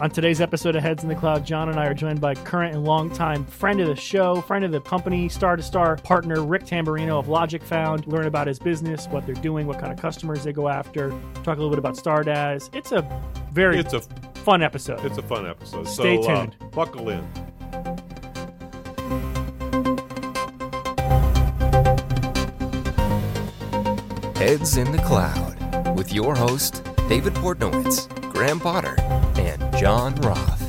On 0.00 0.10
today's 0.10 0.40
episode 0.40 0.74
of 0.76 0.82
Heads 0.82 1.02
in 1.04 1.08
the 1.08 1.14
Cloud, 1.14 1.46
John 1.46 1.68
and 1.68 1.78
I 1.78 1.86
are 1.86 1.94
joined 1.94 2.20
by 2.20 2.34
current 2.34 2.74
and 2.74 2.84
longtime 2.84 3.46
friend 3.46 3.80
of 3.80 3.86
the 3.86 3.94
show, 3.94 4.40
friend 4.42 4.64
of 4.64 4.72
the 4.72 4.80
company, 4.80 5.28
star 5.28 5.56
to 5.56 5.62
star 5.62 5.96
partner 5.96 6.42
Rick 6.42 6.64
Tamburino 6.64 7.18
of 7.18 7.28
Logic 7.28 7.62
Found. 7.62 8.06
Learn 8.06 8.26
about 8.26 8.46
his 8.48 8.58
business, 8.58 9.06
what 9.06 9.24
they're 9.24 9.34
doing, 9.36 9.66
what 9.66 9.78
kind 9.78 9.92
of 9.92 9.98
customers 9.98 10.42
they 10.44 10.52
go 10.52 10.68
after. 10.68 11.10
Talk 11.36 11.46
a 11.58 11.60
little 11.60 11.70
bit 11.70 11.78
about 11.78 11.94
StarDaaS. 11.94 12.74
It's 12.74 12.90
a 12.92 13.02
very 13.52 13.78
It's 13.78 13.94
a 13.94 14.00
fun 14.40 14.62
episode. 14.62 15.04
it's 15.06 15.18
a 15.18 15.22
fun 15.22 15.46
episode. 15.46 15.86
Stay 15.88 16.20
so, 16.20 16.30
uh, 16.30 16.46
tuned. 16.46 16.56
buckle 16.72 17.08
in. 17.10 17.24
Heads 24.36 24.76
in 24.76 24.90
the 24.92 24.98
Cloud 24.98 25.96
with 25.96 26.12
your 26.12 26.34
host, 26.34 26.82
David 27.08 27.32
Portnowitz, 27.34 28.08
Graham 28.32 28.58
Potter, 28.60 28.96
and 29.36 29.76
John 29.76 30.14
Roth. 30.16 30.62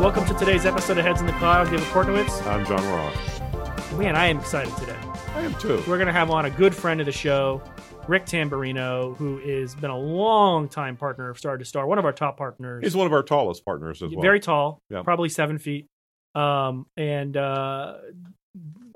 Welcome 0.00 0.24
to 0.26 0.34
today's 0.34 0.66
episode 0.66 0.98
of 0.98 1.04
Heads 1.04 1.20
in 1.20 1.26
the 1.26 1.32
Cloud. 1.34 1.64
David 1.70 1.80
Portnowitz. 1.88 2.46
I'm 2.46 2.64
John 2.66 2.84
Roth. 2.88 3.92
Man, 3.98 4.14
I 4.16 4.26
am 4.26 4.38
excited 4.38 4.74
today. 4.76 4.96
I 5.34 5.40
am 5.40 5.54
too. 5.54 5.76
We're 5.88 5.96
going 5.96 6.06
to 6.06 6.12
have 6.12 6.30
on 6.30 6.44
a 6.44 6.50
good 6.50 6.74
friend 6.74 7.00
of 7.00 7.06
the 7.06 7.12
show, 7.12 7.62
Rick 8.06 8.26
Tamburino, 8.26 9.16
who 9.16 9.38
has 9.38 9.74
been 9.74 9.90
a 9.90 9.98
long 9.98 10.68
time 10.68 10.96
partner 10.96 11.30
of 11.30 11.38
Star 11.38 11.56
to 11.56 11.64
Star, 11.64 11.86
one 11.86 11.98
of 11.98 12.04
our 12.04 12.12
top 12.12 12.36
partners. 12.36 12.84
He's 12.84 12.94
one 12.94 13.06
of 13.06 13.12
our 13.12 13.22
tallest 13.22 13.64
partners 13.64 14.02
as 14.02 14.10
well. 14.12 14.20
Very 14.22 14.40
tall, 14.40 14.82
Yeah. 14.90 15.02
probably 15.02 15.28
seven 15.28 15.58
feet, 15.58 15.88
um, 16.34 16.86
and 16.96 17.36
uh, 17.36 17.94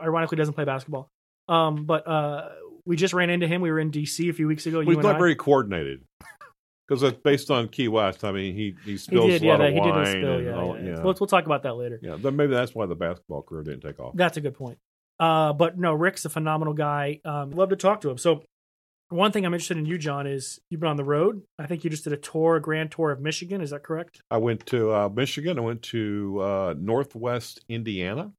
ironically 0.02 0.36
doesn't 0.36 0.54
play 0.54 0.64
basketball. 0.64 1.08
Um, 1.48 1.84
but 1.84 2.06
uh, 2.06 2.48
we 2.84 2.96
just 2.96 3.14
ran 3.14 3.30
into 3.30 3.46
him. 3.46 3.60
We 3.60 3.70
were 3.70 3.80
in 3.80 3.90
DC 3.90 4.28
a 4.28 4.32
few 4.32 4.46
weeks 4.46 4.66
ago. 4.66 4.80
and 4.80 4.88
not 5.02 5.16
I. 5.16 5.18
very 5.18 5.34
coordinated 5.34 6.02
because 6.86 7.02
it's 7.02 7.18
based 7.22 7.50
on 7.50 7.68
Key 7.68 7.88
West. 7.88 8.24
I 8.24 8.32
mean, 8.32 8.54
he 8.54 8.74
he 8.84 8.92
He 8.92 8.96
spills 8.98 9.26
did, 9.30 9.42
a 9.42 9.44
yeah. 9.46 9.52
lot 9.52 9.58
That, 9.58 9.68
of 9.68 9.74
he 9.74 9.80
did 9.80 9.90
wine 9.90 10.06
spill, 10.06 10.42
yeah. 10.42 10.52
all- 10.56 10.76
yeah. 10.78 10.84
yeah. 10.84 10.94
We'll, 11.02 11.14
we'll 11.18 11.26
talk 11.26 11.46
about 11.46 11.62
that 11.62 11.74
later. 11.74 11.98
Yeah, 12.02 12.16
then 12.18 12.36
maybe 12.36 12.52
that's 12.54 12.74
why 12.74 12.86
the 12.86 12.94
basketball 12.94 13.42
career 13.42 13.62
didn't 13.62 13.80
take 13.80 13.98
off. 14.00 14.14
That's 14.14 14.36
a 14.36 14.40
good 14.40 14.54
point. 14.54 14.78
Uh, 15.20 15.52
but 15.52 15.78
no, 15.78 15.94
Rick's 15.94 16.24
a 16.24 16.30
phenomenal 16.30 16.74
guy. 16.74 17.20
Um, 17.24 17.50
love 17.50 17.70
to 17.70 17.76
talk 17.76 18.02
to 18.02 18.10
him. 18.10 18.18
So, 18.18 18.44
one 19.10 19.32
thing 19.32 19.46
I'm 19.46 19.54
interested 19.54 19.76
in 19.76 19.86
you, 19.86 19.98
John, 19.98 20.26
is 20.26 20.60
you've 20.70 20.80
been 20.80 20.90
on 20.90 20.96
the 20.96 21.04
road. 21.04 21.42
I 21.58 21.66
think 21.66 21.84
you 21.84 21.90
just 21.90 22.04
did 22.04 22.12
a 22.12 22.16
tour, 22.16 22.56
a 22.56 22.60
grand 22.60 22.90
tour 22.90 23.10
of 23.10 23.20
Michigan. 23.20 23.60
Is 23.60 23.70
that 23.70 23.82
correct? 23.82 24.20
I 24.30 24.36
went 24.36 24.66
to 24.66 24.92
uh, 24.92 25.08
Michigan. 25.08 25.58
I 25.58 25.62
went 25.62 25.82
to 25.84 26.40
uh, 26.40 26.74
Northwest 26.78 27.64
Indiana. 27.68 28.32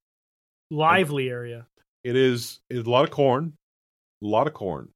Lively 0.69 1.29
area. 1.29 1.65
It 2.03 2.15
is 2.15 2.59
it's 2.69 2.87
a 2.87 2.89
lot 2.89 3.03
of 3.03 3.11
corn, 3.11 3.53
a 4.23 4.25
lot 4.25 4.47
of 4.47 4.53
corn, 4.53 4.89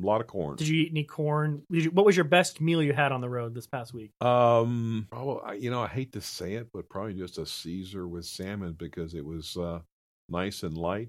a 0.00 0.06
lot 0.06 0.20
of 0.20 0.26
corn. 0.26 0.56
Did 0.56 0.68
you 0.68 0.82
eat 0.82 0.90
any 0.90 1.04
corn? 1.04 1.62
Did 1.72 1.84
you, 1.84 1.90
what 1.90 2.04
was 2.04 2.16
your 2.16 2.24
best 2.24 2.60
meal 2.60 2.82
you 2.82 2.92
had 2.92 3.12
on 3.12 3.20
the 3.20 3.28
road 3.28 3.54
this 3.54 3.66
past 3.66 3.94
week? 3.94 4.10
Um, 4.20 5.08
oh, 5.12 5.38
I, 5.38 5.54
you 5.54 5.70
know, 5.70 5.82
I 5.82 5.88
hate 5.88 6.12
to 6.12 6.20
say 6.20 6.54
it, 6.54 6.68
but 6.72 6.88
probably 6.88 7.14
just 7.14 7.38
a 7.38 7.46
Caesar 7.46 8.06
with 8.06 8.26
salmon 8.26 8.76
because 8.78 9.14
it 9.14 9.24
was 9.24 9.56
uh, 9.56 9.80
nice 10.28 10.62
and 10.62 10.76
light. 10.76 11.08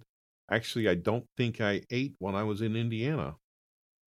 Actually, 0.50 0.88
I 0.88 0.96
don't 0.96 1.26
think 1.36 1.60
I 1.60 1.82
ate 1.92 2.16
when 2.20 2.34
I 2.34 2.44
was 2.44 2.62
in 2.62 2.76
Indiana. 2.78 3.36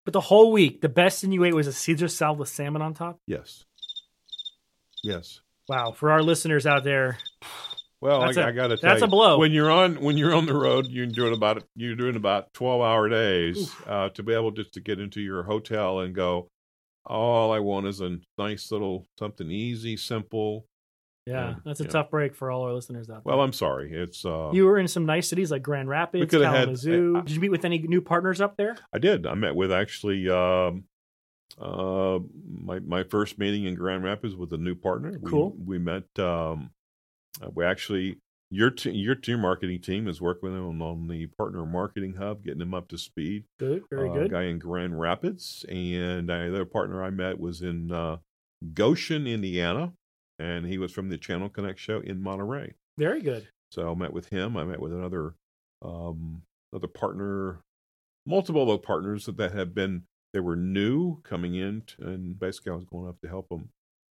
But 0.05 0.13
the 0.13 0.21
whole 0.21 0.53
week, 0.53 0.81
the 0.83 0.89
best 0.89 1.21
thing 1.21 1.33
you 1.33 1.45
ate 1.45 1.55
was 1.55 1.67
a 1.67 1.73
Caesar 1.73 2.09
salad 2.09 2.39
with 2.39 2.49
salmon 2.49 2.83
on 2.83 2.93
top. 2.95 3.19
Yes, 3.27 3.65
yes. 5.03 5.41
Wow! 5.69 5.93
For 5.93 6.11
our 6.11 6.23
listeners 6.23 6.67
out 6.67 6.85
there, 6.85 7.17
Well, 8.01 8.21
I, 8.23 8.27
a- 8.33 8.47
I 8.49 8.53
got 8.53 8.67
to 8.69 8.77
tell 8.77 8.91
that's 8.91 9.01
you, 9.01 9.07
a 9.07 9.09
blow. 9.11 9.39
when 9.39 9.53
you're 9.53 9.71
on 9.71 10.01
when 10.03 10.19
you're 10.19 10.35
on 10.35 10.45
the 10.47 10.55
road. 10.55 10.87
You're 10.89 11.07
doing 11.07 11.33
about 11.33 11.65
you're 11.75 11.97
doing 11.97 12.17
about 12.17 12.53
twelve 12.53 12.83
hour 12.83 13.09
days 13.09 13.73
uh, 13.87 14.11
to 14.11 14.23
be 14.23 14.35
able 14.35 14.51
just 14.51 14.73
to 14.75 14.81
get 14.81 15.01
into 15.01 15.21
your 15.23 15.43
hotel 15.43 16.01
and 16.01 16.15
go. 16.15 16.49
All 17.07 17.53
I 17.53 17.59
want 17.61 17.87
is 17.87 18.01
a 18.01 18.19
nice 18.39 18.71
little 18.71 19.07
something 19.19 19.51
easy, 19.51 19.97
simple. 19.97 20.67
Yeah, 21.27 21.33
Yeah, 21.51 21.55
that's 21.65 21.81
a 21.81 21.85
tough 21.85 22.11
break 22.11 22.35
for 22.35 22.51
all 22.51 22.63
our 22.63 22.73
listeners 22.73 23.09
out 23.09 23.25
there. 23.25 23.35
Well, 23.35 23.41
I'm 23.41 23.53
sorry. 23.53 23.93
It's 23.93 24.25
uh, 24.25 24.51
you 24.53 24.67
were 24.67 24.79
in 24.79 24.89
some 24.89 25.07
nice 25.07 25.29
cities 25.29 25.51
like 25.51 25.63
Grand 25.63 25.89
Rapids, 25.89 26.31
coulda 26.31 26.47
had- 26.47 26.55
Kalamazoo. 26.55 27.17
uh, 27.17 27.21
Did 27.23 27.31
you 27.35 27.41
meet 27.41 27.51
with 27.51 27.65
any 27.65 27.79
new 27.79 28.01
partners 28.01 28.41
up 28.41 28.57
there? 28.57 28.77
I 28.93 28.99
did. 28.99 29.27
I 29.27 29.35
met 29.35 29.55
with 29.55 29.73
actually 29.73 30.29
um, 30.29 30.85
uh, 31.59 32.19
my 32.47 32.81
my 32.81 33.05
first 33.05 33.39
meeting 33.39 33.65
in 33.65 33.75
Grand 33.75 34.05
Rapids 34.05 34.35
with 34.37 34.53
a 34.53 34.59
new 34.59 34.75
partner. 34.75 35.19
We, 35.21 35.31
Cool. 35.31 35.57
We 35.65 35.79
met. 35.79 36.05
Um, 36.19 36.71
uh, 37.43 37.49
we 37.55 37.65
actually 37.65 38.19
your 38.51 38.71
te- 38.71 38.93
your 38.93 39.15
team 39.15 39.41
marketing 39.41 39.81
team 39.81 40.07
is 40.07 40.21
working 40.21 40.51
with 40.51 40.59
them 40.59 40.67
on, 40.67 40.83
on 40.83 41.09
the 41.09 41.27
partner 41.27 41.65
marketing 41.65 42.15
hub, 42.15 42.45
getting 42.45 42.61
them 42.61 42.75
up 42.75 42.89
to 42.89 42.99
speed. 42.99 43.45
Good, 43.59 43.83
very 43.91 44.11
uh, 44.11 44.13
good. 44.13 44.31
Guy 44.31 44.45
in 44.45 44.59
Grand 44.59 45.01
Rapids, 45.01 45.65
and 45.69 46.29
the 46.29 46.69
partner 46.71 47.03
I 47.03 47.11
met 47.11 47.41
was 47.41 47.63
in 47.63 47.91
uh, 47.91 48.19
Goshen, 48.75 49.27
Indiana, 49.27 49.93
and 50.39 50.67
he 50.67 50.79
was 50.79 50.93
from 50.93 51.09
the 51.09 51.19
Channel 51.19 51.49
Connect 51.49 51.79
show 51.79 52.01
in 52.01 52.23
Monterey. 52.23 52.75
Very 52.99 53.23
good. 53.23 53.49
So 53.71 53.91
I 53.91 53.95
met 53.95 54.13
with 54.13 54.29
him. 54.29 54.57
I 54.57 54.65
met 54.65 54.81
with 54.81 54.93
another 54.93 55.35
um, 55.83 56.43
another 56.73 56.89
partner, 56.89 57.61
multiple 58.27 58.63
other 58.63 58.79
partners 58.79 59.27
that, 59.27 59.37
that 59.37 59.53
have 59.53 59.75
been 59.75 60.05
they 60.33 60.41
were 60.41 60.57
new 60.57 61.21
coming 61.23 61.55
in, 61.55 61.83
t- 61.83 61.95
and 62.01 62.39
basically 62.39 62.73
I 62.73 62.75
was 62.75 62.85
going 62.85 63.09
up 63.09 63.21
to 63.23 63.29
help 63.29 63.49
them 63.49 63.69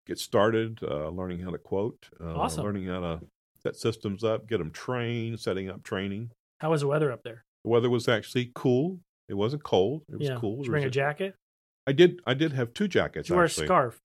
get 0.07 0.19
started, 0.19 0.79
uh, 0.81 1.09
learning 1.09 1.39
how 1.39 1.51
to 1.51 1.57
quote, 1.57 2.09
uh, 2.21 2.35
Awesome. 2.35 2.63
learning 2.63 2.87
how 2.87 2.99
to 2.99 3.21
set 3.61 3.75
systems 3.75 4.23
up, 4.23 4.47
get 4.47 4.59
them 4.59 4.71
trained, 4.71 5.39
setting 5.39 5.69
up 5.69 5.83
training. 5.83 6.31
How 6.59 6.71
was 6.71 6.81
the 6.81 6.87
weather 6.87 7.11
up 7.11 7.23
there? 7.23 7.43
The 7.63 7.69
weather 7.69 7.89
was 7.89 8.07
actually 8.07 8.51
cool. 8.55 8.99
It 9.29 9.35
wasn't 9.35 9.63
cold. 9.63 10.03
It 10.11 10.19
was 10.19 10.29
yeah. 10.29 10.37
cool. 10.39 10.57
Did 10.57 10.65
you 10.65 10.71
bring 10.71 10.83
a 10.85 10.89
jacket? 10.89 11.35
I 11.87 11.91
did. 11.91 12.21
I 12.25 12.33
did 12.33 12.53
have 12.53 12.73
two 12.73 12.87
jackets. 12.87 13.27
Did 13.27 13.33
you 13.33 13.37
wear 13.37 13.45
a 13.45 13.49
scarf? 13.49 13.99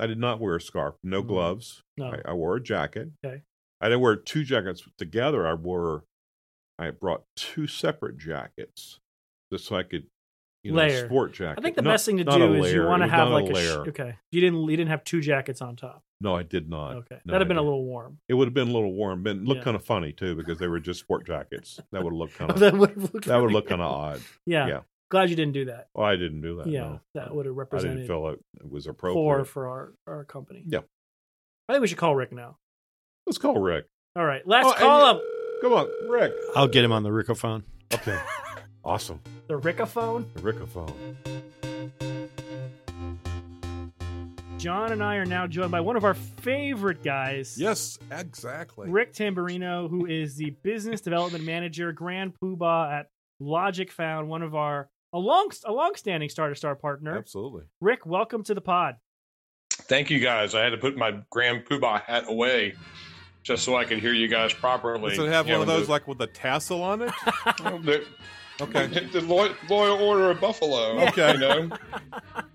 I 0.00 0.06
did 0.06 0.18
not 0.18 0.40
wear 0.40 0.56
a 0.56 0.60
scarf. 0.60 0.94
No 1.04 1.22
Mhm. 1.22 1.26
gloves. 1.28 1.82
No. 1.96 2.06
I, 2.06 2.22
I 2.30 2.32
wore 2.32 2.56
a 2.56 2.62
jacket. 2.62 3.10
Okay. 3.24 3.42
I 3.80 3.88
didn't 3.88 4.00
wear 4.00 4.16
two 4.16 4.44
jackets 4.44 4.82
together. 4.98 5.46
I 5.46 5.54
wore, 5.54 6.04
I 6.78 6.90
brought 6.90 7.24
two 7.36 7.66
separate 7.66 8.18
jackets 8.18 8.98
just 9.52 9.66
so 9.66 9.76
I 9.76 9.82
could, 9.84 10.06
you 10.64 10.72
know, 10.72 10.78
Layer. 10.78 11.06
sport 11.06 11.32
jacket. 11.34 11.58
I 11.58 11.62
think 11.62 11.76
the 11.76 11.82
Not- 11.82 11.92
best 11.92 12.06
thing 12.06 12.16
to 12.18 12.24
do 12.24 12.30
a 12.32 12.52
is 12.62 12.72
you 12.72 12.84
want 12.84 13.02
to 13.02 13.08
have 13.08 13.28
like 13.28 13.44
a, 13.44 13.48
sh- 13.48 13.52
layer. 13.54 13.80
okay. 13.88 14.16
You 14.32 14.40
didn't 14.40 14.62
you 14.70 14.76
didn't 14.76 14.90
have 14.90 15.04
two 15.04 15.20
jackets 15.20 15.60
on 15.62 15.76
top. 15.76 16.02
No, 16.22 16.34
I 16.36 16.42
did 16.42 16.68
not. 16.68 16.96
Okay, 16.96 17.18
No, 17.24 17.32
that'd 17.32 17.40
have 17.42 17.48
been 17.48 17.56
a 17.56 17.62
little 17.62 17.84
warm. 17.84 18.18
It 18.28 18.34
would 18.34 18.46
have 18.46 18.52
been 18.54 18.68
a 18.68 18.72
little 18.72 18.92
warm, 18.92 19.22
but 19.22 19.36
look 19.36 19.58
Yeah. 19.58 19.64
kind 19.64 19.76
of 19.76 19.84
funny 19.84 20.12
too 20.12 20.34
because 20.34 20.58
they 20.58 20.68
were 20.68 20.80
just 20.80 21.00
sport 21.00 21.26
jackets. 21.26 21.80
That 21.92 22.02
would 22.04 22.12
have 22.12 22.18
looked 22.18 22.34
kind 22.38 22.50
of 22.50 22.58
that 22.60 22.74
would 22.74 22.90
have 22.90 23.14
looked 23.14 23.26
that 23.26 23.36
would 23.38 23.52
look 23.52 23.68
kind 23.68 23.80
of 23.80 23.90
odd. 23.90 24.20
Yeah. 24.46 24.66
yeah. 24.68 24.80
Glad 25.10 25.28
you 25.28 25.36
didn't 25.36 25.52
do 25.54 25.64
that. 25.66 25.88
Well, 25.94 26.06
I 26.06 26.16
didn't 26.16 26.40
do 26.40 26.56
that. 26.58 26.66
yeah, 26.68 26.80
no. 26.80 27.00
that 27.14 27.34
would 27.34 27.46
have 27.46 27.54
represented. 27.56 27.90
I 27.90 28.00
didn't 28.02 28.08
feel 28.08 28.28
it, 28.28 28.38
it 28.60 28.70
was 28.70 28.84
poor 28.86 28.92
appropriate. 28.92 29.44
for 29.46 29.68
our 29.68 29.92
our 30.06 30.24
company. 30.24 30.62
Yeah. 30.66 30.80
I 31.68 31.72
think 31.74 31.82
we 31.82 31.88
should 31.88 31.98
call 31.98 32.14
Rick 32.14 32.32
now. 32.32 32.56
Let's 33.26 33.38
call 33.38 33.60
Rick. 33.60 33.86
All 34.16 34.24
right, 34.24 34.42
let's 34.46 34.66
Oh, 34.66 34.70
and 34.70 34.78
call 34.78 34.98
you- 35.00 35.06
up 35.06 35.22
Come 35.62 35.72
on, 35.74 35.88
Rick. 36.08 36.32
I'll 36.56 36.68
get 36.68 36.82
him 36.84 36.92
on 36.92 37.02
the 37.02 37.10
Rickophone. 37.10 37.64
Okay. 37.92 38.18
awesome. 38.84 39.20
the 39.46 39.58
Rickophone. 39.58 40.24
The 40.34 40.40
Rickophone. 40.40 41.16
John 44.58 44.92
and 44.92 45.02
I 45.02 45.16
are 45.16 45.24
now 45.26 45.46
joined 45.46 45.70
by 45.70 45.80
one 45.80 45.96
of 45.96 46.04
our 46.04 46.14
favorite 46.14 47.02
guys. 47.02 47.56
Yes, 47.58 47.98
exactly. 48.10 48.88
Rick 48.90 49.12
Tamburino, 49.14 49.88
who 49.88 50.06
is 50.06 50.36
the 50.36 50.50
business 50.62 51.00
development 51.00 51.44
manager, 51.44 51.92
Grand 51.92 52.32
Poobah 52.42 53.00
at 53.00 53.06
Logic 53.38 53.90
Found, 53.92 54.28
one 54.28 54.42
of 54.42 54.54
our 54.54 54.88
a 55.12 55.18
long 55.18 55.50
a 55.64 55.72
long-standing 55.72 56.28
Star 56.28 56.48
to 56.48 56.54
Star 56.54 56.74
partner. 56.74 57.16
Absolutely. 57.16 57.64
Rick, 57.80 58.06
welcome 58.06 58.42
to 58.44 58.54
the 58.54 58.60
pod. 58.60 58.96
Thank 59.70 60.10
you 60.10 60.20
guys. 60.20 60.54
I 60.54 60.62
had 60.62 60.70
to 60.70 60.76
put 60.76 60.96
my 60.96 61.20
Grand 61.30 61.64
Poobah 61.64 62.02
hat 62.02 62.24
away 62.28 62.74
just 63.42 63.64
so 63.64 63.76
I 63.76 63.84
could 63.84 63.98
hear 63.98 64.12
you 64.12 64.28
guys 64.28 64.52
properly. 64.52 65.10
Does 65.16 65.24
it 65.26 65.28
have 65.32 65.46
You 65.48 65.54
one 65.54 65.62
of 65.62 65.68
know, 65.68 65.78
those 65.78 65.88
like 65.88 66.06
with 66.06 66.20
a 66.20 66.26
tassel 66.26 66.82
on 66.82 67.02
it? 67.02 67.12
the, 67.58 68.04
Okay. 68.60 68.88
the 69.10 69.22
loyal, 69.22 69.54
loyal 69.70 69.96
order 70.02 70.30
of 70.30 70.38
Buffalo. 70.38 71.00
Okay. 71.08 71.32
You 71.32 71.38
know, 71.38 71.70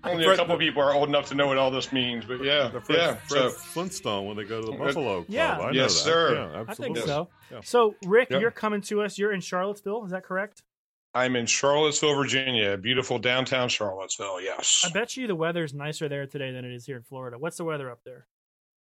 only 0.04 0.22
a 0.22 0.26
Fred- 0.28 0.38
couple 0.38 0.56
people 0.56 0.80
are 0.80 0.94
old 0.94 1.08
enough 1.08 1.26
to 1.30 1.34
know 1.34 1.48
what 1.48 1.58
all 1.58 1.72
this 1.72 1.90
means, 1.92 2.24
but 2.24 2.44
yeah, 2.44 2.68
The 2.68 2.80
Fred, 2.80 2.96
yeah. 2.96 3.14
Fred 3.26 3.42
So 3.42 3.50
Flintstone 3.50 4.24
when 4.28 4.36
they 4.36 4.44
go 4.44 4.60
to 4.60 4.66
the 4.68 4.72
Uh, 4.74 4.84
Buffalo 4.86 5.14
Club. 5.22 5.24
yeah. 5.28 5.58
I 5.58 5.64
know 5.66 5.70
Yes, 5.72 5.94
that. 5.94 6.04
sir. 6.10 6.34
Yeah, 6.54 6.64
I 6.68 6.74
think 6.74 6.96
so. 6.98 7.28
Yeah. 7.50 7.60
So, 7.64 7.96
Rick, 8.06 8.30
Yep. 8.30 8.40
you're 8.40 8.52
coming 8.52 8.82
to 8.82 9.02
us. 9.02 9.18
You're 9.18 9.32
in 9.32 9.40
Charlottesville. 9.40 10.04
Is 10.04 10.12
that 10.12 10.22
correct? 10.22 10.62
I'm 11.16 11.34
in 11.34 11.46
Charlottesville, 11.46 12.14
Virginia, 12.14 12.76
beautiful 12.76 13.18
downtown 13.18 13.68
Charlottesville. 13.70 14.40
Yes. 14.42 14.84
I 14.86 14.90
bet 14.90 15.16
you 15.16 15.26
the 15.26 15.34
weather's 15.34 15.72
nicer 15.72 16.08
there 16.10 16.26
today 16.26 16.52
than 16.52 16.64
it 16.66 16.72
is 16.74 16.84
here 16.84 16.96
in 16.98 17.02
Florida. 17.02 17.38
What's 17.38 17.56
the 17.56 17.64
weather 17.64 17.90
up 17.90 18.00
there? 18.04 18.26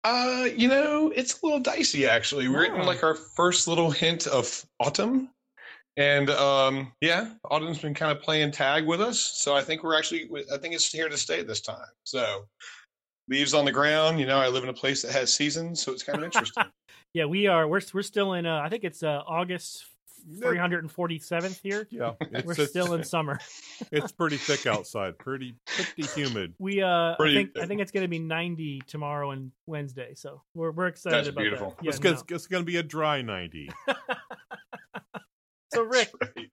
Uh, 0.04 0.48
you 0.56 0.66
know, 0.68 1.12
it's 1.14 1.40
a 1.40 1.46
little 1.46 1.60
dicey 1.60 2.06
actually. 2.06 2.48
We're 2.48 2.64
Oh. 2.64 2.68
getting 2.70 2.86
like 2.86 3.04
our 3.04 3.14
first 3.14 3.68
little 3.68 3.90
hint 3.90 4.26
of 4.26 4.64
autumn. 4.80 5.28
And 5.98 6.30
um, 6.30 6.90
yeah, 7.02 7.32
autumn's 7.50 7.78
been 7.80 7.92
kind 7.92 8.10
of 8.16 8.22
playing 8.22 8.50
tag 8.52 8.86
with 8.86 9.02
us. 9.02 9.20
So 9.20 9.54
I 9.54 9.60
think 9.60 9.82
we're 9.84 9.96
actually, 9.98 10.28
I 10.52 10.56
think 10.56 10.74
it's 10.74 10.90
here 10.90 11.10
to 11.10 11.18
stay 11.18 11.42
this 11.42 11.60
time. 11.60 11.84
So 12.04 12.46
leaves 13.28 13.52
on 13.52 13.66
the 13.66 13.72
ground. 13.72 14.18
You 14.18 14.24
know, 14.24 14.38
I 14.38 14.48
live 14.48 14.62
in 14.62 14.70
a 14.70 14.74
place 14.74 15.02
that 15.02 15.12
has 15.12 15.32
seasons, 15.34 15.82
so 15.82 15.92
it's 15.92 16.02
kind 16.02 16.18
of 16.18 16.24
interesting. 16.24 16.64
Yeah, 17.14 17.26
we 17.26 17.46
are. 17.46 17.68
We're 17.68 17.82
we're 17.92 18.00
still 18.00 18.32
in. 18.32 18.46
Uh, 18.46 18.62
I 18.64 18.70
think 18.70 18.84
it's 18.84 19.02
uh, 19.02 19.20
August 19.26 19.84
347th 20.38 21.60
here. 21.62 21.86
Yeah, 21.90 22.12
it's, 22.20 22.44
We're 22.46 22.52
it's- 22.52 22.68
still 22.70 22.94
in 22.94 23.04
summer. 23.04 23.38
It's 23.90 24.12
pretty 24.12 24.36
thick 24.36 24.66
outside. 24.72 25.18
Pretty 25.18 25.54
pretty 25.66 26.08
humid. 26.20 26.54
We 26.58 26.82
uh, 26.82 26.86
I 26.88 27.14
Pretty- 27.18 27.34
think 27.34 27.50
I 27.60 27.66
think 27.66 27.80
it's 27.80 27.90
going 27.90 28.04
to 28.04 28.08
be 28.08 28.18
90 28.20 28.82
tomorrow 28.86 29.32
and 29.32 29.50
Wednesday. 29.66 30.14
So 30.14 30.42
we're 30.54 30.70
we're 30.70 30.86
excited 30.86 31.16
That's 31.18 31.28
about 31.28 31.40
beautiful. 31.42 31.68
that. 31.70 31.84
Yeah, 31.84 31.88
it's, 31.90 31.98
gonna- 31.98 32.16
no. 32.16 32.22
it's 32.36 32.46
going 32.46 32.62
to 32.62 32.66
be 32.66 32.76
a 32.76 32.82
dry 32.82 33.22
ninety. 33.22 33.68
So 35.74 35.82
Rick, 35.84 36.10
Right. 36.20 36.50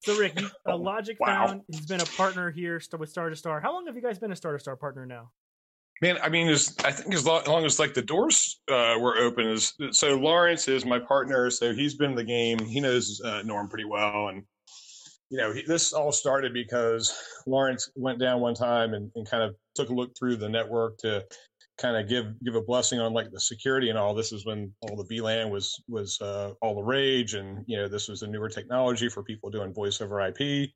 so 0.00 0.16
Rick, 0.18 0.40
you, 0.40 0.46
uh, 0.46 0.72
Oh, 0.72 0.76
Logic 0.76 1.18
wow. 1.20 1.48
Found 1.48 1.62
has 1.70 1.84
been 1.84 2.00
a 2.00 2.04
partner 2.06 2.50
here 2.50 2.80
with 2.98 3.10
Star 3.10 3.28
to 3.28 3.36
Star. 3.36 3.60
How 3.60 3.74
long 3.74 3.86
have 3.86 3.94
you 3.94 4.00
guys 4.00 4.18
been 4.18 4.32
a 4.32 4.36
Star 4.36 4.54
to 4.54 4.58
Star 4.58 4.74
partner 4.74 5.04
now? 5.04 5.32
Man, 6.02 6.18
I 6.22 6.28
mean, 6.28 6.48
as 6.48 6.74
I 6.84 6.92
think 6.92 7.14
as 7.14 7.24
long, 7.24 7.40
as 7.40 7.48
long 7.48 7.64
as 7.64 7.78
like 7.78 7.94
the 7.94 8.02
doors 8.02 8.60
uh, 8.70 8.96
were 9.00 9.16
open, 9.16 9.46
is 9.46 9.72
so 9.92 10.16
Lawrence 10.16 10.68
is 10.68 10.84
my 10.84 10.98
partner, 10.98 11.50
so 11.50 11.72
he's 11.72 11.94
been 11.94 12.10
in 12.10 12.16
the 12.16 12.24
game. 12.24 12.58
He 12.58 12.80
knows 12.80 13.20
uh, 13.24 13.42
Norm 13.44 13.68
pretty 13.68 13.86
well, 13.86 14.28
and 14.28 14.42
you 15.30 15.38
know, 15.38 15.52
he, 15.52 15.62
this 15.62 15.92
all 15.94 16.12
started 16.12 16.52
because 16.52 17.16
Lawrence 17.46 17.90
went 17.96 18.18
down 18.18 18.40
one 18.40 18.54
time 18.54 18.92
and, 18.92 19.10
and 19.16 19.28
kind 19.28 19.42
of 19.42 19.54
took 19.74 19.88
a 19.88 19.94
look 19.94 20.12
through 20.18 20.36
the 20.36 20.48
network 20.48 20.98
to 20.98 21.24
kind 21.78 21.96
of 21.96 22.08
give 22.08 22.26
give 22.44 22.54
a 22.54 22.62
blessing 22.62 23.00
on 23.00 23.12
like 23.12 23.30
the 23.30 23.40
security 23.40 23.88
and 23.88 23.98
all. 23.98 24.14
This 24.14 24.32
is 24.32 24.44
when 24.44 24.72
all 24.82 24.96
the 24.96 25.14
VLAN 25.14 25.50
was 25.50 25.82
was 25.88 26.20
uh, 26.20 26.52
all 26.60 26.74
the 26.74 26.82
rage, 26.82 27.34
and 27.34 27.64
you 27.66 27.78
know, 27.78 27.88
this 27.88 28.08
was 28.08 28.20
a 28.20 28.26
newer 28.26 28.50
technology 28.50 29.08
for 29.08 29.22
people 29.22 29.50
doing 29.50 29.72
voice 29.72 30.02
over 30.02 30.20
IP. 30.20 30.70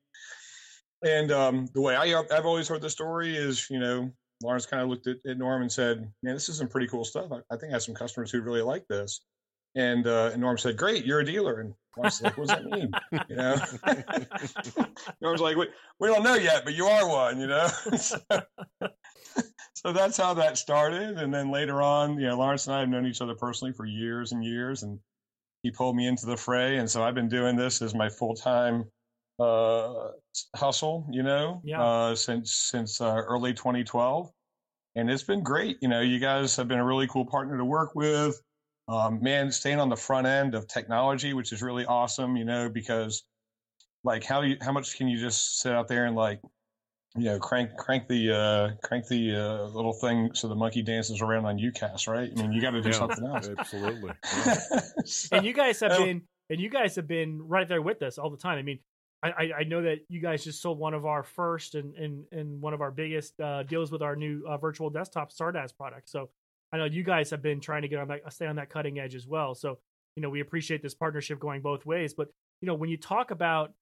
And 1.02 1.32
um, 1.32 1.66
the 1.74 1.80
way 1.80 1.96
I, 1.96 2.22
I've 2.30 2.44
always 2.44 2.68
heard 2.68 2.82
the 2.82 2.90
story 2.90 3.34
is, 3.34 3.66
you 3.70 3.78
know, 3.78 4.10
Lawrence 4.42 4.66
kind 4.66 4.82
of 4.82 4.88
looked 4.88 5.06
at, 5.06 5.18
at 5.26 5.38
Norm 5.38 5.62
and 5.62 5.70
said, 5.70 6.10
"Man, 6.22 6.34
this 6.34 6.48
is 6.48 6.58
some 6.58 6.68
pretty 6.68 6.86
cool 6.86 7.04
stuff. 7.04 7.30
I, 7.32 7.38
I 7.52 7.56
think 7.56 7.70
I 7.70 7.74
have 7.74 7.82
some 7.82 7.94
customers 7.94 8.30
who 8.30 8.40
really 8.40 8.62
like 8.62 8.86
this." 8.88 9.20
And, 9.76 10.06
uh, 10.06 10.30
and 10.32 10.40
Norm 10.40 10.58
said, 10.58 10.76
"Great, 10.76 11.04
you're 11.04 11.20
a 11.20 11.24
dealer." 11.24 11.60
And 11.60 11.74
Lawrence 11.96 12.20
was 12.20 12.22
like, 12.22 12.38
"What 12.38 12.48
does 12.48 12.56
that 12.56 12.64
mean?" 12.64 12.90
You 13.28 13.36
know, 13.36 14.86
Norm's 15.20 15.40
like, 15.40 15.56
"We 15.56 15.68
we 15.98 16.08
don't 16.08 16.24
know 16.24 16.34
yet, 16.34 16.64
but 16.64 16.74
you 16.74 16.86
are 16.86 17.08
one." 17.08 17.38
You 17.38 17.46
know, 17.48 17.66
so, 17.96 18.18
so 19.74 19.92
that's 19.92 20.16
how 20.16 20.34
that 20.34 20.58
started. 20.58 21.18
And 21.18 21.32
then 21.32 21.50
later 21.50 21.82
on, 21.82 22.18
you 22.18 22.28
know, 22.28 22.38
Lawrence 22.38 22.66
and 22.66 22.74
I 22.74 22.80
have 22.80 22.88
known 22.88 23.06
each 23.06 23.20
other 23.20 23.34
personally 23.34 23.72
for 23.72 23.84
years 23.84 24.32
and 24.32 24.44
years, 24.44 24.82
and 24.82 24.98
he 25.62 25.70
pulled 25.70 25.96
me 25.96 26.06
into 26.06 26.26
the 26.26 26.36
fray. 26.36 26.78
And 26.78 26.90
so 26.90 27.02
I've 27.02 27.14
been 27.14 27.28
doing 27.28 27.56
this 27.56 27.82
as 27.82 27.94
my 27.94 28.08
full 28.08 28.34
time 28.34 28.86
uh, 29.40 30.12
hustle, 30.56 31.06
you 31.10 31.22
know, 31.22 31.62
Yeah. 31.64 31.82
uh, 31.82 32.14
since 32.14 32.52
since 32.54 33.00
uh, 33.00 33.14
early 33.26 33.54
2012, 33.54 34.30
and 34.96 35.10
it's 35.10 35.22
been 35.22 35.42
great. 35.42 35.78
You 35.80 35.88
know, 35.88 36.00
you 36.00 36.18
guys 36.20 36.56
have 36.56 36.68
been 36.68 36.78
a 36.78 36.84
really 36.84 37.06
cool 37.08 37.26
partner 37.26 37.56
to 37.58 37.64
work 37.64 37.94
with. 37.94 38.40
Um, 38.88 39.22
man, 39.22 39.52
staying 39.52 39.78
on 39.80 39.88
the 39.88 39.96
front 39.96 40.26
end 40.26 40.54
of 40.54 40.66
technology, 40.66 41.32
which 41.32 41.52
is 41.52 41.62
really 41.62 41.86
awesome. 41.86 42.36
You 42.36 42.44
know, 42.44 42.68
because 42.68 43.24
like 44.04 44.24
how 44.24 44.40
do 44.40 44.48
you 44.48 44.56
how 44.60 44.72
much 44.72 44.96
can 44.96 45.08
you 45.08 45.18
just 45.18 45.60
sit 45.60 45.72
out 45.72 45.88
there 45.88 46.06
and 46.06 46.16
like 46.16 46.40
you 47.16 47.24
know 47.24 47.38
crank 47.38 47.76
crank 47.76 48.08
the 48.08 48.32
uh, 48.32 48.70
crank 48.86 49.06
the 49.08 49.34
uh, 49.36 49.64
little 49.68 49.92
thing 49.92 50.30
so 50.34 50.48
the 50.48 50.54
monkey 50.54 50.82
dances 50.82 51.20
around 51.22 51.44
on 51.46 51.58
UCaaS, 51.58 52.06
right? 52.08 52.30
I 52.30 52.34
mean, 52.42 52.52
you 52.52 52.60
got 52.60 52.70
to 52.72 52.82
do 52.82 52.90
Yeah, 52.90 52.98
something 52.98 53.24
else. 53.26 53.48
Absolutely. 53.48 54.12
Yeah. 54.36 54.60
and 55.32 55.44
you 55.44 55.52
guys 55.52 55.80
have 55.80 55.92
Oh. 55.92 56.04
been 56.04 56.22
and 56.50 56.60
you 56.60 56.68
guys 56.68 56.96
have 56.96 57.06
been 57.06 57.40
right 57.42 57.68
there 57.68 57.82
with 57.82 58.02
us 58.02 58.18
all 58.18 58.30
the 58.30 58.36
time. 58.36 58.58
I 58.58 58.62
mean, 58.62 58.80
I, 59.22 59.50
I, 59.58 59.64
know 59.64 59.82
that 59.82 59.98
you 60.08 60.18
guys 60.20 60.44
just 60.44 60.62
sold 60.62 60.78
one 60.78 60.94
of 60.94 61.04
our 61.04 61.22
first 61.22 61.74
and 61.74 61.94
and, 61.94 62.24
and 62.32 62.60
one 62.60 62.72
of 62.72 62.80
our 62.80 62.90
biggest 62.90 63.38
uh, 63.38 63.62
deals 63.64 63.92
with 63.92 64.00
our 64.00 64.16
new 64.16 64.42
uh, 64.48 64.56
virtual 64.56 64.88
desktop 64.88 65.30
StarDaaS 65.30 65.76
product. 65.76 66.08
So 66.08 66.30
I 66.72 66.78
know 66.78 66.86
you 66.86 67.02
guys 67.02 67.30
have 67.30 67.42
been 67.42 67.60
trying 67.60 67.82
to 67.82 67.88
get 67.88 67.98
on 67.98 68.08
that 68.08 68.32
stay 68.32 68.46
on 68.46 68.56
that 68.56 68.70
cutting 68.70 68.98
edge 68.98 69.14
as 69.14 69.26
well. 69.26 69.54
So 69.54 69.78
you 70.16 70.22
know 70.22 70.30
we 70.30 70.40
appreciate 70.40 70.82
this 70.82 70.94
partnership 70.94 71.38
going 71.38 71.60
both 71.60 71.84
ways. 71.84 72.14
But 72.14 72.28
you 72.62 72.66
know 72.66 72.74
when 72.74 72.88
you 72.88 72.96
talk 72.96 73.30
about 73.30 73.72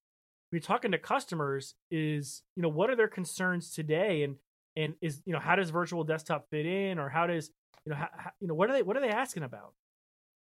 when 0.51 0.59
you're 0.59 0.67
talking 0.67 0.93
to 0.93 0.99
customers, 0.99 1.75
is 1.91 2.43
you 2.57 2.63
know 2.63 2.69
what 2.69 2.91
are 2.91 2.97
their 2.97 3.09
concerns 3.09 3.71
today, 3.71 4.25
and 4.25 4.37
and 4.77 4.95
is 5.01 5.23
you 5.25 5.33
know 5.33 5.41
how 5.41 5.55
does 5.55 5.71
virtual 5.71 6.03
desktop 6.03 6.49
fit 6.51 6.67
in, 6.67 6.99
or 6.99 7.09
how 7.09 7.29
does 7.29 7.51
you 7.85 7.91
know 7.91 7.97
how, 7.97 8.09
you 8.41 8.49
know 8.49 8.55
what 8.55 8.71
are 8.71 8.73
they 8.73 8.83
what 8.83 8.97
are 8.97 9.01
they 9.01 9.11
asking 9.11 9.45
about? 9.45 9.75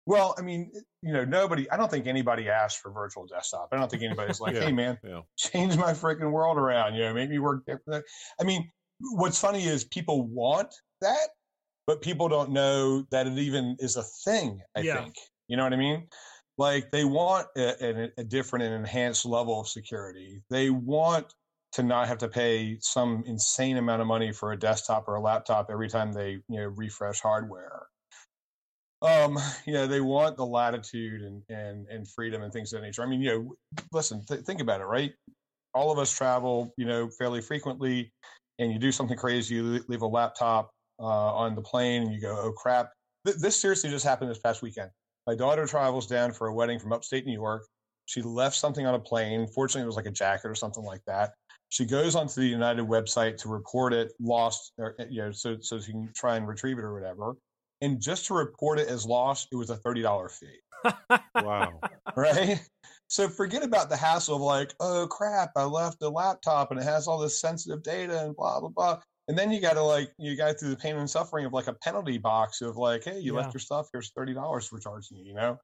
Well, 0.06 0.34
I 0.38 0.42
mean, 0.42 0.72
you 1.02 1.12
know, 1.12 1.24
nobody. 1.24 1.70
I 1.70 1.76
don't 1.76 1.90
think 1.90 2.06
anybody 2.06 2.48
asked 2.48 2.78
for 2.78 2.90
virtual 2.90 3.26
desktop. 3.26 3.68
I 3.72 3.76
don't 3.76 3.90
think 3.90 4.02
anybody's 4.02 4.40
like, 4.40 4.54
Yeah. 4.54 4.62
"Hey, 4.64 4.72
man, 4.72 4.98
Yeah. 5.04 5.22
change 5.36 5.76
my 5.76 5.92
freaking 5.92 6.32
world 6.32 6.58
around." 6.58 6.94
You 6.94 7.02
know, 7.04 7.14
make 7.14 7.30
me 7.30 7.38
work 7.38 7.64
different. 7.66 8.04
I 8.40 8.44
mean, 8.44 8.70
what's 9.00 9.38
funny 9.40 9.64
is 9.64 9.84
people 9.84 10.26
want 10.26 10.74
that, 11.00 11.28
but 11.86 12.02
people 12.02 12.28
don't 12.28 12.50
know 12.52 13.02
that 13.10 13.26
it 13.26 13.38
even 13.38 13.76
is 13.78 13.96
a 13.96 14.02
thing. 14.02 14.62
I 14.76 14.82
Yeah. 14.82 15.02
think 15.02 15.16
you 15.48 15.56
know 15.56 15.64
what 15.64 15.72
I 15.74 15.76
mean. 15.76 16.08
Like 16.58 16.90
they 16.90 17.04
want 17.04 17.48
a, 17.56 18.04
a, 18.06 18.12
a 18.18 18.24
different 18.24 18.64
and 18.64 18.74
enhanced 18.74 19.24
level 19.26 19.60
of 19.60 19.68
security. 19.68 20.42
They 20.50 20.70
want 20.70 21.34
to 21.72 21.82
not 21.82 22.08
have 22.08 22.18
to 22.18 22.28
pay 22.28 22.78
some 22.80 23.22
insane 23.26 23.76
amount 23.76 24.02
of 24.02 24.08
money 24.08 24.32
for 24.32 24.52
a 24.52 24.58
desktop 24.58 25.08
or 25.08 25.14
a 25.14 25.20
laptop 25.20 25.70
every 25.70 25.88
time 25.88 26.12
they 26.12 26.32
you 26.48 26.56
know 26.60 26.66
refresh 26.66 27.20
hardware 27.20 27.86
um 29.02 29.38
you 29.66 29.72
know 29.72 29.86
they 29.86 30.00
want 30.00 30.36
the 30.36 30.46
latitude 30.46 31.22
and 31.22 31.42
and 31.48 31.86
and 31.88 32.08
freedom 32.08 32.42
and 32.42 32.52
things 32.52 32.72
of 32.72 32.80
that 32.80 32.86
nature. 32.86 33.02
I 33.02 33.06
mean 33.06 33.20
you 33.20 33.30
know 33.30 33.54
listen 33.92 34.24
th- 34.26 34.42
think 34.42 34.60
about 34.60 34.80
it 34.80 34.84
right? 34.84 35.12
All 35.74 35.90
of 35.90 35.98
us 35.98 36.12
travel 36.12 36.72
you 36.76 36.86
know 36.86 37.08
fairly 37.08 37.40
frequently 37.40 38.10
and 38.58 38.72
you 38.72 38.78
do 38.78 38.92
something 38.92 39.16
crazy 39.16 39.56
you 39.56 39.84
leave 39.88 40.02
a 40.02 40.06
laptop 40.06 40.70
uh, 40.98 41.04
on 41.04 41.54
the 41.54 41.62
plane 41.62 42.02
and 42.02 42.12
you 42.12 42.20
go 42.20 42.38
oh 42.38 42.52
crap. 42.52 42.92
Th- 43.26 43.36
this 43.36 43.56
seriously 43.56 43.90
just 43.90 44.04
happened 44.04 44.30
this 44.30 44.38
past 44.38 44.62
weekend. 44.62 44.90
My 45.26 45.34
daughter 45.34 45.66
travels 45.66 46.06
down 46.06 46.32
for 46.32 46.48
a 46.48 46.54
wedding 46.54 46.78
from 46.78 46.92
upstate 46.92 47.26
new 47.26 47.32
york. 47.32 47.66
She 48.06 48.22
left 48.22 48.56
something 48.56 48.86
on 48.86 48.94
a 48.94 48.98
plane. 48.98 49.46
Fortunately 49.54 49.82
it 49.82 49.86
was 49.86 49.96
like 49.96 50.06
a 50.06 50.10
jacket 50.10 50.48
or 50.48 50.54
something 50.56 50.82
like 50.82 51.02
that. 51.06 51.34
She 51.68 51.84
goes 51.84 52.16
onto 52.16 52.40
the 52.40 52.48
united 52.48 52.84
website 52.84 53.36
to 53.38 53.48
report 53.48 53.92
it 53.92 54.12
lost 54.20 54.72
or 54.78 54.96
you 55.08 55.22
know 55.22 55.30
so 55.30 55.56
so 55.60 55.78
she 55.78 55.92
can 55.92 56.10
try 56.14 56.36
and 56.36 56.46
retrieve 56.46 56.78
it 56.78 56.82
or 56.82 56.92
whatever 56.92 57.36
and 57.80 58.00
just 58.00 58.26
to 58.26 58.34
report 58.34 58.78
it 58.78 58.88
as 58.88 59.06
lost, 59.06 59.48
it 59.52 59.56
was 59.56 59.70
a 59.70 59.76
thirty 59.76 60.02
dollar 60.02 60.28
fee. 60.28 60.58
Wow. 61.34 61.80
Right. 62.16 62.60
So 63.08 63.28
forget 63.28 63.64
about 63.64 63.88
the 63.88 63.96
hassle 63.96 64.36
of 64.36 64.42
like, 64.42 64.72
oh 64.80 65.06
crap, 65.10 65.50
I 65.56 65.64
left 65.64 66.02
a 66.02 66.08
laptop 66.08 66.70
and 66.70 66.78
it 66.80 66.84
has 66.84 67.06
all 67.08 67.18
this 67.18 67.40
sensitive 67.40 67.82
data 67.82 68.24
and 68.24 68.36
blah 68.36 68.60
blah 68.60 68.68
blah. 68.68 69.00
And 69.28 69.38
then 69.38 69.50
you 69.52 69.60
got 69.60 69.74
to 69.74 69.82
like, 69.82 70.10
you 70.18 70.36
got 70.36 70.58
through 70.58 70.70
the 70.70 70.76
pain 70.76 70.96
and 70.96 71.08
suffering 71.08 71.44
of 71.44 71.52
like 71.52 71.66
a 71.68 71.74
penalty 71.74 72.18
box 72.18 72.60
of 72.62 72.76
like, 72.76 73.04
hey, 73.04 73.18
you 73.18 73.34
Yeah. 73.34 73.42
left 73.42 73.54
your 73.54 73.60
stuff. 73.60 73.88
Here's 73.92 74.10
thirty 74.12 74.34
dollars 74.34 74.70
we're 74.72 74.80
charging 74.80 75.18
you. 75.18 75.24
You 75.24 75.34
know. 75.34 75.58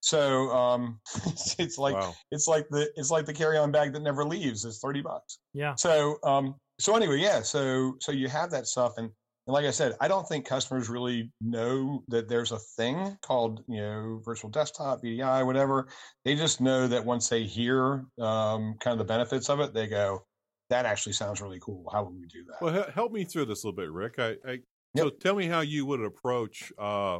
So 0.00 0.50
um, 0.50 1.00
it's, 1.26 1.54
it's 1.58 1.78
like 1.78 1.94
wow. 1.94 2.14
it's 2.30 2.46
like 2.46 2.68
the 2.70 2.90
it's 2.96 3.10
like 3.10 3.26
the 3.26 3.34
carry 3.34 3.58
on 3.58 3.70
bag 3.70 3.92
that 3.92 4.02
never 4.02 4.24
leaves. 4.24 4.64
It's 4.64 4.78
thirty 4.78 5.00
bucks. 5.02 5.38
Yeah. 5.54 5.74
So 5.76 6.18
um 6.24 6.56
so 6.78 6.96
anyway, 6.96 7.18
yeah, 7.18 7.42
so 7.42 7.94
so 8.00 8.10
you 8.12 8.28
have 8.28 8.50
that 8.52 8.66
stuff 8.66 8.94
and 8.96 9.10
and 9.50 9.54
like 9.54 9.66
I 9.66 9.72
said, 9.72 9.96
I 10.00 10.06
don't 10.06 10.28
think 10.28 10.46
customers 10.46 10.88
really 10.88 11.32
know 11.40 12.04
that 12.06 12.28
there's 12.28 12.52
a 12.52 12.58
thing 12.58 13.18
called, 13.20 13.64
you 13.66 13.80
know, 13.80 14.20
virtual 14.24 14.48
desktop, 14.48 15.02
VDI, 15.02 15.44
whatever. 15.44 15.88
They 16.24 16.36
just 16.36 16.60
know 16.60 16.86
that 16.86 17.04
once 17.04 17.28
they 17.28 17.42
hear 17.42 18.04
um, 18.20 18.76
kind 18.78 18.92
of 18.92 18.98
the 18.98 19.04
benefits 19.04 19.50
of 19.50 19.58
it, 19.58 19.74
they 19.74 19.88
go, 19.88 20.24
that 20.68 20.86
actually 20.86 21.14
sounds 21.14 21.40
really 21.40 21.58
cool. 21.60 21.84
How 21.92 22.04
would 22.04 22.14
we 22.14 22.28
do 22.28 22.44
that? 22.44 22.62
Well, 22.62 22.86
help 22.94 23.10
me 23.10 23.24
through 23.24 23.46
this 23.46 23.64
a 23.64 23.66
little 23.66 23.76
bit, 23.76 23.90
Rick. 23.90 24.20
I, 24.20 24.36
I 24.48 24.60
so 24.96 25.10
tell 25.10 25.34
me 25.34 25.46
how 25.46 25.62
you 25.62 25.84
would 25.84 26.00
approach 26.00 26.72
uh, 26.78 27.18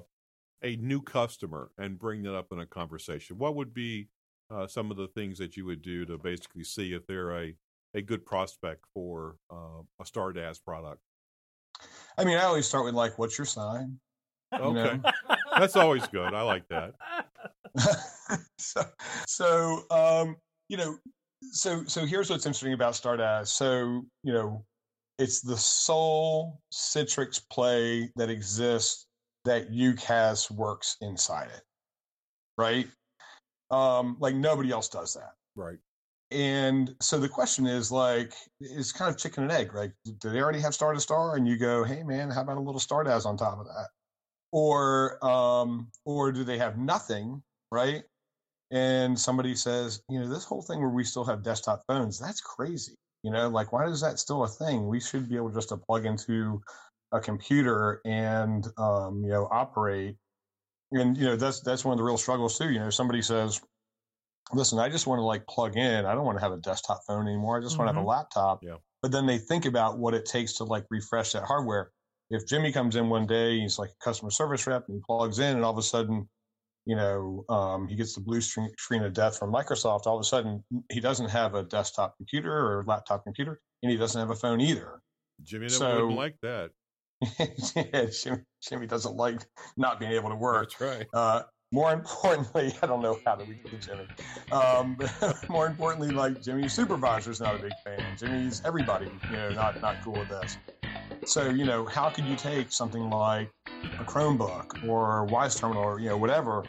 a 0.62 0.76
new 0.76 1.02
customer 1.02 1.72
and 1.78 1.98
bring 1.98 2.22
that 2.22 2.36
up 2.36 2.52
in 2.52 2.60
a 2.60 2.66
conversation. 2.66 3.38
What 3.38 3.56
would 3.56 3.74
be 3.74 4.06
uh, 4.52 4.68
some 4.68 4.92
of 4.92 4.96
the 4.96 5.08
things 5.08 5.36
that 5.38 5.56
you 5.56 5.64
would 5.64 5.82
do 5.82 6.04
to 6.04 6.16
basically 6.16 6.62
see 6.62 6.92
if 6.92 7.08
they're 7.08 7.36
a 7.36 7.54
a 7.92 8.02
good 8.02 8.24
prospect 8.24 8.84
for 8.94 9.34
uh, 9.52 9.82
a 10.00 10.04
StarDaaS 10.04 10.62
product? 10.62 11.00
I 12.20 12.24
mean, 12.24 12.36
I 12.36 12.42
always 12.42 12.66
start 12.66 12.84
with 12.84 12.94
like, 12.94 13.18
what's 13.18 13.38
your 13.38 13.46
sign? 13.46 13.98
You 14.52 14.58
Okay, 14.58 15.00
know? 15.02 15.10
that's 15.58 15.74
always 15.74 16.06
good. 16.08 16.34
I 16.34 16.42
like 16.42 16.68
that. 16.68 16.92
so, 18.58 18.82
so 19.26 19.84
um, 19.90 20.36
you 20.68 20.76
know, 20.76 20.98
so 21.52 21.82
so 21.86 22.04
here's 22.04 22.28
what's 22.28 22.44
interesting 22.44 22.74
about 22.74 22.92
StarDaaS. 22.92 23.48
So 23.48 24.02
you 24.22 24.32
know, 24.34 24.64
it's 25.18 25.40
the 25.40 25.56
sole 25.56 26.60
Citrix 26.72 27.40
play 27.50 28.10
that 28.16 28.28
exists 28.28 29.06
that 29.46 29.70
UCaaS 29.72 30.50
works 30.50 30.98
inside 31.00 31.48
it, 31.56 31.62
right? 32.58 32.86
Um, 33.70 34.18
like 34.20 34.34
nobody 34.34 34.70
else 34.72 34.90
does 34.90 35.14
that. 35.14 35.32
Right. 35.56 35.78
And 36.30 36.94
so 37.00 37.18
the 37.18 37.28
question 37.28 37.66
is 37.66 37.90
like, 37.90 38.34
it's 38.60 38.92
kind 38.92 39.10
of 39.10 39.18
chicken 39.18 39.42
and 39.44 39.52
egg. 39.52 39.74
right? 39.74 39.90
do 40.18 40.30
they 40.30 40.40
already 40.40 40.60
have 40.60 40.74
Star 40.74 40.92
to 40.92 41.00
Star? 41.00 41.36
And 41.36 41.46
you 41.46 41.56
go, 41.56 41.82
hey 41.82 42.02
man, 42.02 42.30
how 42.30 42.42
about 42.42 42.56
a 42.56 42.60
little 42.60 42.80
StarDaaS 42.80 43.26
on 43.26 43.36
top 43.36 43.58
of 43.58 43.66
that? 43.66 43.88
Or, 44.52 45.24
um, 45.24 45.88
or 46.04 46.32
do 46.32 46.44
they 46.44 46.58
have 46.58 46.78
nothing, 46.78 47.42
right? 47.72 48.04
And 48.70 49.18
somebody 49.18 49.56
says, 49.56 50.02
you 50.08 50.20
know, 50.20 50.28
this 50.28 50.44
whole 50.44 50.62
thing 50.62 50.80
where 50.80 50.90
we 50.90 51.02
still 51.02 51.24
have 51.24 51.42
desktop 51.42 51.82
phones, 51.88 52.18
that's 52.18 52.40
crazy. 52.40 52.94
You 53.24 53.32
know, 53.32 53.48
like 53.48 53.72
why 53.72 53.86
is 53.86 54.00
that 54.00 54.18
still 54.18 54.44
a 54.44 54.48
thing? 54.48 54.86
We 54.86 55.00
should 55.00 55.28
be 55.28 55.36
able 55.36 55.50
just 55.50 55.70
to 55.70 55.76
plug 55.76 56.06
into 56.06 56.60
a 57.12 57.20
computer 57.20 58.00
and, 58.04 58.66
um, 58.78 59.22
you 59.24 59.30
know, 59.30 59.48
operate. 59.50 60.16
And 60.92 61.16
you 61.16 61.24
know, 61.24 61.36
that's 61.36 61.60
that's 61.60 61.84
one 61.84 61.92
of 61.92 61.98
the 61.98 62.04
real 62.04 62.16
struggles 62.16 62.58
too. 62.58 62.70
You 62.70 62.78
know, 62.80 62.90
somebody 62.90 63.22
says, 63.22 63.60
listen, 64.52 64.78
I 64.78 64.88
just 64.88 65.06
want 65.06 65.18
to 65.18 65.24
like 65.24 65.46
plug 65.46 65.76
in. 65.76 66.04
I 66.04 66.14
don't 66.14 66.24
want 66.24 66.38
to 66.38 66.42
have 66.42 66.52
a 66.52 66.58
desktop 66.58 67.00
phone 67.06 67.26
anymore. 67.26 67.58
I 67.58 67.62
just 67.62 67.78
want 67.78 67.88
to 67.88 67.94
have 67.94 68.02
a 68.02 68.06
laptop. 68.06 68.60
Yeah. 68.62 68.76
But 69.02 69.12
then 69.12 69.26
they 69.26 69.38
think 69.38 69.64
about 69.64 69.98
what 69.98 70.14
it 70.14 70.26
takes 70.26 70.54
to 70.54 70.64
like 70.64 70.84
refresh 70.90 71.32
that 71.32 71.44
hardware. 71.44 71.90
If 72.30 72.46
Jimmy 72.46 72.70
comes 72.72 72.96
in 72.96 73.08
one 73.08 73.26
day, 73.26 73.58
he's 73.58 73.78
like 73.78 73.90
a 73.90 74.04
customer 74.04 74.30
service 74.30 74.66
rep 74.66 74.84
and 74.88 74.96
he 74.96 75.02
plugs 75.06 75.38
in 75.38 75.56
and 75.56 75.64
all 75.64 75.72
of 75.72 75.78
a 75.78 75.82
sudden, 75.82 76.28
you 76.86 76.94
know, 76.96 77.44
um, 77.48 77.88
he 77.88 77.96
gets 77.96 78.14
the 78.14 78.20
blue 78.20 78.40
screen, 78.40 78.70
screen 78.78 79.02
of 79.02 79.12
death 79.12 79.38
from 79.38 79.52
Microsoft. 79.52 80.06
All 80.06 80.16
of 80.16 80.20
a 80.20 80.24
sudden, 80.24 80.62
he 80.92 81.00
doesn't 81.00 81.28
have 81.30 81.54
a 81.54 81.62
desktop 81.62 82.16
computer 82.16 82.52
or 82.52 82.84
laptop 82.86 83.24
computer 83.24 83.60
and 83.82 83.90
he 83.90 83.96
doesn't 83.98 84.20
have 84.20 84.30
a 84.30 84.36
phone 84.36 84.60
either. 84.60 85.00
Jimmy 85.42 85.68
So- 85.68 85.94
wouldn't 86.06 86.16
like 86.16 86.36
that. 86.42 86.70
yeah, 87.76 88.06
Jimmy, 88.06 88.38
Jimmy 88.62 88.86
doesn't 88.86 89.14
like 89.16 89.40
not 89.76 90.00
being 90.00 90.12
able 90.12 90.30
to 90.30 90.36
work. 90.36 90.70
That's 90.70 90.80
right. 90.80 91.06
Uh, 91.12 91.42
more 91.72 91.92
importantly, 91.92 92.74
I 92.82 92.86
don't 92.86 93.02
know 93.02 93.18
how 93.24 93.36
to 93.36 93.44
read 93.44 93.60
Jimmy. 93.80 94.06
Um, 94.52 94.98
more 95.48 95.66
importantly, 95.66 96.10
like 96.10 96.42
Jimmy's 96.42 96.72
supervisor's 96.72 97.40
not 97.40 97.56
a 97.56 97.58
big 97.58 97.72
fan. 97.84 98.16
Jimmy's 98.16 98.62
everybody, 98.64 99.06
you 99.30 99.36
know, 99.36 99.50
not 99.50 99.80
not 99.80 99.96
cool 100.02 100.14
with 100.14 100.28
this. 100.28 100.58
So 101.24 101.48
you 101.48 101.64
know, 101.64 101.84
how 101.84 102.10
could 102.10 102.24
you 102.24 102.36
take 102.36 102.72
something 102.72 103.10
like 103.10 103.50
a 103.98 104.04
Chromebook 104.04 104.88
or 104.88 105.26
Wyse 105.26 105.58
Terminal 105.58 105.82
or 105.82 106.00
you 106.00 106.08
know 106.08 106.16
whatever, 106.16 106.64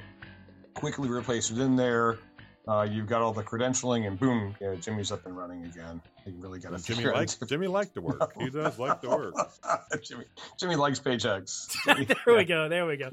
quickly 0.73 1.09
replace 1.09 1.51
it 1.51 1.59
in 1.59 1.75
there? 1.75 2.19
Uh, 2.67 2.87
you've 2.89 3.07
got 3.07 3.21
all 3.21 3.33
the 3.33 3.43
credentialing, 3.43 4.07
and 4.07 4.19
boom, 4.19 4.55
you 4.61 4.67
know, 4.67 4.75
Jimmy's 4.75 5.11
up 5.11 5.25
and 5.25 5.35
running 5.35 5.65
again. 5.65 5.99
You 6.25 6.33
really 6.37 6.59
got 6.59 6.77
to 6.77 6.83
Jimmy 6.83 7.11
likes 7.11 7.35
Jimmy 7.35 7.67
liked 7.67 7.95
to 7.95 8.01
work. 8.01 8.33
He 8.39 8.49
does 8.49 8.77
like 8.77 9.01
to 9.01 9.09
work. 9.09 9.33
Jimmy, 10.03 10.25
Jimmy 10.59 10.75
likes 10.75 10.99
paychecks. 10.99 11.75
there 12.25 12.35
we 12.35 12.43
go. 12.43 12.69
There 12.69 12.85
we 12.85 12.97
go. 12.97 13.09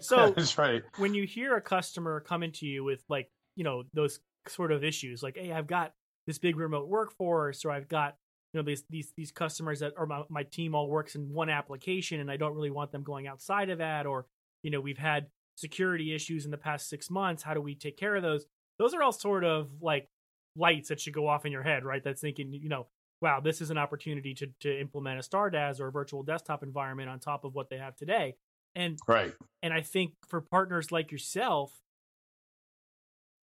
So 0.00 0.30
That's 0.36 0.58
right. 0.58 0.82
when 0.98 1.14
you 1.14 1.24
hear 1.24 1.56
a 1.56 1.60
customer 1.62 2.20
coming 2.20 2.52
to 2.52 2.66
you 2.66 2.84
with 2.84 3.02
like 3.08 3.30
you 3.56 3.64
know 3.64 3.84
those 3.94 4.20
sort 4.48 4.72
of 4.72 4.82
issues 4.82 5.22
like 5.22 5.36
hey 5.36 5.52
i've 5.52 5.66
got 5.66 5.92
this 6.26 6.38
big 6.38 6.56
remote 6.56 6.88
workforce 6.88 7.64
or 7.64 7.70
i've 7.70 7.88
got 7.88 8.16
you 8.52 8.60
know 8.60 8.64
these 8.64 8.84
these 8.88 9.12
these 9.16 9.30
customers 9.30 9.80
that 9.80 9.92
or 9.96 10.06
my, 10.06 10.22
my 10.28 10.42
team 10.44 10.74
all 10.74 10.88
works 10.88 11.14
in 11.14 11.32
one 11.32 11.50
application 11.50 12.20
and 12.20 12.30
i 12.30 12.36
don't 12.36 12.54
really 12.54 12.70
want 12.70 12.90
them 12.90 13.02
going 13.02 13.26
outside 13.26 13.68
of 13.68 13.78
that 13.78 14.06
or 14.06 14.26
you 14.62 14.70
know 14.70 14.80
we've 14.80 14.98
had 14.98 15.26
security 15.56 16.14
issues 16.14 16.46
in 16.46 16.50
the 16.50 16.56
past 16.56 16.88
six 16.88 17.10
months 17.10 17.42
how 17.42 17.52
do 17.52 17.60
we 17.60 17.74
take 17.74 17.98
care 17.98 18.16
of 18.16 18.22
those 18.22 18.46
those 18.80 18.94
are 18.94 19.02
all 19.02 19.12
sort 19.12 19.44
of 19.44 19.70
like 19.80 20.08
lights 20.56 20.88
that 20.88 20.98
should 20.98 21.12
go 21.14 21.28
off 21.28 21.46
in 21.46 21.52
your 21.52 21.62
head 21.62 21.84
right 21.84 22.02
that's 22.02 22.20
thinking 22.20 22.52
you 22.52 22.68
know 22.68 22.86
wow 23.22 23.38
this 23.38 23.60
is 23.60 23.70
an 23.70 23.78
opportunity 23.78 24.34
to 24.34 24.48
to 24.58 24.80
implement 24.80 25.20
a 25.20 25.22
StarDaaS 25.22 25.78
or 25.78 25.86
a 25.86 25.92
virtual 25.92 26.24
desktop 26.24 26.64
environment 26.64 27.08
on 27.08 27.20
top 27.20 27.44
of 27.44 27.54
what 27.54 27.70
they 27.70 27.76
have 27.78 27.94
today 27.94 28.34
and 28.74 28.98
Right. 29.06 29.34
and 29.62 29.72
I 29.72 29.80
think 29.82 30.14
for 30.28 30.40
partners 30.40 30.90
like 30.90 31.12
yourself, 31.12 31.72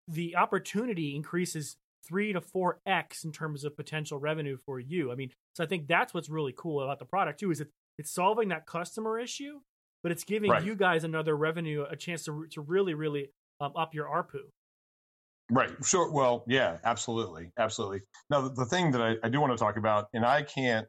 the 0.07 0.37
opportunity 0.37 1.14
increases 1.17 1.76
three 2.07 2.33
to 2.33 2.41
four 2.41 2.81
x 2.87 3.25
in 3.25 3.33
terms 3.33 3.64
of 3.64 3.75
potential 3.76 4.19
revenue 4.19 4.59
for 4.67 4.79
you. 4.79 5.11
I 5.11 5.14
mean, 5.14 5.31
so 5.55 5.64
I 5.64 5.67
think 5.67 5.87
that's 5.88 6.12
what's 6.12 6.29
really 6.29 6.53
cool 6.57 6.83
about 6.83 6.99
the 6.99 7.07
product 7.07 7.41
too 7.41 7.50
is 7.50 7.61
it 7.61 7.69
it's 7.97 8.11
solving 8.11 8.49
that 8.49 8.67
customer 8.67 9.19
issue, 9.19 9.61
but 10.03 10.12
it's 10.12 10.25
giving 10.25 10.50
Right. 10.50 10.64
you 10.64 10.75
guys 10.75 11.05
another 11.05 11.37
revenue, 11.37 11.85
a 11.88 11.97
chance 11.97 12.25
to 12.25 12.47
to 12.50 12.61
really 12.61 12.95
really 12.95 13.31
um, 13.61 13.73
up 13.76 13.95
your 13.95 14.07
ARPU. 14.07 14.50
Right. 15.51 15.71
Sure. 15.85 16.11
Well, 16.11 16.45
yeah, 16.47 16.79
absolutely. 16.85 17.51
Absolutely. 17.59 18.01
Now, 18.31 18.41
the, 18.43 18.51
the 18.51 18.65
thing 18.65 18.91
that 18.93 19.03
I, 19.03 19.17
I 19.23 19.29
do 19.29 19.41
want 19.41 19.53
to 19.53 19.59
talk 19.59 19.77
about, 19.77 20.09
and 20.15 20.25
I 20.25 20.43
can't 20.43 20.87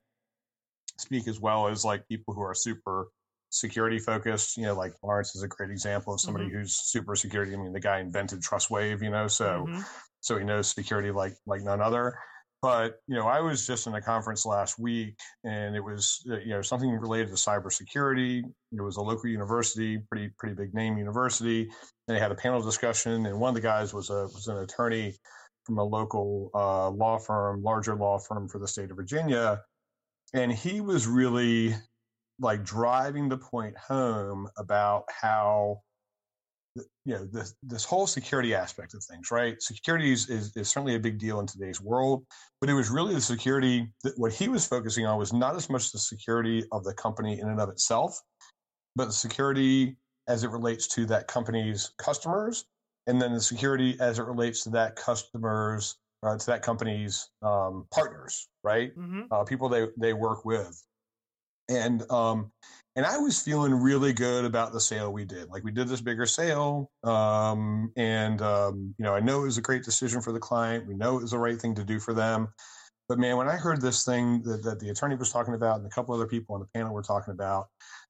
speak 0.98 1.28
as 1.28 1.40
well 1.40 1.68
as 1.68 1.84
like 1.84 2.08
people 2.08 2.34
who 2.34 2.42
are 2.42 2.54
super 2.54 3.10
security 3.50 4.00
focused, 4.00 4.58
you 4.58 4.64
know, 4.64 4.74
like 4.76 4.94
Lawrence 5.04 5.36
is 5.36 5.44
a 5.44 5.48
great 5.48 5.72
example 5.72 6.14
of 6.14 6.22
somebody 6.22 6.50
who's 6.50 6.74
super 6.76 7.16
security. 7.16 7.54
I 7.54 7.58
mean, 7.58 7.74
the 7.74 7.80
guy 7.80 8.00
invented 8.00 8.42
TrustWave, 8.42 9.02
you 9.02 9.10
know, 9.10 9.28
so 9.28 9.68
Mhm. 9.68 9.86
so 10.22 10.38
he 10.38 10.44
knows 10.46 10.68
security 10.74 11.12
like 11.12 11.34
like 11.46 11.62
none 11.62 11.82
other. 11.82 12.18
But 12.66 13.00
you 13.06 13.14
know, 13.14 13.28
I 13.28 13.42
was 13.42 13.68
just 13.68 13.86
in 13.86 13.94
a 13.94 14.02
conference 14.02 14.44
last 14.44 14.80
week, 14.80 15.20
and 15.44 15.76
it 15.76 15.82
was 15.82 16.26
uh, 16.28 16.40
you 16.40 16.50
know 16.50 16.64
something 16.64 16.90
related 16.90 17.28
to 17.28 17.36
cybersecurity. 17.36 18.42
It 18.72 18.82
was 18.82 18.98
a 18.98 19.02
local 19.02 19.30
university, 19.30 20.00
pretty 20.10 20.30
pretty 20.40 20.56
big 20.56 20.74
name 20.74 20.98
university. 20.98 21.70
They 22.08 22.18
had 22.18 22.32
a 22.32 22.36
panel 22.36 22.64
discussion, 22.64 23.28
and 23.28 23.40
one 23.40 23.50
of 23.50 23.54
the 23.54 23.62
guys 23.62 23.94
was 23.94 24.10
a 24.10 24.24
was 24.34 24.48
an 24.48 24.58
attorney 24.58 25.14
from 25.64 25.78
a 25.78 25.84
local 25.84 26.50
uh, 26.56 26.90
law 26.90 27.20
firm, 27.20 27.62
larger 27.62 27.96
law 27.96 28.18
firm 28.18 28.50
for 28.50 28.58
the 28.58 28.68
state 28.68 28.90
of 28.90 28.98
Virginia, 28.98 29.62
and 30.34 30.52
he 30.52 30.82
was 30.82 31.06
really 31.06 31.76
like 32.40 32.64
driving 32.64 33.30
the 33.30 33.38
point 33.38 33.78
home 33.78 34.50
about 34.58 35.04
how 35.12 35.82
you 36.76 37.14
know 37.14 37.26
this 37.26 37.56
this 37.64 37.86
whole 37.86 38.08
security 38.08 38.54
aspect 38.54 38.94
of 38.94 39.04
things 39.04 39.32
right? 39.32 39.62
Security 39.62 40.12
is, 40.12 40.30
is, 40.30 40.56
is 40.56 40.70
certainly 40.70 40.96
a 40.96 41.00
big 41.00 41.18
deal 41.18 41.40
in 41.40 41.48
today's 41.48 41.82
world 41.82 42.26
but 42.60 42.70
it 42.70 42.74
was 42.74 42.90
really 42.90 43.14
the 43.14 43.22
security 43.22 43.88
that 44.04 44.14
what 44.18 44.34
he 44.34 44.48
was 44.48 44.66
focusing 44.66 45.06
on 45.06 45.18
was 45.18 45.34
not 45.34 45.56
as 45.56 45.70
much 45.70 45.92
the 45.92 46.00
security 46.00 46.64
of 46.72 46.84
the 46.84 46.94
company 46.94 47.40
in 47.40 47.48
and 47.48 47.60
of 47.60 47.70
itself 47.70 48.20
but 48.96 49.06
the 49.06 49.14
security 49.14 49.96
as 50.28 50.44
it 50.44 50.50
relates 50.50 50.88
to 50.88 51.06
that 51.06 51.28
company's 51.28 51.92
customers 51.98 52.66
and 53.08 53.22
then 53.22 53.34
the 53.34 53.42
security 53.42 53.96
as 54.00 54.20
it 54.20 54.24
relates 54.24 54.64
to 54.64 54.70
that 54.70 54.96
customers 54.96 55.98
uh, 56.24 56.38
to 56.38 56.46
that 56.48 56.62
company's 56.64 57.30
um, 57.44 57.86
partners 57.94 58.48
right? 58.64 58.98
Mhm. 58.98 59.28
uh, 59.32 59.44
people 59.44 59.70
they 59.70 59.88
they 59.98 60.14
work 60.14 60.44
with. 60.44 60.82
And 61.70 62.10
um 62.12 62.52
and 62.96 63.06
i 63.06 63.18
was 63.18 63.42
feeling 63.42 63.74
really 63.74 64.14
good 64.14 64.46
about 64.46 64.74
the 64.74 64.80
sale 64.80 65.12
we 65.12 65.26
did. 65.26 65.50
Like 65.50 65.64
we 65.64 65.72
did 65.72 65.88
this 65.88 66.02
bigger 66.02 66.26
sale 66.26 66.92
um 67.04 67.92
and 67.96 68.42
um 68.42 68.94
you 68.98 69.06
know 69.06 69.14
i 69.14 69.20
know 69.20 69.42
it 69.42 69.46
was 69.46 69.58
a 69.58 69.62
great 69.62 69.84
decision 69.84 70.22
for 70.22 70.32
the 70.32 70.40
client. 70.40 70.88
We 70.88 70.96
know 70.96 71.18
it 71.18 71.22
was 71.22 71.32
the 71.32 71.38
right 71.38 71.60
thing 71.60 71.76
to 71.76 71.84
do 71.84 72.00
for 72.00 72.14
them. 72.14 72.50
But 73.08 73.20
man 73.20 73.38
when 73.38 73.48
i 73.48 73.56
heard 73.56 73.82
this 73.82 74.04
thing 74.04 74.42
that, 74.44 74.64
that 74.64 74.80
the 74.80 74.90
attorney 74.90 75.16
was 75.16 75.32
talking 75.32 75.54
about 75.54 75.78
and 75.78 75.86
a 75.86 75.90
couple 75.90 76.16
other 76.16 76.28
people 76.28 76.56
on 76.56 76.62
the 76.62 76.68
panel 76.74 76.94
were 76.94 77.04
talking 77.04 77.34
about 77.34 77.68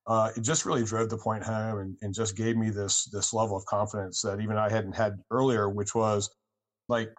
uh, 0.08 0.30
it 0.38 0.42
just 0.42 0.68
really 0.68 0.86
drove 0.86 1.10
the 1.10 1.18
point 1.18 1.44
home 1.44 1.80
and, 1.80 1.98
and 2.04 2.14
just 2.14 2.38
gave 2.38 2.56
me 2.56 2.70
this 2.70 3.06
this 3.06 3.34
level 3.34 3.58
of 3.58 3.66
confidence 3.66 4.22
that 4.22 4.40
even 4.40 4.58
i 4.58 4.70
hadn't 4.70 4.96
had 4.96 5.18
earlier 5.32 5.70
which 5.70 5.96
was 5.96 6.30
like 6.88 7.10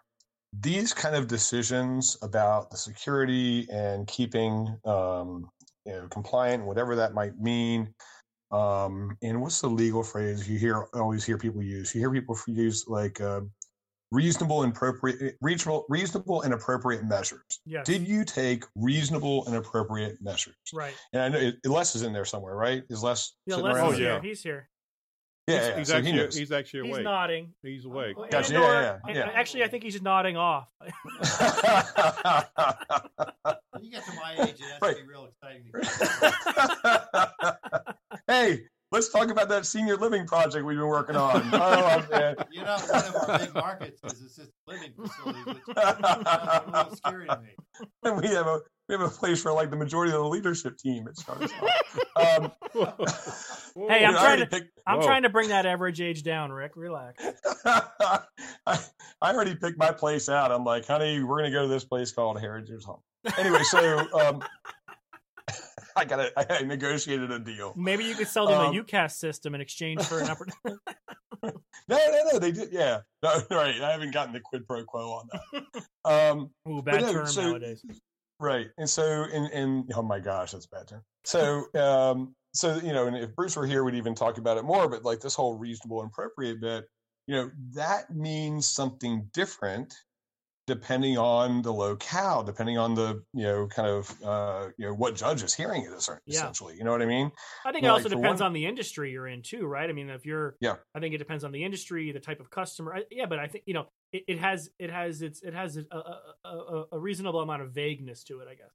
these 0.61 0.93
kind 0.93 1.15
of 1.15 1.27
decisions 1.27 2.17
about 2.23 2.71
the 2.71 2.77
security 2.77 3.67
and 3.71 4.07
keeping 4.07 4.79
um, 4.85 5.51
you 5.87 5.93
know 5.93 6.09
compliant 6.09 6.65
whatever 6.65 6.97
that 6.97 7.15
might 7.15 7.39
mean 7.41 7.93
um, 8.53 9.17
and 9.23 9.41
what's 9.41 9.61
the 9.61 9.69
legal 9.69 10.03
phrase 10.03 10.49
you 10.49 10.59
hear 10.59 10.87
always 10.95 11.25
hear 11.25 11.39
people 11.39 11.63
use 11.63 11.95
you 11.95 12.01
hear 12.01 12.11
people 12.13 12.37
use 12.47 12.85
like 12.89 13.21
uh, 13.21 13.41
reasonable 14.13 14.63
and 14.63 14.73
appropriate 14.73 15.37
reasonable 15.41 15.85
reasonable 15.89 16.43
and 16.43 16.55
appropriate 16.55 17.05
measures 17.05 17.43
Yes. 17.65 17.87
did 17.87 18.07
you 18.07 18.25
take 18.25 18.65
reasonable 18.77 19.47
and 19.47 19.57
appropriate 19.57 20.17
measures 20.21 20.55
right. 20.75 20.95
and 21.13 21.23
i 21.23 21.29
know 21.29 21.39
it, 21.39 21.57
Les 21.65 21.95
is 21.97 22.03
in 22.03 22.13
there 22.13 22.25
somewhere 22.25 22.55
right 22.57 22.83
is 22.91 23.03
Les 23.03 23.33
Yeah, 23.47 23.57
sitting 23.57 23.71
Les 23.71 23.77
is 23.77 23.83
Oh, 23.83 23.91
yeah. 23.93 23.97
here. 23.99 24.21
He's 24.23 24.43
here. 24.43 24.69
Yeah, 25.47 25.59
he's, 25.59 25.69
yeah, 25.69 25.77
he's 25.79 25.89
so 25.89 25.97
actually 25.97 26.13
knows. 26.13 26.37
he's 26.37 26.53
actually 26.53 26.89
He's 26.89 26.99
nodding. 27.01 27.53
He's 27.63 27.85
awake. 27.85 28.17
Gotcha, 28.17 28.37
And 28.37 28.49
yeah, 28.51 28.59
or- 28.61 28.83
yeah, 28.83 28.99
and- 29.07 29.17
yeah. 29.17 29.31
Actually, 29.35 29.65
I 29.65 29.69
think 29.69 29.83
he's 29.85 30.01
nodding 30.03 30.37
off. 30.37 30.67
When 30.79 30.91
you 33.85 33.91
get 33.91 34.05
to 34.07 34.13
my 34.15 34.33
age, 34.41 34.59
it 34.59 34.61
has 34.61 34.81
Right. 34.83 34.97
to 34.97 35.03
be 35.03 35.09
real 35.09 35.29
exciting. 35.31 35.73
Hey, 38.27 38.61
let's 38.93 39.09
talk 39.09 39.29
about 39.31 39.49
that 39.49 39.67
senior 39.67 39.97
living 39.97 40.27
project 40.27 40.65
we've 40.65 40.77
been 40.79 40.87
working 40.87 41.17
on. 41.17 41.43
Oh 41.53 42.07
man. 42.11 42.37
you 42.51 42.63
know, 42.63 42.77
one 42.77 43.05
of 43.05 43.15
our 43.29 43.39
big 43.39 43.55
markets 43.55 44.01
is 44.05 44.21
assisted 44.23 44.53
living 44.67 44.93
facilities, 44.97 45.45
which 45.47 45.57
is 45.57 45.63
a 45.77 46.65
little 46.73 46.97
scary 46.97 47.27
to 47.29 47.41
me. 47.41 47.49
And 48.05 48.17
we 48.21 48.29
have 48.29 48.47
a 48.47 48.61
we 48.89 48.95
have 48.95 49.03
a 49.03 49.09
place 49.09 49.43
for 49.43 49.53
like 49.53 49.71
the 49.71 49.77
majority 49.77 50.13
of 50.13 50.23
the 50.23 50.29
leadership 50.29 50.77
team 50.79 51.09
at 51.09 51.17
Star 51.17 51.37
um, 52.17 52.53
Hey, 53.89 54.05
I'm 54.05 54.15
trying 54.15 54.39
to- 54.39 54.47
picked- 54.47 54.79
I'm 54.87 55.01
Whoa. 55.01 55.07
trying 55.07 55.23
to 55.25 55.29
bring 55.29 55.49
that 55.49 55.67
average 55.67 56.01
age 56.01 56.23
down, 56.23 56.53
Rick. 56.53 56.73
Relax. 56.77 57.21
I, 57.65 58.21
I 58.67 58.79
already 59.35 59.57
picked 59.57 59.79
my 59.79 59.91
place 59.91 60.29
out. 60.29 60.53
I'm 60.53 60.65
like, 60.65 60.87
honey, 60.87 61.23
we're 61.25 61.39
gonna 61.39 61.51
go 61.51 61.63
to 61.63 61.69
this 61.69 61.85
place 61.85 62.13
called 62.13 62.39
Heritage 62.41 62.85
Home. 62.85 63.01
Anyway, 63.39 63.63
so 63.65 63.99
um, 64.21 64.43
I 65.97 66.05
got 66.05 66.21
it. 66.21 66.33
I 66.37 66.63
negotiated 66.63 67.31
a 67.31 67.39
deal. 67.39 67.73
Maybe 67.77 68.05
you 68.05 68.15
could 68.15 68.29
sell 68.29 68.47
them 68.47 68.61
Um, 68.61 68.77
a 68.77 68.83
UCaaS 68.83 69.13
system 69.13 69.55
in 69.55 69.61
exchange 69.61 70.03
for 70.05 70.21
an 70.21 70.31
upper. 70.31 70.47
No, 71.89 71.97
no, 71.97 72.23
no. 72.33 72.39
They 72.41 72.51
did. 72.51 72.73
Yeah. 72.73 73.01
No, 73.23 73.41
right. 73.51 73.81
I 73.81 73.93
haven't 73.93 74.13
gotten 74.13 74.33
the 74.33 74.41
quid 74.41 74.67
pro 74.67 74.83
quo 74.85 75.11
on 75.11 75.29
that. 75.53 76.11
Um, 76.11 76.51
Ooh, 76.69 76.83
bad 76.83 77.03
no, 77.03 77.13
term 77.13 77.27
so- 77.27 77.43
nowadays. 77.51 77.85
Right. 78.41 78.69
And 78.77 78.89
so, 78.91 79.25
and, 79.33 79.47
and 79.53 79.91
oh 79.95 80.03
my 80.03 80.19
gosh, 80.19 80.53
that's 80.53 80.67
a 80.67 80.69
bad 80.69 80.89
term. 80.89 81.03
So, 81.25 81.67
um, 81.75 82.35
so, 82.53 82.77
you 82.77 82.93
know, 82.93 83.07
and 83.07 83.17
if 83.17 83.35
Bruce 83.37 83.57
were 83.57 83.67
here, 83.67 83.85
we'd 83.85 83.95
even 83.95 84.15
talk 84.15 84.39
about 84.39 84.57
it 84.59 84.65
more, 84.65 84.89
but 84.89 85.05
like 85.05 85.21
this 85.21 85.35
whole 85.35 85.57
reasonable 85.57 86.01
and 86.03 86.11
appropriate 86.11 86.61
bit, 86.61 86.85
you 87.27 87.37
know, 87.37 87.51
that 87.75 88.15
means 88.15 88.69
something 88.69 89.29
different 89.33 89.95
depending 90.67 91.17
on 91.17 91.63
the 91.63 91.73
locale, 91.73 92.43
depending 92.43 92.77
on 92.79 92.95
the 92.95 93.23
you 93.33 93.45
know 93.45 93.67
kind 93.69 93.89
of 93.89 94.13
uh, 94.25 94.69
you 94.77 94.87
know 94.87 94.95
what 94.95 95.15
judge 95.15 95.43
is 95.43 95.55
hearing 95.55 95.83
it 95.83 95.93
is 95.93 96.09
Yeah. 96.27 96.39
essentially. 96.41 96.77
You 96.77 96.85
know 96.85 96.91
what 96.93 97.03
I 97.03 97.07
mean? 97.07 97.31
I 97.65 97.73
think 97.73 97.85
it 97.85 97.89
also 97.89 98.09
depends 98.09 98.41
one- 98.41 98.47
on 98.49 98.53
the 98.53 98.67
industry 98.67 99.13
you're 99.13 99.29
in 99.29 99.43
too, 99.43 99.67
right? 99.67 99.89
I 99.89 99.93
mean, 99.93 100.11
if 100.11 100.27
you're, 100.27 100.57
Yeah. 100.61 100.77
I 100.95 101.01
think 101.01 101.15
it 101.15 101.19
depends 101.19 101.45
on 101.45 101.53
the 101.53 101.63
industry, 101.65 102.11
the 102.13 102.21
type 102.21 102.41
of 102.41 102.51
customer. 102.51 102.95
I, 102.95 103.03
yeah, 103.11 103.27
but 103.27 103.39
I 103.39 103.47
think 103.47 103.65
you 103.67 103.75
know 103.75 103.87
it, 104.13 104.25
it 104.27 104.39
has 104.39 104.69
it 104.79 104.91
has 104.91 105.23
its 105.23 105.43
it 105.43 105.55
has 105.55 105.77
a, 105.77 105.85
a, 105.93 106.49
a, 106.49 106.85
a 106.93 106.99
reasonable 106.99 107.41
amount 107.41 107.63
of 107.63 107.73
vagueness 107.73 108.25
to 108.25 108.41
it, 108.41 108.49
I 108.51 108.55
guess. 108.55 108.71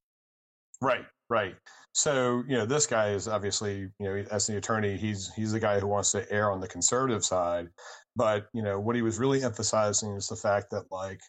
Right, 0.83 1.05
right. 1.29 1.55
So 1.93 2.43
you 2.47 2.57
know, 2.57 2.65
this 2.65 2.87
guy 2.87 3.09
is 3.11 3.27
obviously 3.27 3.79
you 3.81 3.91
know 3.99 4.23
as 4.31 4.47
the 4.47 4.57
attorney, 4.57 4.97
he's 4.97 5.31
he's 5.33 5.51
the 5.51 5.59
guy 5.59 5.79
who 5.79 5.87
wants 5.87 6.11
to 6.13 6.25
err 6.31 6.51
on 6.51 6.59
the 6.61 6.67
conservative 6.67 7.23
side. 7.25 7.67
But 8.15 8.47
you 8.53 8.61
know 8.63 8.79
what 8.79 8.95
he 8.95 9.01
was 9.01 9.19
really 9.19 9.43
emphasizing 9.43 10.15
is 10.15 10.27
the 10.27 10.35
fact 10.35 10.71
that 10.71 10.85
like 10.91 11.19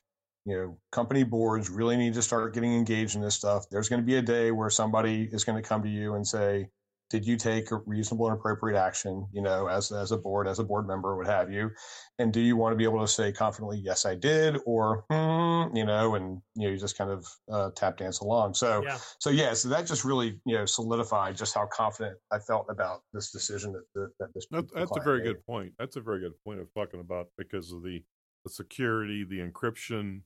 you 0.44 0.56
know 0.56 0.78
company 0.90 1.22
boards 1.22 1.70
really 1.70 1.96
need 1.96 2.14
to 2.14 2.22
start 2.22 2.54
getting 2.54 2.75
engaged 2.75 3.14
in 3.14 3.22
this 3.22 3.34
stuff. 3.34 3.66
There's 3.70 3.88
going 3.88 4.00
to 4.00 4.06
be 4.06 4.16
a 4.16 4.22
day 4.22 4.50
where 4.50 4.70
somebody 4.70 5.28
is 5.30 5.44
going 5.44 5.61
to 5.61 5.66
come 5.66 5.82
to 5.82 5.88
you 5.88 6.14
and 6.14 6.26
say, 6.26 6.68
"Did 7.11 7.25
you 7.25 7.37
take 7.37 7.70
a 7.70 7.76
reasonable 7.87 8.26
and 8.26 8.37
appropriate 8.37 8.78
action?" 8.78 9.26
You 9.32 9.42
know, 9.42 9.68
as 9.68 9.92
as 9.92 10.11
a 10.11 10.16
board, 10.16 10.49
as 10.49 10.58
a 10.58 10.64
board 10.64 10.88
member, 10.88 11.16
what 11.16 11.26
have 11.26 11.52
you, 11.52 11.70
and 12.18 12.32
do 12.32 12.40
you 12.40 12.56
want 12.56 12.72
to 12.72 12.76
be 12.76 12.84
able 12.84 13.00
to 13.00 13.06
say 13.06 13.30
confidently, 13.30 13.78
"Yes, 13.78 14.04
I 14.04 14.16
did," 14.16 14.58
or 14.66 15.04
hmm, 15.11 15.76
you 15.76 15.84
know, 15.84 16.16
and 16.16 16.40
you 16.56 16.66
know, 16.66 16.72
you 16.72 16.78
just 16.78 16.99
kind 16.99 17.11
of 17.11 17.25
uh, 17.50 17.70
tap 17.76 17.99
dance 17.99 18.18
along. 18.18 18.54
So 18.54 18.82
Yeah, 18.82 18.99
so 19.20 19.30
yeah, 19.30 19.54
so 19.54 19.68
that 19.68 19.87
just 19.87 20.04
really 20.04 20.40
you 20.44 20.56
know 20.56 20.66
solidified 20.66 21.37
just 21.37 21.54
how 21.54 21.66
confident 21.66 22.18
I 22.32 22.40
felt 22.40 22.66
about 22.68 23.02
this 23.12 23.30
decision 23.30 23.72
that 23.72 23.84
that, 23.94 24.08
that 24.18 24.34
this. 24.34 24.46
That, 24.50 24.75
that's 24.75 24.96
a 24.96 25.04
very 25.04 25.20
made. 25.20 25.26
good 25.26 25.46
point. 25.46 25.72
That's 25.78 25.94
a 25.94 26.00
very 26.00 26.18
good 26.18 26.34
point 26.44 26.58
of 26.58 26.66
talking 26.75 26.99
about 26.99 27.28
because 27.38 27.70
of 27.72 27.84
the, 27.84 28.02
the 28.44 28.50
security, 28.50 29.25
the 29.25 29.38
encryption, 29.38 30.22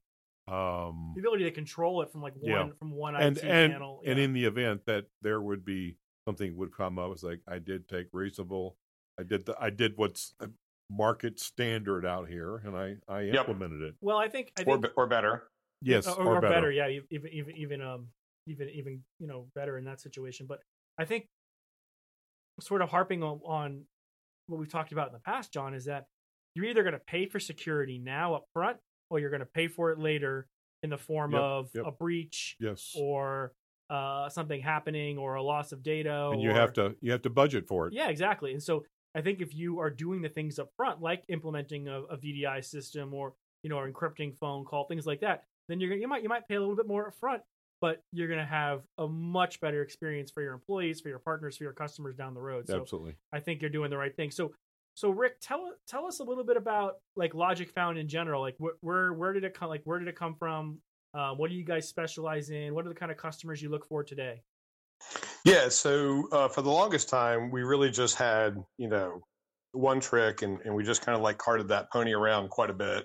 um, 0.48 1.12
the 1.16 1.20
ability 1.20 1.44
to 1.44 1.50
control 1.50 2.02
it 2.02 2.10
from 2.12 2.22
like 2.22 2.34
one 2.34 2.50
Yeah. 2.68 2.72
from 2.78 2.92
one 2.92 3.16
and 3.16 3.36
IT 3.36 3.44
and 3.44 3.72
panel. 3.72 4.00
and 4.06 4.18
in 4.18 4.32
the 4.32 4.44
event 4.44 4.82
that 4.86 5.06
there 5.22 5.40
would 5.40 5.64
be 5.64 5.96
something 6.28 6.56
would 6.56 6.72
come 6.72 6.98
up, 6.98 7.10
it's 7.12 7.22
like 7.22 7.40
I 7.48 7.58
did 7.58 7.88
take 7.88 8.06
reasonable, 8.12 8.76
I 9.18 9.24
did 9.24 9.46
the, 9.46 9.56
I 9.60 9.70
did 9.70 9.94
what's 9.96 10.34
uh, 10.40 10.46
market 10.88 11.40
standard 11.40 12.06
out 12.06 12.28
here, 12.28 12.58
and 12.58 12.76
I 12.76 12.96
I 13.08 13.22
Yep. 13.22 13.48
implemented 13.48 13.82
it. 13.82 13.94
well, 14.00 14.18
I 14.18 14.28
think 14.28 14.52
I 14.56 14.62
or 14.62 14.64
think 14.64 14.82
be- 14.82 14.88
or 14.96 15.06
better. 15.08 15.48
Yes, 15.82 16.06
or, 16.06 16.14
or, 16.24 16.36
or 16.36 16.40
better. 16.40 16.70
yeah, 16.70 16.88
e- 16.88 17.02
even 17.10 17.32
even 17.32 17.56
even 17.56 17.82
um 17.82 18.08
even 18.46 18.68
even 18.70 19.02
you 19.18 19.26
know 19.26 19.48
better 19.56 19.76
in 19.78 19.84
that 19.86 20.00
situation. 20.00 20.46
But 20.48 20.60
I 20.98 21.04
think 21.04 21.26
sort 22.60 22.80
of 22.82 22.88
harping 22.88 23.22
on, 23.22 23.40
on 23.44 23.84
what 24.46 24.58
we've 24.58 24.70
talked 24.70 24.92
about 24.92 25.08
in 25.08 25.12
the 25.12 25.20
past, 25.20 25.52
John, 25.52 25.74
is 25.74 25.84
that 25.86 26.06
you're 26.54 26.64
either 26.66 26.82
going 26.82 26.94
to 26.94 27.00
pay 27.00 27.26
for 27.26 27.38
security 27.40 27.98
now 27.98 28.34
up 28.34 28.44
front, 28.54 28.78
or 29.10 29.18
you're 29.18 29.30
going 29.30 29.40
to 29.40 29.46
pay 29.46 29.68
for 29.68 29.90
it 29.92 29.98
later 29.98 30.46
in 30.82 30.90
the 30.90 30.98
form 30.98 31.32
Yep, 31.32 31.40
of 31.40 31.70
yep. 31.74 31.84
a 31.86 31.90
breach 31.90 32.56
Yes, 32.60 32.92
or 32.96 33.52
uh, 33.90 34.28
something 34.28 34.60
happening 34.60 35.16
or 35.18 35.34
a 35.36 35.42
loss 35.42 35.72
of 35.72 35.82
data. 35.82 36.30
and 36.32 36.40
you 36.42 36.50
or- 36.50 36.54
have 36.54 36.72
to 36.74 36.94
you 37.00 37.12
have 37.12 37.22
to 37.22 37.30
budget 37.30 37.66
for 37.66 37.86
it. 37.88 37.92
Yeah, 37.94 38.08
exactly. 38.08 38.52
And 38.52 38.62
so 38.62 38.84
I 39.14 39.20
think 39.22 39.40
if 39.40 39.54
you 39.54 39.78
are 39.80 39.90
doing 39.90 40.20
the 40.22 40.28
things 40.28 40.58
up 40.58 40.70
front, 40.76 41.00
like 41.00 41.24
implementing 41.28 41.88
a, 41.88 42.02
a 42.02 42.16
VDI 42.16 42.64
system 42.64 43.14
or 43.14 43.34
you 43.62 43.70
know, 43.70 43.78
or 43.78 43.90
encrypting 43.90 44.36
phone 44.36 44.64
call, 44.64 44.84
things 44.84 45.06
like 45.06 45.20
that, 45.20 45.44
then 45.68 45.80
you're 45.80 45.88
gonna 45.90 46.00
you 46.00 46.08
might 46.08 46.22
you 46.22 46.28
might 46.28 46.46
pay 46.48 46.56
a 46.56 46.60
little 46.60 46.76
bit 46.76 46.86
more 46.86 47.08
up 47.08 47.14
front, 47.14 47.42
but 47.80 48.02
you're 48.12 48.28
gonna 48.28 48.44
have 48.44 48.82
a 48.98 49.06
much 49.08 49.60
better 49.60 49.82
experience 49.82 50.30
for 50.30 50.42
your 50.42 50.52
employees, 50.52 51.00
for 51.00 51.08
your 51.08 51.18
partners, 51.20 51.56
for 51.56 51.64
your 51.64 51.72
customers 51.72 52.14
down 52.16 52.34
the 52.34 52.40
road. 52.40 52.66
So 52.68 52.80
Absolutely. 52.80 53.14
I 53.32 53.40
think 53.40 53.62
you're 53.62 53.70
doing 53.70 53.90
the 53.90 53.96
right 53.96 54.14
thing. 54.14 54.30
So 54.30 54.52
so 54.96 55.10
Rick, 55.10 55.40
tell 55.42 55.72
tell 55.86 56.06
us 56.06 56.20
a 56.20 56.24
little 56.24 56.42
bit 56.42 56.56
about 56.56 56.94
like 57.16 57.34
Logic 57.34 57.70
Found 57.72 57.98
in 57.98 58.08
general. 58.08 58.40
Like 58.40 58.56
wh- 58.58 58.82
where 58.82 59.12
where 59.12 59.34
did 59.34 59.44
it 59.44 59.52
come? 59.52 59.68
Like 59.68 59.82
where 59.84 59.98
did 59.98 60.08
it 60.08 60.16
come 60.16 60.34
from? 60.34 60.78
Uh, 61.12 61.32
what 61.34 61.50
do 61.50 61.56
you 61.56 61.66
guys 61.66 61.86
specialize 61.86 62.48
in? 62.48 62.74
What 62.74 62.86
are 62.86 62.88
the 62.88 62.94
kind 62.94 63.12
of 63.12 63.18
customers 63.18 63.60
you 63.60 63.68
look 63.68 63.86
for 63.86 64.02
today? 64.02 64.42
Yeah, 65.44 65.68
so 65.68 66.26
uh, 66.32 66.48
for 66.48 66.62
the 66.62 66.70
longest 66.70 67.10
time, 67.10 67.50
we 67.50 67.62
really 67.62 67.90
just 67.90 68.16
had 68.16 68.56
you 68.78 68.88
know 68.88 69.20
one 69.72 70.00
trick, 70.00 70.40
and, 70.40 70.60
and 70.64 70.74
we 70.74 70.82
just 70.82 71.04
kind 71.04 71.14
of 71.14 71.20
like 71.20 71.36
carted 71.36 71.68
that 71.68 71.92
pony 71.92 72.14
around 72.14 72.48
quite 72.48 72.70
a 72.70 72.74
bit, 72.74 73.04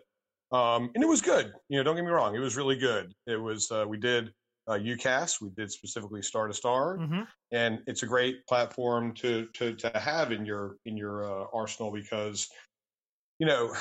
um, 0.53 0.91
and 0.95 1.03
it 1.03 1.07
was 1.07 1.21
good. 1.21 1.51
You 1.67 1.77
know, 1.77 1.83
don't 1.83 1.97
get 1.97 2.05
me 2.05 2.11
wrong, 2.11 2.33
it 2.33 2.39
was 2.39 2.55
really 2.55 2.77
good. 2.77 3.13
It 3.27 3.35
was 3.35 3.69
uh, 3.69 3.83
we 3.85 3.97
did 3.97 4.31
uh, 4.67 4.73
UCaaS, 4.73 5.41
we 5.41 5.49
did 5.49 5.71
specifically 5.71 6.21
Star 6.21 6.47
to 6.47 6.53
Star, 6.53 6.97
Mm-hmm. 6.97 7.21
and 7.51 7.79
it's 7.87 8.03
a 8.03 8.07
great 8.07 8.45
platform 8.47 9.13
to 9.15 9.47
to 9.53 9.75
to 9.75 9.89
have 9.95 10.31
in 10.31 10.45
your 10.45 10.77
in 10.85 10.97
your 10.97 11.25
uh, 11.25 11.45
arsenal 11.53 11.91
because 11.91 12.47
you 13.39 13.47
know 13.47 13.73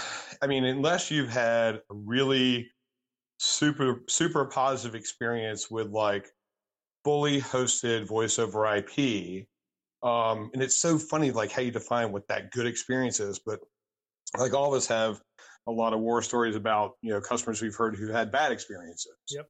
i 0.42 0.46
mean 0.46 0.64
unless 0.64 1.10
you've 1.10 1.28
had 1.28 1.76
a 1.90 1.94
really 1.94 2.70
super 3.38 4.02
super 4.08 4.46
positive 4.46 4.94
experience 4.94 5.70
with 5.70 5.88
like 5.90 6.28
fully 7.04 7.40
hosted 7.40 8.06
voice 8.06 8.38
over 8.38 8.66
ip 8.76 9.46
um 10.02 10.50
and 10.54 10.62
it's 10.62 10.76
so 10.76 10.98
funny 10.98 11.30
like 11.30 11.52
how 11.52 11.60
you 11.62 11.70
define 11.70 12.10
what 12.10 12.26
that 12.28 12.50
good 12.52 12.66
experience 12.66 13.20
is 13.20 13.38
but 13.38 13.60
like 14.38 14.54
all 14.54 14.72
of 14.72 14.76
us 14.76 14.86
have 14.86 15.20
a 15.66 15.70
lot 15.70 15.92
of 15.92 16.00
war 16.00 16.22
stories 16.22 16.56
about 16.56 16.92
you 17.02 17.10
know 17.10 17.20
customers 17.20 17.60
we've 17.60 17.76
heard 17.76 17.94
who 17.96 18.08
had 18.08 18.32
bad 18.32 18.52
experiences 18.52 19.14
Yep. 19.28 19.46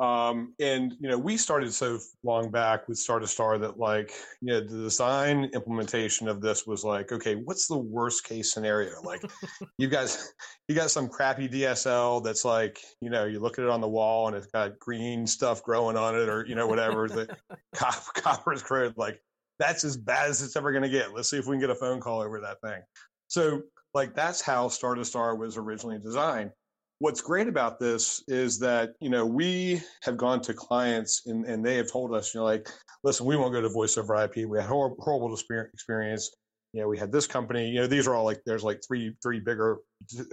Um, 0.00 0.54
and 0.60 0.94
you 1.00 1.08
know, 1.08 1.18
we 1.18 1.36
started 1.36 1.74
so 1.74 1.98
long 2.22 2.50
back 2.50 2.86
with 2.86 2.98
Star 2.98 3.18
to 3.18 3.26
Star 3.26 3.58
that 3.58 3.78
like, 3.78 4.12
you 4.40 4.52
know, 4.52 4.60
the 4.60 4.82
design 4.82 5.50
implementation 5.54 6.28
of 6.28 6.40
this 6.40 6.66
was 6.68 6.84
like, 6.84 7.10
okay, 7.10 7.34
what's 7.34 7.66
the 7.66 7.76
worst 7.76 8.22
case 8.22 8.52
scenario? 8.52 9.02
Like, 9.02 9.22
you 9.78 9.88
guys, 9.88 10.32
you 10.68 10.76
got 10.76 10.92
some 10.92 11.08
crappy 11.08 11.48
DSL 11.48 12.22
that's 12.22 12.44
like, 12.44 12.78
you 13.00 13.10
know, 13.10 13.24
you 13.24 13.40
look 13.40 13.58
at 13.58 13.64
it 13.64 13.70
on 13.70 13.80
the 13.80 13.88
wall 13.88 14.28
and 14.28 14.36
it's 14.36 14.46
got 14.46 14.78
green 14.78 15.26
stuff 15.26 15.64
growing 15.64 15.96
on 15.96 16.14
it, 16.14 16.28
or 16.28 16.46
you 16.46 16.54
know, 16.54 16.68
whatever. 16.68 17.08
the 17.08 17.36
cop, 17.74 18.02
copper 18.14 18.52
is 18.52 18.62
corroded. 18.62 18.96
Like, 18.96 19.20
that's 19.58 19.82
as 19.82 19.96
bad 19.96 20.30
as 20.30 20.42
it's 20.42 20.54
ever 20.54 20.70
going 20.70 20.84
to 20.84 20.88
get. 20.88 21.12
Let's 21.12 21.28
see 21.28 21.38
if 21.38 21.46
we 21.46 21.54
can 21.54 21.60
get 21.60 21.70
a 21.70 21.74
phone 21.74 21.98
call 21.98 22.20
over 22.20 22.40
that 22.40 22.60
thing. 22.60 22.80
So, 23.26 23.62
like, 23.94 24.14
that's 24.14 24.40
how 24.40 24.68
Star 24.68 24.94
to 24.94 25.04
Star 25.04 25.34
was 25.34 25.56
originally 25.56 25.98
designed 25.98 26.52
what's 27.00 27.20
great 27.20 27.48
about 27.48 27.78
this 27.78 28.22
is 28.28 28.58
that 28.58 28.94
you 29.00 29.08
know 29.08 29.24
we 29.24 29.80
have 30.02 30.16
gone 30.16 30.40
to 30.40 30.52
clients 30.52 31.22
and, 31.26 31.44
and 31.44 31.64
they 31.64 31.76
have 31.76 31.90
told 31.90 32.12
us 32.12 32.34
you 32.34 32.40
know 32.40 32.44
like 32.44 32.68
listen 33.04 33.26
we 33.26 33.36
won't 33.36 33.52
go 33.52 33.60
to 33.60 33.68
voice 33.68 33.96
over 33.96 34.16
ip 34.24 34.34
we 34.36 34.58
had 34.58 34.66
horrible, 34.66 34.96
horrible 35.00 35.34
experience. 35.34 36.30
You 36.72 36.82
know 36.82 36.88
we 36.88 36.98
had 36.98 37.10
this 37.10 37.26
company. 37.26 37.68
You 37.70 37.80
know 37.80 37.86
these 37.86 38.06
are 38.06 38.14
all 38.14 38.24
like 38.24 38.40
there's 38.44 38.64
like 38.64 38.82
three 38.86 39.14
three 39.22 39.40
bigger 39.40 39.78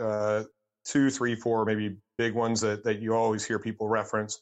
uh 0.01 0.43
two 0.84 1.10
three 1.10 1.36
four 1.36 1.65
maybe 1.65 1.97
big 2.17 2.34
ones 2.34 2.62
that, 2.62 2.84
that 2.84 3.01
you 3.01 3.15
always 3.15 3.45
hear 3.45 3.58
people 3.58 3.88
reference 3.88 4.41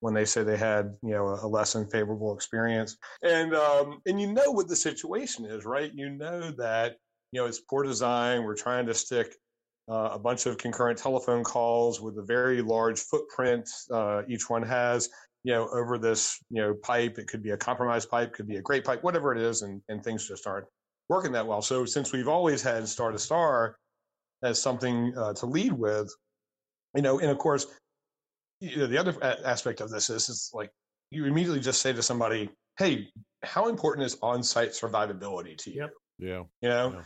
when 0.00 0.14
they 0.14 0.24
say 0.24 0.42
they 0.42 0.56
had 0.56 0.94
you 1.02 1.10
know 1.10 1.38
a 1.42 1.46
less 1.46 1.72
than 1.72 1.88
favorable 1.88 2.34
experience. 2.34 2.96
And 3.22 3.54
um 3.54 4.00
and 4.06 4.20
you 4.20 4.32
know 4.32 4.50
what 4.50 4.68
the 4.68 4.76
situation 4.76 5.46
is 5.46 5.64
right? 5.64 5.90
You 5.94 6.10
know 6.10 6.50
that 6.58 6.96
you 7.32 7.40
know 7.40 7.46
it's 7.46 7.60
poor 7.60 7.84
design. 7.84 8.42
We're 8.44 8.54
trying 8.54 8.86
to 8.86 8.94
stick 8.94 9.34
uh, 9.90 10.10
a 10.12 10.18
bunch 10.18 10.46
of 10.46 10.56
concurrent 10.56 10.98
telephone 10.98 11.42
calls 11.42 12.00
with 12.00 12.16
a 12.18 12.22
very 12.22 12.62
large 12.62 13.00
footprint 13.00 13.68
uh, 13.90 14.22
each 14.28 14.48
one 14.48 14.62
has 14.62 15.08
you 15.42 15.52
know 15.52 15.68
over 15.72 15.98
this 15.98 16.38
you 16.50 16.62
know 16.62 16.74
pipe 16.74 17.18
it 17.18 17.26
could 17.26 17.42
be 17.42 17.50
a 17.50 17.56
compromised 17.56 18.08
pipe 18.08 18.32
could 18.32 18.46
be 18.46 18.56
a 18.56 18.62
great 18.62 18.84
pipe 18.84 19.02
whatever 19.02 19.34
it 19.34 19.40
is 19.40 19.62
and, 19.62 19.82
and 19.88 20.04
things 20.04 20.26
just 20.28 20.46
aren't 20.46 20.66
working 21.08 21.32
that 21.32 21.46
well 21.46 21.62
so 21.62 21.84
since 21.84 22.12
we've 22.12 22.28
always 22.28 22.62
had 22.62 22.86
star 22.86 23.10
to 23.10 23.18
star 23.18 23.76
as 24.42 24.60
something 24.60 25.12
uh, 25.16 25.32
to 25.34 25.46
lead 25.46 25.72
with 25.72 26.08
you 26.94 27.02
know 27.02 27.18
and 27.18 27.30
of 27.30 27.38
course 27.38 27.66
you 28.60 28.76
know, 28.76 28.86
the 28.86 28.98
other 28.98 29.16
a- 29.22 29.48
aspect 29.48 29.80
of 29.80 29.90
this 29.90 30.10
is 30.10 30.28
is 30.28 30.50
like 30.54 30.70
you 31.10 31.24
immediately 31.24 31.60
just 31.60 31.80
say 31.80 31.92
to 31.92 32.02
somebody 32.02 32.48
hey 32.78 33.08
how 33.42 33.68
important 33.68 34.04
is 34.06 34.18
on-site 34.22 34.70
survivability 34.70 35.56
to 35.56 35.70
you 35.70 35.80
Yep. 35.80 35.90
Yeah. 36.18 36.42
you 36.60 36.68
know 36.68 36.92
Yeah. 36.94 37.02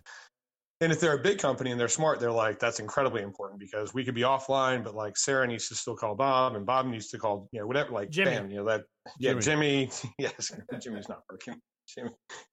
And 0.85 0.92
if 0.92 1.01
they're 1.01 1.14
a 1.16 1.23
big 1.23 1.38
company 1.38 1.70
and 1.70 1.81
they're 1.81 1.88
smart 1.88 2.20
they're 2.20 2.31
like 2.31 2.59
that's 2.59 2.79
incredibly 2.79 3.23
important 3.23 3.59
because 3.59 3.94
we 3.94 4.05
could 4.05 4.14
be 4.14 4.20
offline 4.20 4.85
but 4.85 4.94
like 4.94 5.16
sarah 5.16 5.47
needs 5.47 5.68
to 5.68 5.75
still 5.75 5.97
call 5.97 6.14
bob 6.14 6.55
and 6.55 6.66
bob 6.66 6.87
needs 6.87 7.09
to 7.09 7.18
call 7.18 7.49
you 7.53 7.61
know 7.61 7.66
whatever 7.66 7.90
like 7.90 8.11
Jimmy. 8.11 8.31
bam 8.31 8.51
you 8.51 8.57
know 8.59 8.64
that 8.64 8.85
yeah 9.18 9.35
jimmy, 9.35 9.90
yes 10.18 10.53
jimmy's 10.81 11.09
not 11.09 11.23
working 11.31 11.55
jimmy 11.88 12.11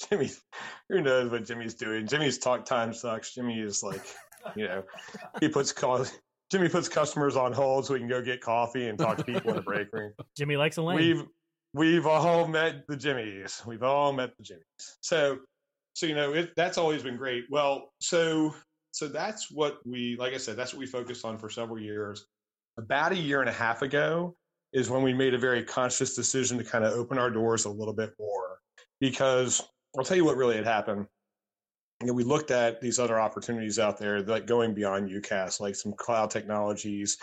jimmy 0.09 0.31
who 0.89 1.01
knows 1.01 1.29
what 1.29 1.45
jimmy's 1.45 1.75
doing 1.75 2.07
jimmy's 2.07 2.37
talk 2.37 2.65
time 2.65 2.93
sucks 2.93 3.33
jimmy 3.35 3.59
is 3.59 3.83
like 3.83 4.01
you 4.55 4.65
know 4.67 4.83
he 5.39 5.47
puts 5.47 5.71
calls 5.71 6.13
jimmy 6.49 6.69
puts 6.69 6.87
customers 6.87 7.35
on 7.35 7.51
hold 7.51 7.85
so 7.85 7.93
we 7.93 7.99
can 7.99 8.07
go 8.07 8.21
get 8.21 8.41
coffee 8.41 8.87
and 8.87 8.97
talk 8.97 9.17
to 9.17 9.23
people 9.23 9.49
in 9.49 9.55
the 9.57 9.61
break 9.61 9.87
room 9.93 10.11
Jimmy 10.37 10.57
likes 10.57 10.77
a 10.77 10.81
lane. 10.81 10.97
We've 10.97 11.25
we've 11.73 12.05
all 12.05 12.47
met 12.47 12.87
the 12.87 12.95
Jimmies. 12.95 13.61
We've 13.65 13.83
all 13.83 14.13
met 14.13 14.31
the 14.37 14.43
Jimmies. 14.43 14.97
So 15.01 15.39
so 15.93 16.05
you 16.05 16.15
know 16.15 16.33
it, 16.33 16.51
that's 16.55 16.77
always 16.77 17.03
been 17.03 17.17
great. 17.17 17.45
Well, 17.49 17.91
so 17.99 18.55
so 18.91 19.07
that's 19.07 19.51
what 19.51 19.79
we 19.85 20.15
like 20.17 20.33
I 20.33 20.37
said 20.37 20.57
that's 20.57 20.73
what 20.73 20.79
we 20.79 20.85
focused 20.85 21.25
on 21.25 21.37
for 21.37 21.49
several 21.49 21.79
years. 21.79 22.25
About 22.77 23.11
a 23.11 23.17
year 23.17 23.41
and 23.41 23.49
a 23.49 23.53
half 23.53 23.81
ago 23.81 24.35
is 24.73 24.89
when 24.89 25.03
we 25.03 25.13
made 25.13 25.33
a 25.33 25.37
very 25.37 25.63
conscious 25.63 26.15
decision 26.15 26.57
to 26.57 26.63
kind 26.63 26.85
of 26.85 26.93
open 26.93 27.17
our 27.17 27.29
doors 27.29 27.65
a 27.65 27.69
little 27.69 27.93
bit 27.93 28.13
more 28.17 28.59
because 28.99 29.61
I'll 29.97 30.05
tell 30.05 30.17
you 30.17 30.25
what 30.25 30.37
really 30.37 30.55
had 30.55 30.65
happened. 30.65 31.05
You 31.99 32.07
know, 32.07 32.13
we 32.13 32.23
looked 32.23 32.51
at 32.51 32.81
these 32.81 32.97
other 32.97 33.19
opportunities 33.19 33.77
out 33.77 33.97
there, 33.97 34.21
like 34.21 34.47
going 34.47 34.73
beyond 34.73 35.09
UCaaS, 35.09 35.59
like 35.59 35.75
some 35.75 35.93
cloud 35.93 36.31
technologies, 36.31 37.17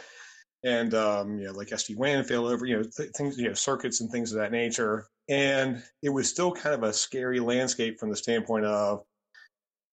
and 0.64 0.94
um, 0.94 1.38
you 1.38 1.46
know, 1.46 1.52
like 1.52 1.68
SD 1.68 1.96
WAN 1.96 2.24
failover, 2.24 2.68
you 2.68 2.76
know, 2.76 2.82
th- 2.82 3.10
things, 3.16 3.38
you 3.38 3.48
know, 3.48 3.54
circuits 3.54 4.00
and 4.00 4.10
things 4.10 4.32
of 4.32 4.38
that 4.38 4.52
nature. 4.52 5.06
And 5.28 5.82
it 6.02 6.08
was 6.08 6.28
still 6.28 6.52
kind 6.52 6.74
of 6.74 6.82
a 6.82 6.92
scary 6.92 7.40
landscape 7.40 7.98
from 8.00 8.10
the 8.10 8.16
standpoint 8.16 8.64
of, 8.64 9.02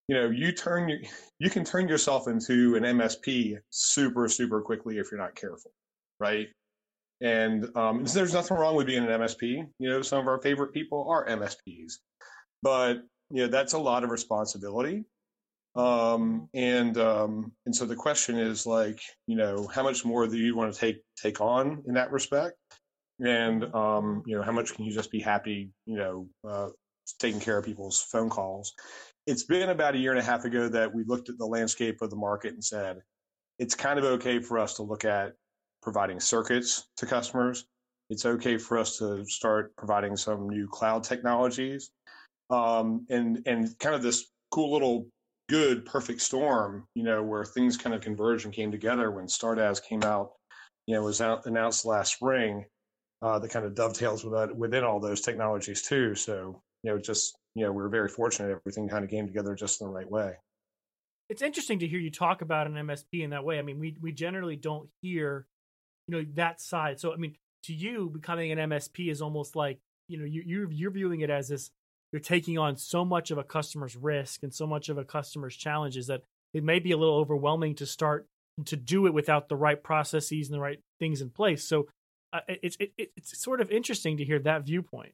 you 0.08 0.16
know, 0.16 0.30
you 0.30 0.52
turn 0.52 0.88
your, 0.88 1.00
you 1.40 1.50
can 1.50 1.66
turn 1.66 1.88
yourself 1.88 2.28
into 2.28 2.76
an 2.76 2.84
MSP 2.84 3.58
super, 3.70 4.30
super 4.30 4.62
quickly 4.62 4.98
if 4.98 5.12
you're 5.12 5.20
not 5.20 5.36
careful, 5.36 5.72
right? 6.20 6.48
And 7.22 7.76
um, 7.76 8.04
there's 8.06 8.34
nothing 8.34 8.58
wrong 8.58 8.76
with 8.76 8.88
being 8.88 9.04
an 9.04 9.10
MSP. 9.10 9.68
You 9.80 9.90
know, 9.90 10.02
some 10.02 10.20
of 10.20 10.28
our 10.28 10.42
favorite 10.42 10.74
people 10.74 11.08
are 11.10 11.28
MSPs, 11.28 11.94
but 12.62 13.04
you 13.32 13.44
know 13.44 13.48
that's 13.48 13.74
a 13.74 13.80
lot 13.80 14.04
of 14.04 14.12
responsibility. 14.12 15.06
Um, 15.76 16.50
and 16.54 16.98
um, 16.98 17.52
and 17.66 17.76
so 17.76 17.86
the 17.86 17.96
question 17.96 18.38
is 18.38 18.66
like, 18.66 19.02
you 19.28 19.36
know, 19.36 19.68
how 19.68 19.84
much 19.84 20.06
more 20.06 20.28
do 20.28 20.38
you 20.38 20.56
want 20.56 20.74
to 20.74 20.80
take 20.80 21.02
take 21.22 21.42
on 21.42 21.84
in 21.88 21.94
that 21.96 22.12
respect? 22.12 22.56
And 23.20 23.64
um, 23.74 24.24
you 24.26 24.36
know, 24.36 24.44
how 24.44 24.52
much 24.52 24.74
can 24.76 24.86
you 24.86 24.94
just 24.94 25.12
be 25.12 25.20
happy, 25.20 25.72
you 25.86 25.98
know, 25.98 26.28
uh, 26.48 26.70
taking 27.20 27.40
care 27.40 27.58
of 27.58 27.66
people's 27.66 28.02
phone 28.02 28.30
calls? 28.30 28.74
It's 29.28 29.44
been 29.44 29.70
about 29.70 29.96
a 29.96 29.98
year 29.98 30.12
and 30.12 30.20
a 30.20 30.24
half 30.24 30.46
ago 30.46 30.68
that 30.70 30.94
we 30.94 31.04
looked 31.06 31.30
at 31.30 31.38
the 31.38 31.46
landscape 31.46 32.02
of 32.02 32.10
the 32.10 32.16
market 32.16 32.54
and 32.54 32.64
said, 32.64 32.98
it's 33.58 33.74
kind 33.76 33.98
of 33.98 34.06
okay 34.06 34.40
for 34.40 34.60
us 34.60 34.76
to 34.76 34.84
look 34.84 35.06
at 35.06 35.34
providing 35.82 36.20
circuits 36.20 36.88
to 36.98 37.06
customers. 37.06 37.66
It's 38.10 38.26
okay 38.26 38.58
for 38.58 38.78
us 38.78 38.98
to 39.00 39.26
start 39.26 39.76
providing 39.78 40.16
some 40.16 40.48
new 40.50 40.68
cloud 40.68 41.04
technologies. 41.04 41.90
Um, 42.50 43.06
and 43.10 43.42
and 43.48 43.78
kind 43.80 43.96
of 43.96 44.04
this 44.04 44.28
cool 44.52 44.72
little 44.72 45.08
good 45.50 45.86
perfect 45.86 46.22
storm, 46.22 46.86
you 46.96 47.04
know, 47.04 47.24
where 47.24 47.46
things 47.46 47.78
kind 47.78 47.96
of 47.96 48.02
converged 48.02 48.46
and 48.46 48.54
came 48.54 48.72
together 48.72 49.12
when 49.12 49.26
StarDaaS 49.26 49.84
came 49.84 50.04
out, 50.04 50.32
you 50.86 50.96
know, 50.96 51.04
was 51.04 51.22
out, 51.22 51.46
announced 51.46 51.86
last 51.86 52.16
spring. 52.16 52.66
Uh, 53.22 53.40
that 53.40 53.50
kind 53.50 53.66
of 53.66 53.74
dovetails 53.74 54.24
with 54.24 54.34
that, 54.34 54.56
within 54.56 54.84
all 54.84 55.00
those 55.00 55.22
technologies 55.22 55.82
too. 55.82 56.14
So 56.16 56.62
you 56.84 56.92
know, 56.92 57.00
just 57.00 57.36
you 57.56 57.64
know, 57.64 57.72
we 57.72 57.78
we're 57.78 57.90
very 57.90 58.10
fortunate 58.10 58.52
everything 58.52 58.90
kind 58.90 59.04
of 59.04 59.10
came 59.10 59.26
together 59.26 59.56
just 59.56 59.82
in 59.82 59.88
the 59.88 59.94
right 59.94 60.10
way. 60.10 60.34
It's 61.30 61.42
interesting 61.42 61.80
to 61.80 61.88
hear 61.88 62.00
you 62.00 62.12
talk 62.12 62.42
about 62.42 62.68
an 62.68 62.74
MSP 62.74 63.24
in 63.24 63.32
that 63.32 63.44
way. 63.44 63.58
I 63.58 63.62
mean, 63.64 63.80
we 63.80 63.96
we 64.02 64.12
generally 64.12 64.56
don't 64.56 64.90
hear 65.02 65.48
you 66.08 66.18
know 66.18 66.26
that 66.36 66.62
side. 66.62 67.00
So 67.00 67.14
I 67.14 67.16
mean, 67.16 67.36
to 67.64 67.74
you, 67.74 68.10
becoming 68.10 68.52
an 68.52 68.70
MSP 68.70 69.10
is 69.10 69.22
almost 69.22 69.56
like 69.56 69.80
you 70.08 70.20
know 70.20 70.26
you 70.26 70.44
you're, 70.46 70.72
you're 70.72 70.92
viewing 70.92 71.22
it 71.22 71.30
as 71.30 71.48
this 71.48 71.72
you're 72.12 72.20
taking 72.20 72.58
on 72.58 72.78
so 72.78 73.04
much 73.04 73.32
of 73.32 73.38
a 73.38 73.44
customer's 73.44 73.96
risk 73.96 74.44
and 74.44 74.54
so 74.54 74.66
much 74.68 74.90
of 74.90 74.98
a 74.98 75.04
customer's 75.04 75.56
challenges 75.56 76.08
that 76.08 76.22
it 76.54 76.64
may 76.64 76.80
be 76.80 76.92
a 76.92 76.98
little 76.98 77.18
overwhelming 77.18 77.76
to 77.76 77.86
start 77.86 78.28
to 78.64 78.78
do 78.78 79.06
it 79.06 79.14
without 79.14 79.50
the 79.50 79.56
right 79.56 79.84
processes 79.84 80.48
and 80.48 80.56
the 80.56 80.62
right 80.62 80.80
things 81.00 81.22
in 81.22 81.30
place. 81.30 81.68
So 81.68 81.88
uh, 82.36 82.56
it's 82.62 82.78
it, 82.80 82.92
it's 82.98 83.42
sort 83.42 83.62
of 83.62 83.72
interesting 83.72 84.18
to 84.18 84.26
hear 84.26 84.40
that 84.40 84.66
viewpoint. 84.66 85.14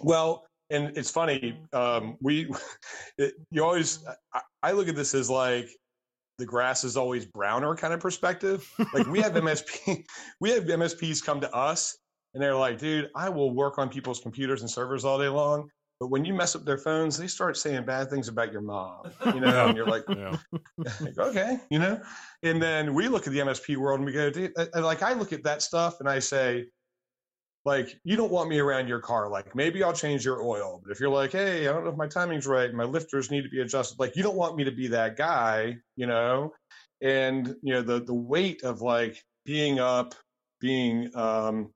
Well, 0.00 0.46
and 0.70 0.96
it's 0.96 1.10
funny. 1.10 1.58
Um, 1.72 2.16
we 2.20 2.52
it, 3.18 3.34
you 3.50 3.64
always 3.64 4.04
I, 4.34 4.40
I 4.62 4.72
look 4.72 4.88
at 4.88 4.96
this 4.96 5.14
as 5.14 5.30
like 5.30 5.68
the 6.38 6.46
grass 6.46 6.84
is 6.84 6.96
always 6.96 7.26
browner 7.26 7.74
kind 7.74 7.92
of 7.92 8.00
perspective. 8.00 8.70
Like 8.94 9.06
we 9.06 9.20
have 9.20 9.32
MSP, 9.34 10.04
we 10.40 10.50
have 10.50 10.64
MSPs 10.64 11.24
come 11.24 11.40
to 11.40 11.52
us 11.52 11.98
and 12.34 12.42
they're 12.42 12.54
like, 12.54 12.78
dude, 12.78 13.10
I 13.16 13.28
will 13.28 13.54
work 13.54 13.78
on 13.78 13.88
people's 13.88 14.20
computers 14.20 14.60
and 14.60 14.70
servers 14.70 15.04
all 15.04 15.18
day 15.18 15.28
long. 15.28 15.68
But 16.00 16.08
when 16.08 16.24
you 16.24 16.32
mess 16.32 16.54
up 16.54 16.64
their 16.64 16.78
phones, 16.78 17.18
they 17.18 17.26
start 17.26 17.56
saying 17.56 17.84
bad 17.84 18.08
things 18.08 18.28
about 18.28 18.52
your 18.52 18.60
mom, 18.60 19.10
you 19.34 19.40
know, 19.40 19.66
and 19.66 19.76
you're 19.76 19.86
like, 19.86 20.04
yeah. 20.08 20.36
okay, 21.18 21.58
you 21.70 21.80
know. 21.80 22.00
And 22.44 22.62
then 22.62 22.94
we 22.94 23.08
look 23.08 23.26
at 23.26 23.32
the 23.32 23.40
MSP 23.40 23.76
world 23.76 23.98
and 23.98 24.06
we 24.06 24.12
go, 24.12 24.30
dude, 24.30 24.52
like 24.74 25.02
I 25.02 25.14
look 25.14 25.32
at 25.32 25.42
that 25.42 25.60
stuff 25.60 25.98
and 25.98 26.08
I 26.08 26.20
say, 26.20 26.66
like 27.64 28.00
you 28.04 28.16
don't 28.16 28.30
want 28.30 28.48
me 28.48 28.58
around 28.58 28.88
your 28.88 29.00
car 29.00 29.28
like 29.28 29.54
maybe 29.54 29.82
i'll 29.82 29.92
change 29.92 30.24
your 30.24 30.42
oil 30.42 30.80
but 30.82 30.90
if 30.90 31.00
you're 31.00 31.10
like 31.10 31.32
hey 31.32 31.68
i 31.68 31.72
don't 31.72 31.84
know 31.84 31.90
if 31.90 31.96
my 31.96 32.06
timing's 32.06 32.46
right 32.46 32.72
my 32.72 32.84
lifters 32.84 33.30
need 33.30 33.42
to 33.42 33.48
be 33.48 33.60
adjusted 33.60 33.98
like 33.98 34.16
you 34.16 34.22
don't 34.22 34.36
want 34.36 34.56
me 34.56 34.64
to 34.64 34.70
be 34.70 34.86
that 34.86 35.16
guy 35.16 35.76
you 35.96 36.06
know 36.06 36.52
and 37.02 37.54
you 37.62 37.74
know 37.74 37.82
the 37.82 38.00
the 38.04 38.14
weight 38.14 38.62
of 38.62 38.80
like 38.80 39.22
being 39.44 39.78
up 39.78 40.14
being 40.60 41.14
um 41.14 41.70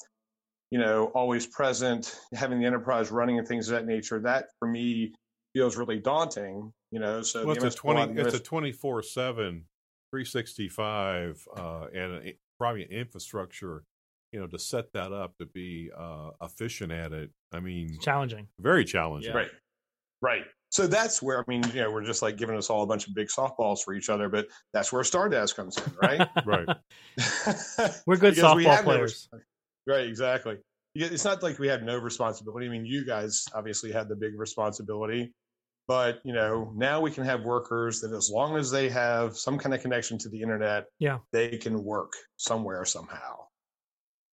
you 0.72 0.78
know 0.78 1.12
always 1.14 1.46
present 1.46 2.18
having 2.34 2.58
the 2.58 2.64
enterprise 2.64 3.10
running 3.10 3.38
and 3.38 3.46
things 3.46 3.68
of 3.68 3.74
that 3.74 3.86
nature 3.86 4.18
that 4.18 4.46
for 4.58 4.66
me 4.66 5.12
feels 5.52 5.76
really 5.76 5.98
daunting 5.98 6.72
you 6.90 6.98
know 6.98 7.20
so 7.20 7.44
well, 7.44 7.54
it's, 7.54 7.62
a 7.62 7.78
20, 7.78 8.18
it's 8.18 8.34
a 8.34 8.40
24 8.40 9.02
7 9.02 9.64
365 10.10 11.46
uh 11.58 11.86
and 11.94 12.32
probably 12.58 12.84
an 12.84 12.90
infrastructure 12.90 13.84
you 14.32 14.40
know 14.40 14.46
to 14.46 14.58
set 14.58 14.90
that 14.94 15.12
up 15.12 15.36
to 15.36 15.44
be 15.44 15.90
uh, 15.96 16.30
efficient 16.40 16.90
at 16.90 17.12
it 17.12 17.30
i 17.52 17.60
mean 17.60 17.88
it's 17.92 18.04
challenging. 18.04 18.48
very 18.58 18.84
challenging. 18.84 19.30
Yeah. 19.30 19.38
right. 19.38 19.50
Right. 20.22 20.44
So 20.70 20.86
that's 20.86 21.20
where 21.20 21.40
i 21.40 21.44
mean 21.48 21.64
you 21.74 21.82
know 21.82 21.90
we're 21.90 22.04
just 22.04 22.22
like 22.22 22.38
giving 22.38 22.56
us 22.56 22.70
all 22.70 22.82
a 22.82 22.86
bunch 22.86 23.06
of 23.06 23.14
big 23.14 23.28
softballs 23.28 23.80
for 23.80 23.92
each 23.92 24.08
other 24.08 24.30
but 24.30 24.46
that's 24.72 24.90
where 24.90 25.02
StarDaaS 25.02 25.54
comes 25.54 25.76
in 25.76 25.92
right? 26.00 26.28
Right. 26.46 26.66
We're 28.06 28.16
good 28.16 28.34
softball 28.34 28.56
we 28.56 28.82
players. 28.84 29.28
no, 29.32 29.38
right 29.86 30.06
exactly 30.06 30.56
it's 30.94 31.24
not 31.24 31.42
like 31.42 31.58
we 31.58 31.68
have 31.68 31.82
no 31.82 31.96
responsibility 31.98 32.66
i 32.66 32.68
mean 32.68 32.84
you 32.84 33.04
guys 33.04 33.46
obviously 33.54 33.90
had 33.90 34.08
the 34.08 34.16
big 34.16 34.38
responsibility 34.38 35.32
but 35.88 36.20
you 36.24 36.32
know 36.32 36.72
now 36.76 37.00
we 37.00 37.10
can 37.10 37.24
have 37.24 37.42
workers 37.42 38.00
that 38.00 38.12
as 38.12 38.30
long 38.30 38.56
as 38.56 38.70
they 38.70 38.88
have 38.88 39.36
some 39.36 39.58
kind 39.58 39.74
of 39.74 39.80
connection 39.80 40.18
to 40.18 40.28
the 40.28 40.40
internet 40.40 40.84
yeah 40.98 41.18
they 41.32 41.56
can 41.56 41.82
work 41.82 42.12
somewhere 42.36 42.84
somehow 42.84 43.36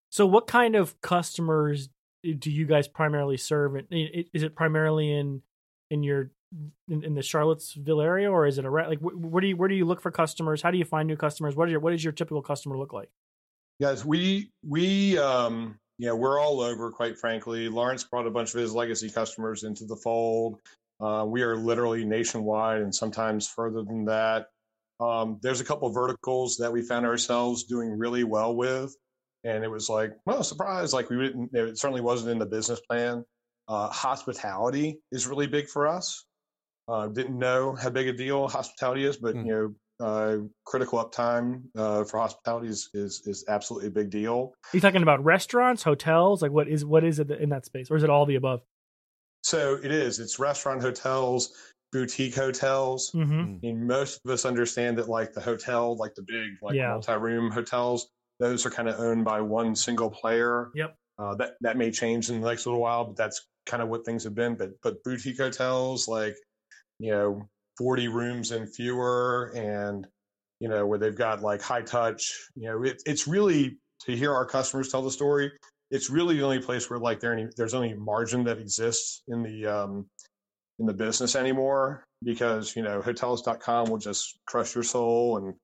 so, 0.10 0.26
what 0.26 0.48
kind 0.48 0.76
of 0.76 1.00
customers 1.02 1.90
do 2.24 2.52
you 2.52 2.66
guys 2.66 2.88
primarily 2.88 3.38
serve? 3.38 3.76
Is 3.92 4.44
it 4.44 4.56
primarily 4.56 5.12
in 5.12 5.42
in 5.92 6.04
your 6.04 6.32
in, 6.90 7.04
in 7.04 7.14
the 7.14 7.22
Charlottesville 7.22 8.02
area, 8.02 8.32
or 8.32 8.48
is 8.48 8.58
it 8.58 8.66
a 8.66 8.72
like 8.72 9.00
where 9.00 9.42
do 9.42 9.48
you 9.48 9.56
where 9.56 9.70
do 9.70 9.76
you 9.76 9.86
look 9.86 10.02
for 10.02 10.12
customers? 10.12 10.62
How 10.62 10.72
do 10.72 10.78
you 10.78 10.86
find 10.86 11.08
new 11.08 11.16
customers? 11.16 11.56
What 11.56 11.70
is 11.70 11.72
your 11.72 11.80
what 11.80 11.92
does 11.92 12.04
your 12.04 12.14
typical 12.14 12.42
customer 12.42 12.78
look 12.78 12.92
like? 12.92 13.10
Guys, 13.82 14.06
we 14.06 14.52
we 14.68 15.18
um 15.18 15.78
yeah 15.98 16.12
we're 16.12 16.40
all 16.40 16.62
over. 16.62 16.92
Quite 16.92 17.18
frankly, 17.18 17.70
Lawrence 17.70 18.04
brought 18.04 18.28
a 18.28 18.32
bunch 18.32 18.54
of 18.54 18.60
his 18.60 18.74
legacy 18.74 19.10
customers 19.10 19.64
into 19.64 19.86
the 19.86 19.96
fold. 19.96 20.60
Uh, 21.00 21.26
we 21.26 21.42
are 21.44 21.56
literally 21.56 22.04
nationwide 22.04 22.82
and 22.82 22.94
sometimes 22.94 23.48
further 23.48 23.84
than 23.84 24.06
that. 24.06 24.48
Um, 25.00 25.40
there's 25.42 25.62
a 25.62 25.66
couple 25.66 25.88
of 25.88 25.94
verticals 25.94 26.58
that 26.58 26.74
we 26.74 26.82
found 26.82 27.06
ourselves 27.06 27.64
doing 27.64 27.98
really 27.98 28.26
well 28.26 28.54
with 28.54 28.94
and 29.44 29.64
it 29.64 29.70
was 29.70 29.90
like, 29.90 30.18
well, 30.26 30.44
surprise! 30.44 30.94
Like 30.94 31.10
we 31.10 31.18
didn't. 31.18 31.50
It 31.54 31.78
certainly 31.78 32.02
wasn't 32.02 32.32
in 32.32 32.40
the 32.40 32.46
business 32.46 32.82
plan. 32.82 33.24
Uh, 33.68 33.88
hospitality 33.90 35.00
is 35.12 35.28
really 35.28 35.48
big 35.48 35.68
for 35.68 35.88
us. 35.88 36.26
Uh, 36.88 37.08
didn't 37.08 37.38
know 37.38 37.76
how 37.76 37.90
big 37.90 38.08
a 38.08 38.14
deal 38.14 38.48
hospitality 38.48 39.06
is, 39.06 39.18
but 39.18 39.36
mm. 39.36 39.46
you 39.46 39.52
know, 39.52 39.76
uh, 40.00 40.38
critical 40.66 41.04
uptime 41.04 41.64
uh, 41.78 42.04
for 42.04 42.20
hospitality 42.20 42.68
is, 42.68 42.90
is 42.94 43.22
is 43.26 43.46
absolutely 43.48 43.88
a 43.88 43.92
big 43.92 44.10
deal. 44.10 44.54
Are 44.66 44.78
you 44.78 44.82
talking 44.82 45.04
about 45.04 45.24
restaurants, 45.24 45.84
hotels? 45.84 46.42
Like 46.42 46.52
what 46.52 46.68
is 46.68 46.86
what 46.86 47.04
is 47.04 47.20
it 47.20 47.32
in 47.32 47.50
that 47.50 47.66
space, 47.66 47.92
or 47.92 47.98
is 47.98 48.04
it 48.04 48.10
all 48.10 48.26
the 48.26 48.36
above? 48.36 48.62
So 49.44 49.80
it 49.82 49.92
is. 49.92 50.20
It's 50.20 50.40
restaurant 50.40 50.82
hotels, 50.82 51.54
boutique 51.92 52.36
hotels. 52.36 53.12
Mm-hmm. 53.12 53.66
And 53.66 53.88
most 53.88 54.22
of 54.26 54.32
us 54.32 54.46
understand 54.46 54.98
that, 54.98 55.10
like 55.10 55.34
the 55.34 55.42
hotel, 55.42 55.96
like 55.98 56.16
the 56.16 56.24
big, 56.24 56.52
like 56.62 56.76
yeah. 56.76 56.90
multi-room 56.90 57.52
hotels, 57.52 58.10
those 58.40 58.66
are 58.66 58.70
kind 58.70 58.90
of 58.90 59.00
owned 59.00 59.26
by 59.26 59.42
one 59.42 59.76
single 59.76 60.10
player. 60.10 60.72
Yep. 60.76 60.96
Uh, 61.18 61.36
that 61.36 61.56
that 61.62 61.78
may 61.78 61.92
change 61.92 62.30
in 62.30 62.40
the 62.40 62.48
next 62.48 62.66
little 62.66 62.80
while, 62.80 63.06
but 63.06 63.18
that's 63.18 63.46
kind 63.66 63.84
of 63.84 63.90
what 63.90 64.06
things 64.06 64.24
have 64.24 64.36
been. 64.36 64.56
But 64.56 64.72
but 64.82 65.04
boutique 65.04 65.38
hotels 65.38 66.08
like 66.08 66.36
you 67.00 67.12
know 67.12 67.50
40 67.80 68.10
rooms 68.10 68.52
and 68.52 68.72
fewer, 68.72 69.52
and 69.56 70.06
you 70.60 70.70
know 70.70 70.86
where 70.86 71.00
they've 71.00 71.16
got 71.16 71.42
like 71.42 71.62
high 71.62 71.82
touch. 71.82 72.32
You 72.56 72.70
know 72.70 72.84
it, 72.84 73.02
it's 73.06 73.28
really 73.28 73.80
to 74.06 74.16
hear 74.16 74.34
our 74.34 74.46
customers 74.46 74.90
tell 74.90 75.02
the 75.02 75.10
story. 75.10 75.52
It's 75.90 76.12
really 76.12 76.38
the 76.38 76.44
only 76.44 76.60
place 76.60 76.90
where 76.90 77.00
like 77.00 77.20
there 77.20 77.34
any, 77.34 77.48
there's 77.58 77.74
only 77.74 77.96
margin 77.96 78.44
that 78.44 78.60
exists 78.60 79.24
in 79.30 79.42
the 79.42 79.66
um, 79.66 80.06
in 80.78 80.86
the 80.86 80.94
business 80.94 81.36
anymore 81.36 82.04
because 82.22 82.76
you 82.76 82.84
know 82.84 83.02
hotels.com 83.02 83.90
will 83.90 83.98
just 83.98 84.38
crush 84.46 84.76
your 84.76 84.84
soul 84.84 85.38
and 85.38 85.56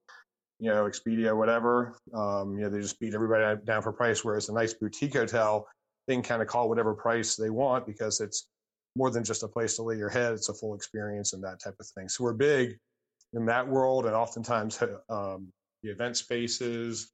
you 0.60 0.70
know, 0.70 0.86
Expedia, 0.86 1.36
whatever. 1.36 1.96
Um, 2.14 2.58
you 2.58 2.64
know, 2.64 2.70
they 2.70 2.80
just 2.80 3.00
beat 3.00 3.14
everybody 3.14 3.62
down 3.66 3.82
for 3.82 3.92
price. 3.92 4.24
Whereas 4.24 4.50
a 4.50 4.54
nice 4.54 4.74
boutique 4.74 5.14
hotel, 5.14 5.68
they 6.08 6.14
can 6.14 6.24
kind 6.24 6.42
of 6.42 6.48
call 6.48 6.70
whatever 6.70 6.94
price 6.94 7.36
they 7.36 7.50
want 7.50 7.86
because 7.86 8.22
it's 8.22 8.48
more 8.96 9.12
than 9.12 9.24
just 9.24 9.44
a 9.44 9.48
place 9.48 9.76
to 9.76 9.84
lay 9.84 9.98
your 9.98 10.10
head. 10.10 10.34
It's 10.34 10.50
a 10.50 10.54
full 10.54 10.76
experience 10.76 11.34
and 11.34 11.44
that 11.44 11.60
type 11.60 11.76
of 11.80 11.88
thing. 11.88 12.10
So 12.10 12.24
we're 12.24 12.34
big 12.34 12.78
in 13.34 13.46
that 13.48 13.68
world, 13.68 14.06
and 14.06 14.16
oftentimes 14.16 14.82
um, 15.10 15.50
the 15.84 15.92
event 15.92 16.18
spaces 16.18 17.12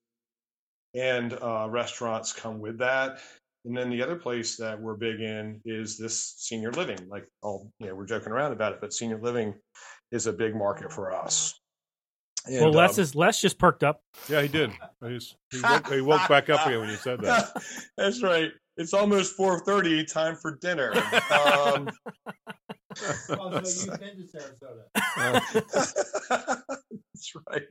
and 0.94 1.34
uh, 1.34 1.68
restaurants 1.70 2.34
come 2.34 2.60
with 2.60 2.78
that. 2.80 3.20
And 3.66 3.78
then 3.78 3.90
the 3.90 4.02
other 4.02 4.16
place 4.16 4.58
that 4.58 4.80
we're 4.80 4.96
big 4.96 5.20
in 5.22 5.62
is 5.66 5.98
this 5.98 6.36
senior 6.38 6.72
living. 6.72 6.98
Like, 7.08 7.28
all 7.44 7.72
you 7.80 7.88
know, 7.88 7.96
we're 7.96 8.06
joking 8.06 8.32
around 8.32 8.54
about 8.54 8.74
it, 8.74 8.82
but 8.82 8.94
senior 8.94 9.20
living 9.22 9.54
is 10.12 10.26
a 10.26 10.34
big 10.34 10.56
market 10.56 10.92
for 10.92 11.14
us. 11.14 11.60
well, 12.50 12.66
And, 12.66 12.76
Les 12.76 12.98
um, 12.98 13.02
is 13.02 13.16
Les 13.16 13.40
just 13.40 13.60
perked 13.60 13.84
up. 13.84 14.02
Yeah, 14.28 14.42
he 14.42 14.48
did. 14.48 14.72
He, 15.04 15.10
just, 15.14 15.36
he, 15.52 15.62
woke, 15.62 15.94
he 15.94 16.02
woke 16.02 16.28
back 16.30 16.50
up 16.50 16.66
again 16.66 16.80
when 16.80 16.90
you 16.90 16.96
said 16.96 17.22
that. 17.22 17.52
That's 17.98 18.24
right. 18.24 18.52
It's 18.78 18.94
almost 18.94 19.36
four 19.36 19.60
thirty. 19.60 20.04
Time 20.06 20.36
for 20.36 20.58
dinner. 20.58 20.94
Um, 21.32 21.90
Oh, 23.30 23.64
so 23.64 23.86
you've 23.92 24.00
been 24.00 24.18
to 24.18 24.38
Sarasota. 24.38 24.84
That's 27.14 27.34
right. 27.50 27.64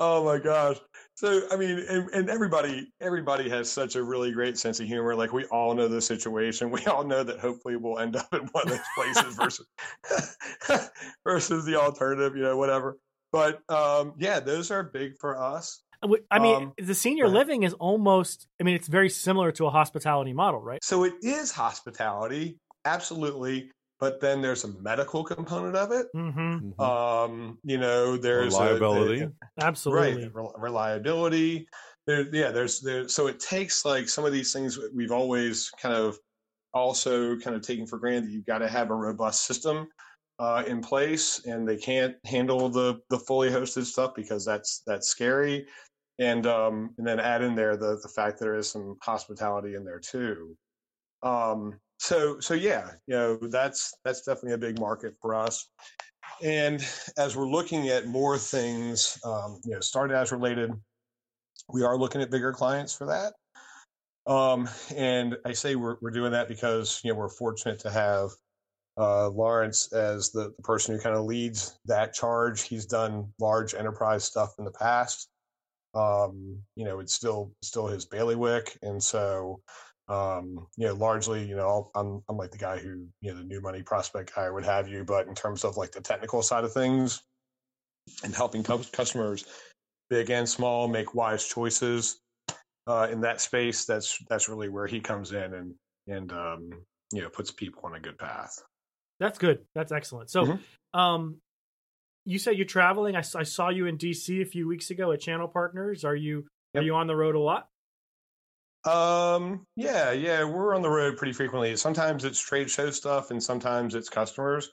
Oh 0.00 0.24
my 0.24 0.38
gosh. 0.38 0.78
So 1.14 1.42
I 1.50 1.56
mean, 1.56 1.84
and, 1.88 2.08
and 2.10 2.30
everybody, 2.30 2.90
everybody 3.00 3.48
has 3.50 3.70
such 3.70 3.96
a 3.96 4.02
really 4.02 4.32
great 4.32 4.58
sense 4.58 4.80
of 4.80 4.86
humor. 4.86 5.14
Like 5.14 5.32
we 5.32 5.44
all 5.46 5.74
know 5.74 5.88
the 5.88 6.00
situation. 6.00 6.70
We 6.70 6.84
all 6.86 7.04
know 7.04 7.22
that 7.22 7.38
hopefully 7.38 7.76
we'll 7.76 7.98
end 7.98 8.16
up 8.16 8.32
in 8.32 8.40
one 8.52 8.64
of 8.64 8.70
those 8.70 8.80
places 8.96 9.36
versus 9.36 9.66
versus 11.24 11.64
the 11.64 11.76
alternative, 11.76 12.36
you 12.36 12.42
know, 12.42 12.56
whatever. 12.56 12.98
But 13.30 13.60
um, 13.70 14.14
yeah, 14.18 14.40
those 14.40 14.70
are 14.70 14.82
big 14.82 15.12
for 15.20 15.40
us. 15.40 15.82
W- 16.02 16.22
I 16.30 16.38
mean, 16.40 16.56
Um, 16.56 16.72
the 16.78 16.94
senior 16.94 17.26
go 17.26 17.32
living 17.32 17.62
is 17.62 17.74
almost. 17.74 18.46
I 18.60 18.64
mean, 18.64 18.74
it's 18.74 18.88
very 18.88 19.08
similar 19.08 19.52
to 19.52 19.66
a 19.66 19.70
hospitality 19.70 20.32
model, 20.32 20.60
right? 20.60 20.82
So 20.82 21.04
it 21.04 21.14
is 21.22 21.52
hospitality, 21.52 22.58
absolutely. 22.84 23.70
But 24.00 24.20
then 24.20 24.42
there's 24.42 24.64
a 24.64 24.68
medical 24.80 25.22
component 25.22 25.76
of 25.76 25.92
it. 25.92 26.06
Mm-hmm. 26.14 26.70
Mhm. 26.72 26.80
Um, 26.80 27.58
you 27.62 27.78
know, 27.78 28.16
there's 28.16 28.54
a- 28.54 28.58
a- 28.58 28.74
Reliability. 28.74 29.28
Absolutely. 29.60 30.24
right 30.24 30.34
rel- 30.34 30.54
reliability 30.58 31.68
there 32.08 32.22
yeah 32.34 32.50
there's 32.50 32.80
there 32.80 33.06
so 33.06 33.28
it 33.28 33.38
takes 33.38 33.84
like 33.84 34.08
some 34.08 34.24
of 34.24 34.32
these 34.32 34.52
things 34.52 34.76
we've 34.92 35.12
always 35.12 35.70
kind 35.80 35.94
of 35.94 36.18
also 36.74 37.36
kind 37.38 37.54
of 37.54 37.62
taken 37.62 37.86
for 37.86 37.98
granted 37.98 38.28
you've 38.30 38.44
got 38.46 38.58
to 38.58 38.68
have 38.68 38.90
a 38.90 38.94
robust 38.94 39.44
system 39.46 39.86
uh, 40.40 40.64
in 40.66 40.80
place 40.80 41.44
and 41.46 41.68
they 41.68 41.76
can't 41.76 42.16
handle 42.24 42.68
the 42.68 42.98
the 43.10 43.18
fully 43.20 43.50
hosted 43.50 43.84
stuff 43.84 44.12
because 44.16 44.44
that's 44.44 44.82
that's 44.86 45.06
scary 45.08 45.64
and 46.18 46.46
um 46.46 46.94
and 46.98 47.06
then 47.06 47.18
add 47.18 47.42
in 47.42 47.54
there 47.54 47.76
the 47.76 47.98
the 48.02 48.08
fact 48.08 48.38
that 48.38 48.44
there 48.44 48.56
is 48.56 48.70
some 48.70 48.96
hospitality 49.02 49.74
in 49.74 49.84
there 49.84 50.00
too 50.00 50.56
um 51.22 51.78
so 51.98 52.38
so 52.40 52.54
yeah 52.54 52.90
you 53.06 53.14
know 53.14 53.36
that's 53.50 53.94
that's 54.04 54.22
definitely 54.22 54.52
a 54.52 54.58
big 54.58 54.78
market 54.78 55.14
for 55.20 55.34
us 55.34 55.68
and 56.42 56.84
as 57.16 57.36
we're 57.36 57.48
looking 57.48 57.88
at 57.88 58.06
more 58.06 58.36
things, 58.36 59.18
um, 59.24 59.60
you 59.64 59.72
know, 59.72 59.78
StarDaaS 59.78 60.32
related, 60.32 60.72
we 61.72 61.82
are 61.82 61.96
looking 61.96 62.20
at 62.20 62.30
bigger 62.30 62.52
clients 62.52 62.94
for 62.94 63.06
that. 63.06 63.34
Um, 64.30 64.68
and 64.96 65.36
I 65.44 65.52
say 65.52 65.76
we're, 65.76 65.96
we're 66.00 66.10
doing 66.10 66.32
that 66.32 66.48
because, 66.48 67.00
you 67.04 67.12
know, 67.12 67.18
we're 67.18 67.28
fortunate 67.28 67.78
to 67.80 67.90
have 67.90 68.30
uh, 68.98 69.28
Lawrence 69.28 69.92
as 69.92 70.30
the, 70.30 70.52
the 70.56 70.62
person 70.62 70.94
who 70.94 71.00
kind 71.00 71.16
of 71.16 71.24
leads 71.24 71.78
that 71.86 72.12
charge. 72.12 72.62
He's 72.62 72.86
done 72.86 73.32
large 73.38 73.74
enterprise 73.74 74.24
stuff 74.24 74.54
in 74.58 74.64
the 74.64 74.72
past. 74.72 75.28
Um, 75.94 76.62
you 76.76 76.84
know, 76.84 77.00
it's 77.00 77.12
still 77.14 77.52
still 77.62 77.86
his 77.86 78.06
bailiwick, 78.06 78.78
and 78.82 79.02
so 79.02 79.62
um, 80.08 80.66
you 80.76 80.86
know, 80.86 80.94
largely, 80.94 81.44
you 81.44 81.56
know, 81.56 81.90
I'm 81.94 82.22
I'm 82.28 82.36
like 82.36 82.50
the 82.50 82.58
guy 82.58 82.78
who, 82.78 83.08
you 83.20 83.30
know, 83.30 83.38
the 83.38 83.44
new 83.44 83.60
money 83.60 83.82
prospect 83.82 84.34
guy 84.34 84.50
would 84.50 84.64
have 84.64 84.88
you. 84.88 85.04
But 85.04 85.26
in 85.28 85.34
terms 85.34 85.64
of 85.64 85.76
like 85.76 85.92
the 85.92 86.00
technical 86.00 86.42
side 86.42 86.64
of 86.64 86.72
things 86.72 87.22
and 88.24 88.34
helping 88.34 88.62
cus- 88.62 88.90
customers, 88.90 89.46
big 90.10 90.30
and 90.30 90.48
small, 90.48 90.88
make 90.88 91.14
wise 91.14 91.46
choices 91.46 92.20
uh, 92.86 93.08
in 93.10 93.20
that 93.22 93.40
space, 93.40 93.84
that's 93.84 94.18
that's 94.28 94.48
really 94.48 94.68
where 94.68 94.86
he 94.86 95.00
comes 95.00 95.32
in 95.32 95.54
and 95.54 95.74
and 96.08 96.32
um, 96.32 96.84
you 97.12 97.22
know 97.22 97.28
puts 97.28 97.50
people 97.50 97.82
on 97.84 97.94
a 97.94 98.00
good 98.00 98.18
path. 98.18 98.62
That's 99.20 99.38
good. 99.38 99.64
That's 99.74 99.92
excellent. 99.92 100.30
So, 100.30 100.46
Mhm. 100.46 100.58
um, 100.94 101.40
you 102.24 102.38
said 102.38 102.56
you're 102.56 102.66
traveling. 102.66 103.16
I 103.16 103.20
saw 103.22 103.68
you 103.68 103.86
in 103.86 103.98
DC 103.98 104.42
a 104.42 104.44
few 104.44 104.68
weeks 104.68 104.90
ago 104.90 105.12
at 105.12 105.20
Channel 105.20 105.48
Partners. 105.48 106.04
Are 106.04 106.16
you 106.16 106.46
Yep. 106.74 106.82
are 106.82 106.84
you 106.84 106.94
on 106.94 107.06
the 107.06 107.16
road 107.16 107.34
a 107.34 107.38
lot? 107.38 107.68
Um, 108.84 109.64
yeah, 109.76 110.10
yeah, 110.10 110.42
we're 110.42 110.74
on 110.74 110.82
the 110.82 110.90
road 110.90 111.16
pretty 111.16 111.32
frequently. 111.32 111.76
Sometimes 111.76 112.24
it's 112.24 112.40
trade 112.40 112.70
show 112.70 112.90
stuff 112.90 113.30
and 113.30 113.42
sometimes 113.42 113.94
it's 113.94 114.08
customers. 114.08 114.72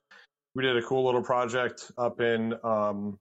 We 0.55 0.63
did 0.63 0.77
a 0.77 0.81
cool 0.81 1.05
little 1.05 1.21
project 1.21 1.91
up 1.97 2.21
in 2.21 2.53
um 2.63 3.17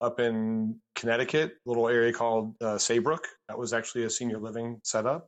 up 0.00 0.18
in 0.18 0.80
Connecticut, 0.94 1.52
a 1.52 1.68
little 1.68 1.88
area 1.88 2.12
called 2.12 2.54
uh, 2.62 2.78
Saybrook. 2.78 3.26
That 3.48 3.58
was 3.58 3.72
actually 3.72 4.04
a 4.04 4.10
senior 4.10 4.38
living 4.38 4.80
setup. 4.82 5.26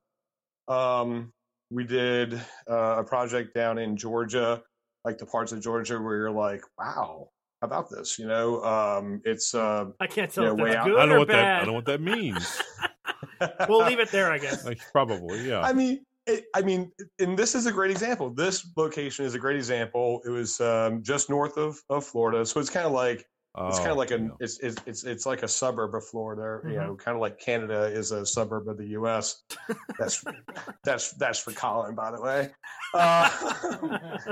Um, 0.67 1.31
we 1.71 1.85
did 1.85 2.35
uh, 2.71 2.97
a 2.99 3.05
project 3.05 3.55
down 3.55 3.79
in 3.79 3.97
Georgia, 3.97 4.63
like 5.05 5.19
the 5.19 5.27
parts 5.27 5.53
of 5.53 5.61
Georgia 5.61 6.01
where 6.01 6.17
you're 6.17 6.31
like, 6.31 6.63
wow, 6.79 7.29
about 7.63 7.91
this? 7.91 8.19
You 8.19 8.27
know, 8.27 8.63
um, 8.65 9.21
it's 9.25 9.55
uh, 9.55 9.87
I 10.01 10.07
can't 10.07 10.31
tell 10.31 10.45
Yeah, 10.45 10.53
if 10.53 10.57
way 10.59 10.69
that's 10.71 10.77
out. 10.79 10.87
good 10.87 10.97
I 10.97 11.01
don't 11.01 11.09
know 11.11 11.15
or 11.17 11.19
what 11.21 11.29
that. 11.29 11.55
I 11.55 11.59
don't 11.59 11.67
know 11.69 11.73
what 11.75 11.87
that 11.87 12.01
means. 12.01 12.61
we'll 13.69 13.85
leave 13.85 13.99
it 14.01 14.11
there, 14.11 14.31
I 14.33 14.39
guess. 14.39 14.65
Like, 14.65 14.81
probably, 14.93 15.49
yeah. 15.49 15.61
I 15.61 15.73
mean, 15.73 16.05
it, 16.27 16.45
I 16.55 16.63
mean, 16.63 16.93
and 17.19 17.37
this 17.39 17.55
is 17.55 17.67
a 17.67 17.73
great 17.73 17.91
example. 17.91 18.31
This 18.31 18.71
location 18.77 19.25
is 19.25 19.35
a 19.35 19.39
great 19.39 19.57
example. 19.57 20.21
It 20.25 20.31
was 20.31 20.61
um, 20.61 21.03
just 21.03 21.29
north 21.31 21.57
of, 21.57 21.77
of 21.91 22.05
Florida, 22.05 22.45
so 22.47 22.61
it's 22.61 22.71
kind 22.71 22.87
of 22.87 22.93
like 22.93 23.27
it's 23.69 23.79
kind 23.81 23.91
Oh, 23.91 23.93
of 23.93 23.97
like 23.99 24.11
a 24.13 24.19
yeah. 24.19 24.29
it's, 24.41 24.59
it's 24.61 24.77
it's 24.87 25.05
it's 25.05 25.27
like 25.27 25.43
a 25.43 25.49
suburb 25.49 25.95
of 25.95 26.07
Florida. 26.07 26.67
You 26.67 26.75
Mhm. 26.79 26.87
know, 26.87 26.97
kind 26.97 27.15
of 27.17 27.21
like 27.21 27.39
Canada 27.39 27.83
is 27.85 28.11
a 28.13 28.25
suburb 28.25 28.67
of 28.69 28.79
the 28.79 28.87
U.S. 28.99 29.43
That's 29.99 30.25
that's 30.85 31.13
that's 31.15 31.39
for 31.41 31.53
Colin, 31.53 31.95
by 31.95 32.13
the 32.13 32.23
way. 32.23 32.51
Uh, 32.95 33.29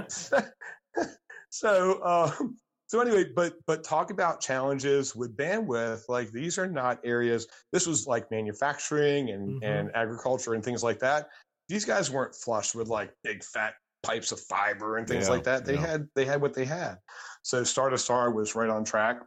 so 1.50 2.02
um, 2.04 2.56
so 2.90 2.98
anyway, 3.00 3.22
but 3.37 3.55
but 3.68 3.85
talk 3.85 4.11
about 4.11 4.40
challenges 4.40 5.14
with 5.14 5.37
bandwidth. 5.37 6.09
Like 6.09 6.33
these 6.33 6.59
are 6.59 6.66
not 6.66 6.98
areas. 7.05 7.46
This 7.70 7.87
was 7.87 8.09
like 8.09 8.29
manufacturing 8.33 9.31
and 9.31 9.62
Mhm. 9.62 9.64
and 9.64 9.90
agriculture 9.94 10.55
and 10.55 10.64
things 10.64 10.83
like 10.83 10.98
that. 10.98 11.29
These 11.68 11.85
guys 11.85 12.11
weren't 12.11 12.35
flushed 12.35 12.74
with 12.74 12.88
like 12.88 13.14
big 13.22 13.44
fat 13.44 13.74
pipes 14.03 14.33
of 14.33 14.40
fiber 14.40 14.96
and 14.96 15.07
things 15.07 15.26
Yeah, 15.26 15.31
like 15.31 15.44
that. 15.44 15.64
They 15.64 15.74
yeah. 15.74 15.87
had 15.87 16.09
they 16.16 16.24
had 16.24 16.40
what 16.42 16.53
they 16.53 16.64
had. 16.64 16.98
So 17.42 17.62
Star 17.62 17.90
to 17.90 17.96
Star 17.96 18.33
was 18.33 18.57
right 18.57 18.68
on 18.68 18.85
track. 18.85 19.20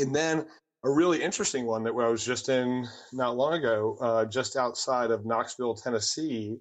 And 0.00 0.12
then 0.12 0.48
a 0.84 0.90
really 0.90 1.22
interesting 1.22 1.66
one 1.66 1.84
that 1.84 1.90
I 1.92 2.08
was 2.08 2.24
just 2.24 2.48
in 2.48 2.88
not 3.12 3.36
long 3.36 3.52
ago, 3.52 3.96
uh, 4.00 4.24
just 4.24 4.56
outside 4.56 5.12
of 5.12 5.24
Knoxville, 5.24 5.76
Tennessee. 5.76 6.58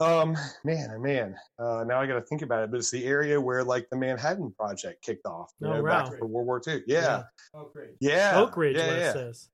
Um, 0.00 0.36
man, 0.64 0.90
oh 0.94 0.98
man, 0.98 1.36
uh, 1.58 1.84
now 1.86 2.00
I 2.00 2.06
got 2.06 2.14
to 2.14 2.22
think 2.22 2.42
about 2.42 2.64
it, 2.64 2.70
but 2.70 2.78
it's 2.78 2.90
the 2.90 3.04
area 3.04 3.40
where 3.40 3.62
like 3.62 3.88
the 3.90 3.96
Manhattan 3.96 4.52
Project 4.58 5.02
kicked 5.02 5.24
off, 5.24 5.52
you 5.60 5.68
Oh, 5.68 5.74
know, 5.74 5.82
wow. 5.82 6.08
back 6.08 6.18
for 6.18 6.26
World 6.26 6.46
War 6.46 6.60
II. 6.66 6.82
Yeah, 6.86 7.22
Oh, 7.54 7.70
great. 7.72 7.90
yeah, 8.00 8.32
Oak 8.34 8.56
Ridge, 8.56 8.76
yeah, 8.76 8.86
what 8.88 8.96
yeah. 8.96 9.10
it 9.10 9.12
says. 9.12 9.48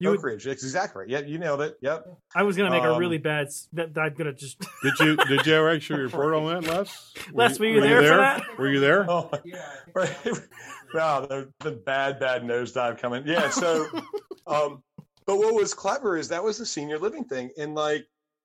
You 0.00 0.10
Oak 0.10 0.24
Ridge, 0.24 0.44
that's 0.44 0.64
exactly. 0.64 1.04
Yeah, 1.06 1.20
you 1.20 1.38
nailed 1.38 1.60
it. 1.62 1.76
Yep. 1.80 2.06
I 2.34 2.42
was 2.42 2.56
gonna 2.56 2.70
make 2.70 2.82
a 2.82 2.92
Um, 2.92 2.98
really 2.98 3.18
bad. 3.18 3.46
s- 3.46 3.68
That, 3.72 3.94
that 3.94 4.00
I'm 4.00 4.14
gonna 4.14 4.32
just. 4.32 4.58
Did 4.82 4.98
you 4.98 5.16
did 5.16 5.46
you 5.46 5.68
actually 5.68 6.00
report 6.02 6.34
on 6.34 6.46
that, 6.62 6.68
Les? 6.68 7.14
Les, 7.32 7.58
were 7.60 7.66
you 7.66 7.80
there 7.80 8.02
for 8.02 8.16
that? 8.16 8.58
Were 8.58 8.68
you 8.68 8.80
there? 8.80 9.08
Oh, 9.08 9.30
Yeah. 9.44 9.64
Right. 9.94 10.12
wow, 10.92 11.20
the, 11.24 11.48
the 11.60 11.70
bad, 11.70 12.18
bad 12.18 12.42
nosedive 12.42 12.98
coming. 12.98 13.22
Yeah. 13.26 13.48
So, 13.50 13.86
um, 14.48 14.82
but 15.26 15.36
what 15.38 15.54
was 15.54 15.72
clever 15.72 16.16
is 16.16 16.28
that 16.28 16.42
was 16.42 16.58
the 16.58 16.66
senior 16.66 16.98
living 16.98 17.24
thing. 17.24 17.50
And 17.56 17.76
like, 17.76 18.04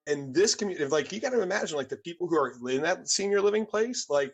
in 0.10 0.34
this 0.34 0.56
community, 0.56 0.86
like, 0.86 1.12
you 1.12 1.22
got 1.22 1.30
to 1.32 1.42
imagine, 1.42 1.78
like, 1.78 1.90
the 1.90 1.98
people 1.98 2.28
who 2.28 2.38
are 2.38 2.54
in 2.70 2.82
that 2.82 3.08
senior 3.08 3.42
living 3.42 3.66
place, 3.66 4.08
like, 4.10 4.34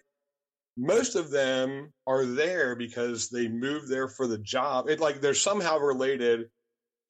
most 0.77 1.15
of 1.15 1.31
them 1.31 1.93
are 2.05 2.25
there 2.25 2.75
because 2.75 3.29
they 3.29 3.47
moved 3.47 3.89
there 3.89 4.09
for 4.09 4.27
the 4.27 4.37
job. 4.39 4.89
It 4.89 4.99
like 4.99 5.21
they're 5.21 5.33
somehow 5.33 5.77
related 5.77 6.49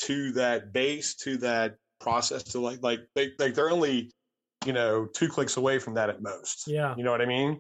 to 0.02 0.32
that 0.34 0.72
base, 0.72 1.16
to 1.24 1.38
that 1.38 1.78
process, 2.00 2.44
to 2.44 2.60
like, 2.60 2.84
like 2.84 3.00
they, 3.16 3.32
like 3.40 3.56
they're 3.56 3.72
only, 3.72 4.12
you 4.68 4.74
know, 4.74 5.08
two 5.08 5.28
clicks 5.28 5.58
away 5.58 5.80
from 5.80 5.96
that 5.96 6.10
at 6.10 6.22
most. 6.22 6.66
Yeah. 6.68 6.94
You 6.96 7.04
know 7.04 7.10
what 7.10 7.22
I 7.22 7.26
mean? 7.26 7.60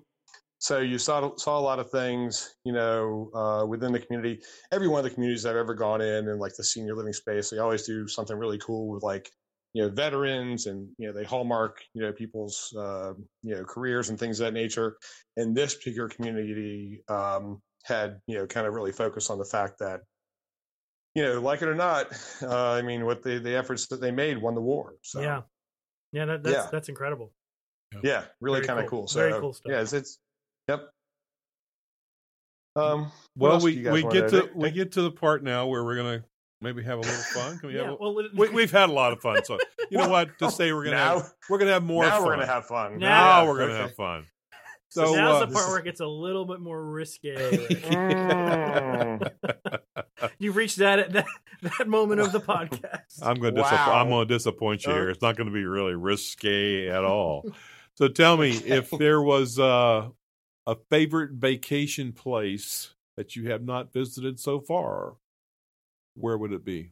So 0.60 0.78
you 0.80 1.00
saw 1.00 1.36
saw 1.38 1.58
a 1.58 1.60
lot 1.60 1.80
of 1.80 1.89
things, 1.89 2.56
you 2.63 2.74
know, 2.74 3.32
uh, 3.34 3.65
within 3.65 3.91
the 3.91 4.00
community. 4.00 4.44
Every 4.72 4.88
one 4.88 5.00
of 5.00 5.06
the 5.06 5.10
communities 5.10 5.48
I've 5.48 5.56
ever 5.56 5.74
gone 5.74 6.02
in, 6.02 6.30
and 6.30 6.39
like 6.39 6.56
the 6.56 6.63
senior 6.63 6.96
living 6.96 7.13
space, 7.13 7.50
they 7.50 7.58
always 7.58 7.82
do 7.84 8.08
something 8.08 8.38
really 8.38 8.60
cool 8.60 8.89
with 8.89 9.02
like, 9.02 9.32
you 9.76 9.82
know, 9.82 9.90
veterans, 9.90 10.68
and 10.68 10.88
you 10.98 11.06
know, 11.06 11.12
they 11.12 11.26
hallmark, 11.26 11.84
you 11.94 12.02
know, 12.02 12.14
people's, 12.14 12.74
uh, 12.80 13.12
you 13.44 13.56
know, 13.56 13.66
careers 13.66 14.10
and 14.10 14.18
things 14.18 14.40
of 14.40 14.46
that 14.46 14.54
nature. 14.54 14.96
And 15.36 15.54
this 15.54 15.76
particular 15.76 16.08
community 16.08 17.02
um, 17.10 17.62
had, 17.84 18.22
you 18.26 18.38
know, 18.38 18.48
kind 18.48 18.68
of 18.68 18.74
really 18.74 18.94
focused 18.94 19.30
on 19.30 19.38
the 19.38 19.44
fact 19.44 19.80
that, 19.80 20.00
you 21.14 21.24
know, 21.24 21.42
like 21.42 21.62
it 21.62 21.68
or 21.68 21.76
not, 21.76 22.08
uh, 22.42 22.72
I 22.72 22.84
mean, 22.84 23.06
what 23.06 23.22
the 23.22 23.38
the 23.38 23.54
efforts 23.54 23.88
that 23.88 24.00
they 24.00 24.12
made 24.12 24.38
won 24.38 24.56
the 24.56 24.62
war. 24.62 24.96
So 25.02 25.20
Yeah. 25.20 25.42
Yeah. 26.14 26.24
That, 26.24 26.44
that's 26.44 26.56
Yeah. 26.56 26.70
that's 26.72 26.88
incredible. 26.88 27.34
yeah, 28.02 28.24
really 28.40 28.62
kind 28.62 28.80
of 28.80 28.86
cool. 28.90 29.02
cool. 29.02 29.08
So 29.10 29.20
Very 29.20 29.42
cool 29.42 29.52
stuff. 29.52 29.72
yeah, 29.74 29.82
it's, 29.82 29.92
it's 29.92 30.20
yep. 30.70 30.90
Um, 32.78 33.12
Well, 33.36 33.60
we 33.60 33.76
we 33.82 34.04
wanna 34.04 34.22
get 34.22 34.30
to 34.30 34.50
we 34.56 34.72
get 34.72 34.94
to 34.94 35.02
the 35.02 35.12
part 35.12 35.44
now 35.44 35.68
where 35.68 35.84
we're 35.84 35.98
gonna 35.98 36.24
maybe 36.62 36.84
have 36.84 36.98
a 37.00 37.02
little 37.02 37.15
fun. 37.34 37.60
Can 37.60 37.70
we 37.70 37.76
Yeah. 37.76 37.84
have? 37.84 37.91
A, 37.94 37.96
Well, 38.00 38.20
it- 38.20 38.32
we, 38.36 38.50
we've 38.50 38.72
had 38.72 38.89
a 38.89 38.94
lot 38.94 39.12
of 39.13 39.22
fun. 39.22 39.44
So 39.46 39.58
you 39.89 39.98
know 39.98 40.10
what? 40.10 40.38
To 40.39 40.46
Oh, 40.46 40.50
say 40.50 40.72
we're 40.74 40.86
gonna 40.86 40.96
now, 40.98 41.13
have, 41.20 41.34
we're 41.50 41.58
gonna 41.60 41.72
have 41.74 41.84
more 41.84 42.04
now 42.04 42.18
fun. 42.18 42.26
we're 42.26 42.34
gonna 42.36 42.46
have 42.48 42.65
fun. 42.65 42.98
Now 43.00 43.44
now 43.44 43.48
we're 43.48 43.58
gonna 43.60 43.74
okay. 43.74 43.82
have 43.84 43.96
fun. 43.96 44.26
so 44.89 45.06
So 45.08 45.15
now's 45.15 45.41
uh, 45.41 45.46
the 45.48 45.54
part 45.54 45.68
where 45.70 45.78
it 45.80 45.84
gets 45.86 46.00
a 46.00 46.08
little 46.08 46.46
bit 46.46 46.60
more 46.60 46.84
risque. 46.84 47.36
You've 50.39 50.56
reached 50.56 50.78
that 50.78 51.12
that 51.13 51.26
that 51.62 51.88
moment 51.88 52.22
of 52.22 52.32
the 52.32 52.39
podcast. 52.39 53.20
I'm 53.22 53.36
going 53.39 53.56
to 53.56 53.62
Wow. 53.62 53.94
I'm 54.02 54.10
going 54.10 54.28
to 54.28 54.34
disappoint 54.34 54.86
you 54.86 54.94
here. 54.94 55.10
It's 55.10 55.22
not 55.22 55.36
going 55.36 55.48
to 55.48 55.54
be 55.54 55.65
really 55.65 55.94
risque 55.96 56.88
at 56.89 57.04
all. 57.04 57.46
so 57.96 58.08
tell 58.08 58.38
me 58.38 58.52
if 58.52 58.89
there 58.91 59.22
was 59.22 59.60
uh, 59.60 60.10
a 60.68 60.76
favorite 60.89 61.32
vacation 61.32 62.12
place 62.12 62.94
that 63.18 63.36
you 63.36 63.50
have 63.52 63.63
not 63.63 63.94
visited 63.94 64.39
so 64.39 64.60
far, 64.60 65.15
where 66.15 66.38
would 66.38 66.51
it 66.51 66.65
be? 66.65 66.91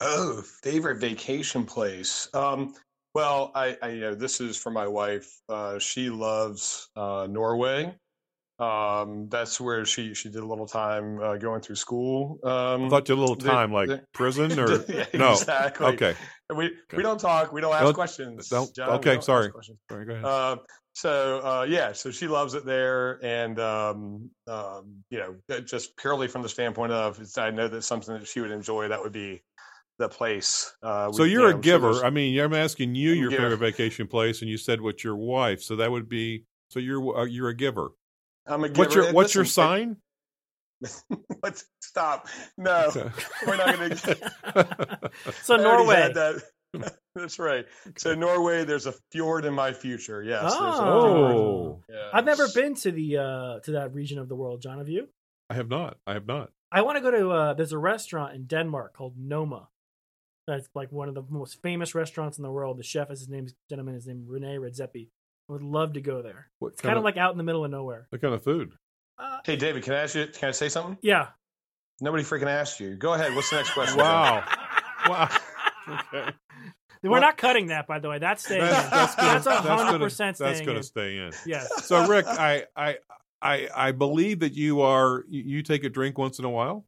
Oh, 0.00 0.42
favorite 0.62 1.00
vacation 1.00 1.64
place. 1.64 2.28
Um, 2.34 2.74
well, 3.14 3.52
I, 3.54 3.76
I 3.82 3.88
you 3.90 4.00
know 4.00 4.14
this 4.14 4.40
is 4.40 4.56
for 4.56 4.70
my 4.70 4.86
wife. 4.88 5.30
Uh, 5.48 5.78
she 5.78 6.10
loves 6.10 6.88
uh, 6.96 7.26
Norway. 7.30 7.94
Um, 8.58 9.28
that's 9.30 9.60
where 9.60 9.84
she 9.84 10.14
she 10.14 10.28
did 10.28 10.42
a 10.42 10.46
little 10.46 10.66
time 10.66 11.20
uh, 11.20 11.36
going 11.36 11.60
through 11.60 11.74
school. 11.76 12.38
Um, 12.44 12.84
I 12.84 12.88
thought 12.88 13.08
you 13.08 13.14
a 13.14 13.16
little 13.16 13.34
time 13.36 13.72
like 13.72 13.90
prison 14.12 14.58
or 14.60 14.84
Yeah, 14.88 15.06
no? 15.14 15.32
exactly. 15.32 15.86
Okay, 15.86 16.14
We 16.54 16.66
Okay. 16.66 16.96
we 16.96 17.02
don't 17.02 17.18
talk. 17.18 17.52
We 17.52 17.60
don't 17.60 17.72
ask 17.74 17.82
Don't- 17.84 17.94
questions. 17.94 18.48
don't- 18.48 18.72
John, 18.74 18.90
okay, 18.98 19.14
don't 19.14 19.24
sorry. 19.24 19.50
questions. 19.50 19.78
Sorry, 19.90 20.04
go 20.06 20.12
ahead. 20.14 20.58
So 20.96 21.40
uh, 21.44 21.66
yeah, 21.68 21.92
so 21.92 22.10
she 22.12 22.28
loves 22.28 22.54
it 22.54 22.64
there, 22.64 23.18
and 23.24 23.58
um, 23.58 24.30
um, 24.46 25.02
you 25.10 25.18
know, 25.18 25.60
just 25.62 25.96
purely 25.96 26.28
from 26.28 26.42
the 26.42 26.48
standpoint 26.48 26.92
of, 26.92 27.20
it's, 27.20 27.36
I 27.36 27.50
know 27.50 27.66
that's 27.66 27.86
something 27.86 28.16
that 28.16 28.28
she 28.28 28.40
would 28.40 28.52
enjoy. 28.52 28.86
That 28.88 29.02
would 29.02 29.12
be 29.12 29.42
the 29.98 30.08
place. 30.08 30.72
Uh, 30.84 31.10
so 31.10 31.24
we- 31.24 31.30
you 31.30 31.40
you're 31.40 31.50
know, 31.52 31.58
a 31.58 31.60
giver. 31.60 31.92
there's- 31.92 32.04
I 32.04 32.10
mean, 32.10 32.38
I'm 32.38 32.54
asking 32.54 32.94
you 32.94 33.12
I'm 33.12 33.18
your 33.18 33.30
giver. 33.30 33.42
favorite 33.42 33.58
vacation 33.58 34.06
place, 34.06 34.40
and 34.40 34.48
you 34.48 34.56
said 34.56 34.80
with 34.80 35.02
your 35.02 35.16
wife. 35.16 35.62
So 35.62 35.76
that 35.76 35.90
would 35.90 36.08
be. 36.08 36.44
So 36.70 36.78
you're 36.78 37.18
uh, 37.18 37.24
you're 37.24 37.48
a 37.48 37.56
giver. 37.56 37.88
I'm 38.46 38.62
a 38.62 38.68
giver. 38.68 38.78
What's 38.78 38.94
your 38.94 39.04
and 39.06 39.14
What's 39.14 39.34
your 39.34 39.44
listen, 39.44 39.52
sign? 39.52 39.96
What's 41.40 41.64
stop? 41.80 42.28
No, 42.56 42.90
we're 43.46 43.56
not 43.56 43.76
going 43.76 43.90
to. 43.96 45.10
so 45.42 45.56
Norway. 45.56 46.12
That. 46.82 46.96
That's 47.14 47.38
right. 47.38 47.66
So 47.96 48.14
Norway, 48.14 48.64
there's 48.64 48.86
a 48.86 48.94
fjord 49.12 49.44
in 49.44 49.54
my 49.54 49.72
future. 49.72 50.22
Yes. 50.22 50.42
there's 50.42 50.54
a 50.54 50.82
Oh. 50.82 51.02
fjord. 51.08 51.76
Yes. 51.88 52.10
I've 52.12 52.24
never 52.24 52.48
been 52.54 52.74
to 52.76 52.90
the 52.92 53.18
uh 53.18 53.60
to 53.60 53.72
that 53.72 53.94
region 53.94 54.18
of 54.18 54.28
the 54.28 54.34
world. 54.36 54.60
John, 54.62 54.78
have 54.78 54.88
you? 54.88 55.08
I 55.50 55.54
have 55.54 55.68
not. 55.68 55.96
I 56.06 56.14
have 56.14 56.26
not. 56.26 56.50
I 56.72 56.82
want 56.82 56.96
to 56.96 57.02
go 57.02 57.10
to. 57.10 57.30
uh 57.30 57.54
There's 57.54 57.72
a 57.72 57.78
restaurant 57.78 58.34
in 58.34 58.46
Denmark 58.46 58.94
called 58.94 59.14
Noma. 59.18 59.68
That's 60.46 60.68
like 60.74 60.92
one 60.92 61.08
of 61.08 61.14
the 61.14 61.22
most 61.30 61.62
famous 61.62 61.94
restaurants 61.94 62.36
in 62.38 62.42
the 62.42 62.50
world. 62.50 62.78
The 62.78 62.82
chef 62.82 63.10
is 63.10 63.20
his 63.20 63.28
name, 63.28 63.46
gentleman, 63.70 63.94
is 63.94 64.06
named 64.06 64.26
Rene 64.28 64.56
Redzepi. 64.58 65.08
I 65.48 65.52
would 65.52 65.62
love 65.62 65.94
to 65.94 66.00
go 66.00 66.20
there. 66.22 66.48
What 66.58 66.72
It's 66.72 66.82
kind 66.82 66.98
of 66.98 67.04
like 67.04 67.16
out 67.16 67.32
in 67.32 67.38
the 67.38 67.44
middle 67.44 67.64
of 67.64 67.70
nowhere. 67.70 68.06
what 68.10 68.20
kind 68.20 68.34
of 68.34 68.42
food? 68.44 68.74
Uh, 69.18 69.38
Hey, 69.44 69.56
David, 69.56 69.82
can 69.84 69.94
I 69.94 70.02
ask 70.02 70.14
you? 70.14 70.26
Can 70.26 70.48
I 70.48 70.52
say 70.52 70.68
something? 70.68 70.98
yeah. 71.02 71.28
Nobody 72.00 72.24
freaking 72.24 72.48
asked 72.48 72.80
you. 72.80 72.96
Go 72.96 73.14
ahead. 73.14 73.34
What's 73.36 73.50
the 73.50 73.56
next 73.56 73.70
question? 73.72 73.98
Wow. 73.98 74.42
Wow. 75.08 75.28
Okay. 75.88 76.30
We're 77.02 77.10
Well- 77.10 77.20
not 77.20 77.36
cutting 77.36 77.66
that, 77.66 77.86
by 77.86 77.98
the 77.98 78.08
way. 78.08 78.18
That's 78.18 78.44
staying. 78.44 78.62
That's, 78.62 78.84
in. 78.84 78.90
that's 78.90 79.14
gonna, 79.14 79.28
That's 79.34 79.46
a 79.46 79.48
that's 79.50 79.66
hundred 79.66 79.84
gonna- 79.92 79.98
percent 80.04 80.38
That's 80.38 80.60
going 80.62 80.76
to 80.78 80.82
stay 80.82 81.18
in. 81.18 81.32
Yes. 81.46 81.86
So, 81.86 82.06
Rick, 82.08 82.26
I, 82.26 82.64
I, 82.74 82.96
I, 83.42 83.68
I 83.76 83.92
believe 83.92 84.40
that 84.40 84.54
you 84.54 84.80
are. 84.80 85.24
You, 85.28 85.42
you 85.42 85.62
take 85.62 85.84
a 85.84 85.90
drink 85.90 86.16
once 86.16 86.38
in 86.38 86.46
a 86.46 86.50
while. 86.50 86.86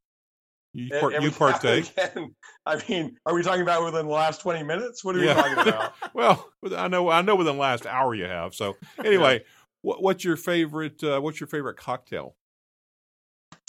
You, 0.72 0.88
part, 0.90 1.12
you 1.12 1.16
every 1.18 1.30
now 1.30 1.36
partake. 1.36 1.92
again. 1.98 2.34
I 2.66 2.82
mean, 2.88 3.16
are 3.26 3.34
we 3.34 3.42
talking 3.42 3.62
about 3.62 3.84
within 3.84 4.06
the 4.06 4.12
last 4.12 4.40
20 4.40 4.62
minutes? 4.62 5.04
What 5.04 5.16
are 5.16 5.20
we 5.20 5.26
talking 5.26 5.58
about? 5.68 5.92
well, 6.14 6.48
I 6.76 6.88
know. 6.88 7.10
I 7.10 7.20
know. 7.22 7.36
Within 7.36 7.56
the 7.56 7.60
last 7.60 7.84
hour, 7.86 8.14
you 8.14 8.24
have. 8.24 8.54
So, 8.54 8.74
anyway, 9.04 9.42
what, 9.82 10.02
what's 10.02 10.24
your 10.24 10.36
favorite? 10.36 11.02
Uh, 11.04 11.20
what's 11.20 11.40
your 11.40 11.46
favorite 11.46 11.76
cocktail? 11.76 12.36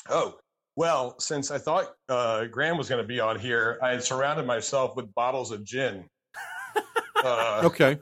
Oh, 0.09 0.35
well, 0.77 1.19
since 1.19 1.51
I 1.51 1.57
thought 1.57 1.93
uh, 2.07 2.45
Graham 2.45 2.77
was 2.77 2.87
going 2.87 3.01
to 3.03 3.07
be 3.07 3.19
on 3.19 3.37
here, 3.39 3.77
I 3.83 3.89
had 3.89 4.03
surrounded 4.03 4.45
myself 4.45 4.95
with 4.95 5.13
bottles 5.13 5.51
of 5.51 5.65
gin. 5.65 6.05
Uh, 7.23 7.61
Okay. 7.65 7.97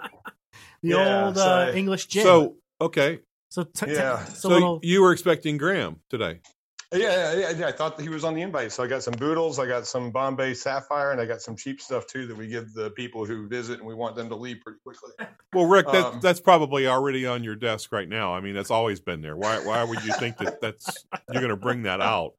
The 0.83 0.89
Yeah, 0.89 1.25
old 1.27 1.37
so- 1.37 1.41
uh, 1.69 1.71
English 1.73 2.07
gin. 2.07 2.23
So, 2.23 2.55
okay. 2.81 3.19
so 3.49 3.63
t- 3.63 3.85
t- 3.85 3.93
Yeah. 3.93 4.21
it's 4.21 4.33
a 4.33 4.35
So 4.41 4.49
little. 4.49 4.79
you 4.83 5.01
were 5.01 5.13
expecting 5.13 5.55
Graham 5.57 6.01
today. 6.09 6.41
Yeah, 6.93 6.99
yeah, 6.99 7.33
yeah, 7.33 7.49
yeah. 7.51 7.67
I 7.67 7.71
thought 7.71 7.97
that 7.97 8.03
he 8.03 8.09
was 8.09 8.23
on 8.23 8.33
the 8.33 8.41
invite. 8.41 8.71
So 8.71 8.83
I 8.83 8.87
got 8.87 9.03
some 9.03 9.13
boodles, 9.13 9.59
I 9.59 9.65
got 9.65 9.87
some 9.87 10.11
Bombay 10.11 10.53
Sapphire, 10.53 11.11
and 11.11 11.19
I 11.19 11.25
got 11.25 11.41
some 11.41 11.55
cheap 11.55 11.81
stuff 11.81 12.07
too 12.07 12.27
that 12.27 12.37
we 12.37 12.47
give 12.47 12.73
the 12.73 12.91
people 12.91 13.25
who 13.25 13.47
visit, 13.47 13.79
and 13.79 13.87
we 13.87 13.95
want 13.95 14.15
them 14.15 14.29
to 14.29 14.35
leave 14.35 14.57
pretty 14.61 14.79
quickly. 14.83 15.11
Well, 15.53 15.67
Rick, 15.67 15.85
that, 15.87 16.05
Um, 16.05 16.19
that's 16.21 16.41
probably 16.41 16.85
already 16.85 17.25
on 17.25 17.41
your 17.41 17.55
desk 17.55 17.93
right 17.93 18.09
now. 18.09 18.33
I 18.35 18.41
mean, 18.41 18.53
that's 18.53 18.71
always 18.71 18.99
been 18.99 19.21
there. 19.21 19.37
Why? 19.37 19.59
Why 19.59 19.85
would 19.85 20.03
you 20.03 20.11
think 20.19 20.35
that 20.39 20.59
that's 20.59 21.05
you're 21.31 21.41
going 21.41 21.49
to 21.49 21.55
bring 21.55 21.83
that 21.83 22.01
out? 22.01 22.33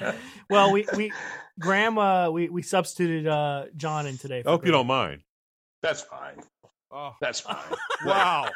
well, 0.50 0.72
we 0.72 0.86
we 0.96 1.12
Graham 1.60 1.98
uh, 1.98 2.30
we 2.30 2.48
we 2.48 2.62
substituted 2.62 3.26
uh, 3.26 3.66
John 3.76 4.06
in 4.06 4.16
today. 4.16 4.38
I 4.38 4.42
for 4.42 4.50
hope 4.50 4.64
you 4.64 4.72
don't 4.72 4.86
mind. 4.86 5.20
That's 5.82 6.00
fine. 6.00 6.42
Oh, 6.90 7.12
That's 7.20 7.40
fine. 7.40 7.58
wow. 8.06 8.48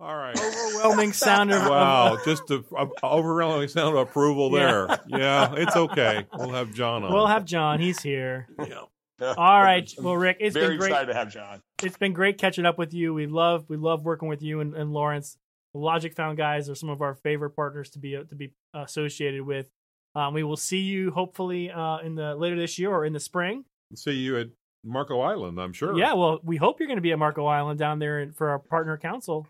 All 0.00 0.14
right. 0.16 0.38
Overwhelming 0.38 1.12
sound 1.12 1.50
of 1.52 1.62
Wow, 1.68 2.18
just 2.24 2.48
a, 2.50 2.62
a 2.76 2.88
overwhelming 3.04 3.68
sound 3.68 3.96
of 3.96 4.08
approval 4.08 4.50
there. 4.50 4.86
Yeah. 5.08 5.54
it's 5.56 5.74
okay. 5.74 6.26
We'll 6.34 6.52
have 6.52 6.72
John 6.72 7.02
on. 7.04 7.12
We'll 7.12 7.26
have 7.26 7.44
John. 7.44 7.80
He's 7.80 8.00
here. 8.00 8.46
Yeah. 8.58 8.82
All 9.20 9.60
right. 9.60 9.92
Well, 9.98 10.16
Rick, 10.16 10.36
it's 10.38 10.54
Very 10.54 10.68
been 10.70 10.78
great. 10.78 10.90
excited 10.90 11.06
to 11.08 11.14
have 11.14 11.32
John. 11.32 11.60
It's 11.82 11.96
been 11.96 12.12
great 12.12 12.38
catching 12.38 12.64
up 12.64 12.78
with 12.78 12.94
you. 12.94 13.12
We 13.12 13.26
love 13.26 13.64
we 13.68 13.76
love 13.76 14.04
working 14.04 14.28
with 14.28 14.42
you 14.42 14.60
and, 14.60 14.74
and 14.76 14.92
Lawrence. 14.92 15.36
The 15.74 15.80
Logic 15.80 16.14
Found 16.14 16.38
guys 16.38 16.70
are 16.70 16.76
some 16.76 16.88
of 16.88 17.02
our 17.02 17.14
favorite 17.14 17.50
partners 17.50 17.90
to 17.90 17.98
be 17.98 18.12
to 18.12 18.34
be 18.36 18.52
associated 18.74 19.42
with. 19.42 19.68
Um, 20.14 20.34
we 20.34 20.44
will 20.44 20.56
see 20.56 20.78
you 20.78 21.10
hopefully 21.10 21.70
uh, 21.70 21.98
in 21.98 22.14
the 22.14 22.36
later 22.36 22.56
this 22.56 22.78
year 22.78 22.90
or 22.90 23.04
in 23.04 23.12
the 23.12 23.20
spring. 23.20 23.64
See 23.94 24.12
you 24.12 24.38
at 24.38 24.46
Marco 24.84 25.20
Island. 25.20 25.58
I'm 25.60 25.72
sure. 25.72 25.98
Yeah, 25.98 26.14
well, 26.14 26.38
we 26.44 26.56
hope 26.56 26.78
you're 26.78 26.86
going 26.88 26.96
to 26.98 27.02
be 27.02 27.12
at 27.12 27.18
Marco 27.18 27.46
Island 27.46 27.78
down 27.78 27.98
there 27.98 28.30
for 28.36 28.50
our 28.50 28.58
partner 28.58 28.96
council. 28.96 29.46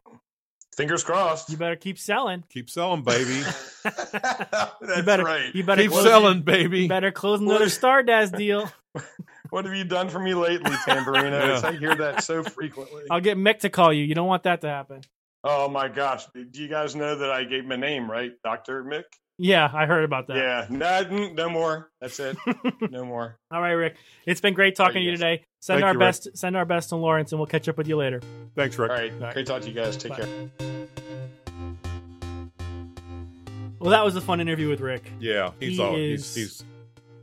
Fingers 0.78 1.02
crossed. 1.02 1.50
You 1.50 1.56
better 1.56 1.74
keep 1.74 1.98
selling. 1.98 2.44
Keep 2.50 2.70
selling, 2.70 3.02
baby. 3.02 3.42
That's 3.82 4.96
you 4.96 5.02
better 5.02 5.24
right. 5.24 5.52
you 5.52 5.64
better 5.64 5.82
Keep 5.82 5.90
close, 5.90 6.04
selling, 6.04 6.42
baby. 6.42 6.82
You 6.82 6.88
better 6.88 7.10
close 7.10 7.40
another 7.40 7.66
StarDaaS 7.66 8.36
deal. 8.36 8.70
What 9.50 9.64
have 9.64 9.74
you 9.74 9.84
done 9.84 10.10
for 10.10 10.18
me 10.18 10.34
lately, 10.34 10.70
Tamburinos? 10.70 11.62
Yeah. 11.62 11.68
I 11.68 11.72
hear 11.72 11.94
that 11.94 12.22
so 12.22 12.42
frequently. 12.42 13.04
I'll 13.10 13.22
get 13.22 13.38
Mick 13.38 13.60
to 13.60 13.70
call 13.70 13.94
you. 13.94 14.04
You 14.04 14.14
don't 14.14 14.26
want 14.26 14.42
that 14.42 14.60
to 14.60 14.68
happen. 14.68 15.00
Oh 15.44 15.68
my 15.68 15.88
gosh. 15.88 16.26
Do 16.34 16.46
you 16.62 16.68
guys 16.68 16.96
know 16.96 17.16
that 17.16 17.30
I 17.30 17.44
gave 17.44 17.64
him 17.64 17.72
a 17.72 17.76
name, 17.76 18.10
right? 18.10 18.32
Dr. 18.44 18.84
Mick? 18.84 19.04
Yeah, 19.40 19.70
I 19.72 19.86
heard 19.86 20.02
about 20.04 20.26
that. 20.26 20.36
Yeah. 20.36 20.66
No, 20.68 21.28
no 21.32 21.48
more. 21.48 21.90
That's 22.00 22.18
it. 22.18 22.36
No 22.90 23.04
more. 23.04 23.38
All 23.52 23.60
right, 23.60 23.72
Rick. 23.72 23.96
It's 24.26 24.40
been 24.40 24.54
great 24.54 24.74
talking 24.74 24.94
to 24.94 25.00
you 25.00 25.10
Yes. 25.10 25.18
today. 25.20 25.44
Send 25.60 25.76
Thank 25.80 25.84
our 25.86 25.92
you, 25.92 25.98
Rick. 26.00 26.06
best. 26.08 26.36
Send 26.36 26.56
our 26.56 26.64
best 26.64 26.88
to 26.88 26.96
Lawrence, 26.96 27.30
and 27.32 27.38
we'll 27.38 27.46
catch 27.46 27.68
up 27.68 27.76
with 27.78 27.86
you 27.86 27.96
later. 27.96 28.20
Thanks, 28.56 28.76
Rick. 28.78 28.90
All 28.90 28.96
right. 28.96 29.20
Bye. 29.20 29.32
Great 29.32 29.46
talk 29.46 29.62
to 29.62 29.68
you 29.68 29.74
guys. 29.74 29.96
Take 29.96 30.10
Bye. 30.12 30.16
care. 30.24 30.78
Well, 33.78 33.90
that 33.90 34.04
was 34.04 34.16
a 34.16 34.20
fun 34.20 34.40
interview 34.40 34.68
with 34.68 34.80
Rick. 34.80 35.12
Yeah, 35.20 35.52
he's 35.60 35.76
He 35.76 35.82
all 35.82 35.94
is- 35.94 36.34
he's 36.34 36.34
he's 36.34 36.64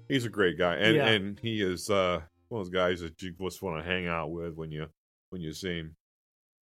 he's 0.07 0.25
a 0.25 0.29
great 0.29 0.57
guy, 0.57 0.75
and 0.75 0.95
Yeah. 0.95 1.07
and 1.07 1.39
he 1.39 1.61
is 1.61 1.89
uh, 1.89 2.21
one 2.47 2.61
of 2.61 2.67
those 2.67 2.73
guys 2.73 3.01
that 3.01 3.21
you 3.21 3.33
just 3.41 3.61
want 3.61 3.83
to 3.83 3.89
hang 3.89 4.07
out 4.07 4.31
with 4.31 4.53
when 4.55 4.71
you 4.71 4.87
when 5.31 5.41
you 5.41 5.51
see 5.51 5.79
him. 5.79 5.95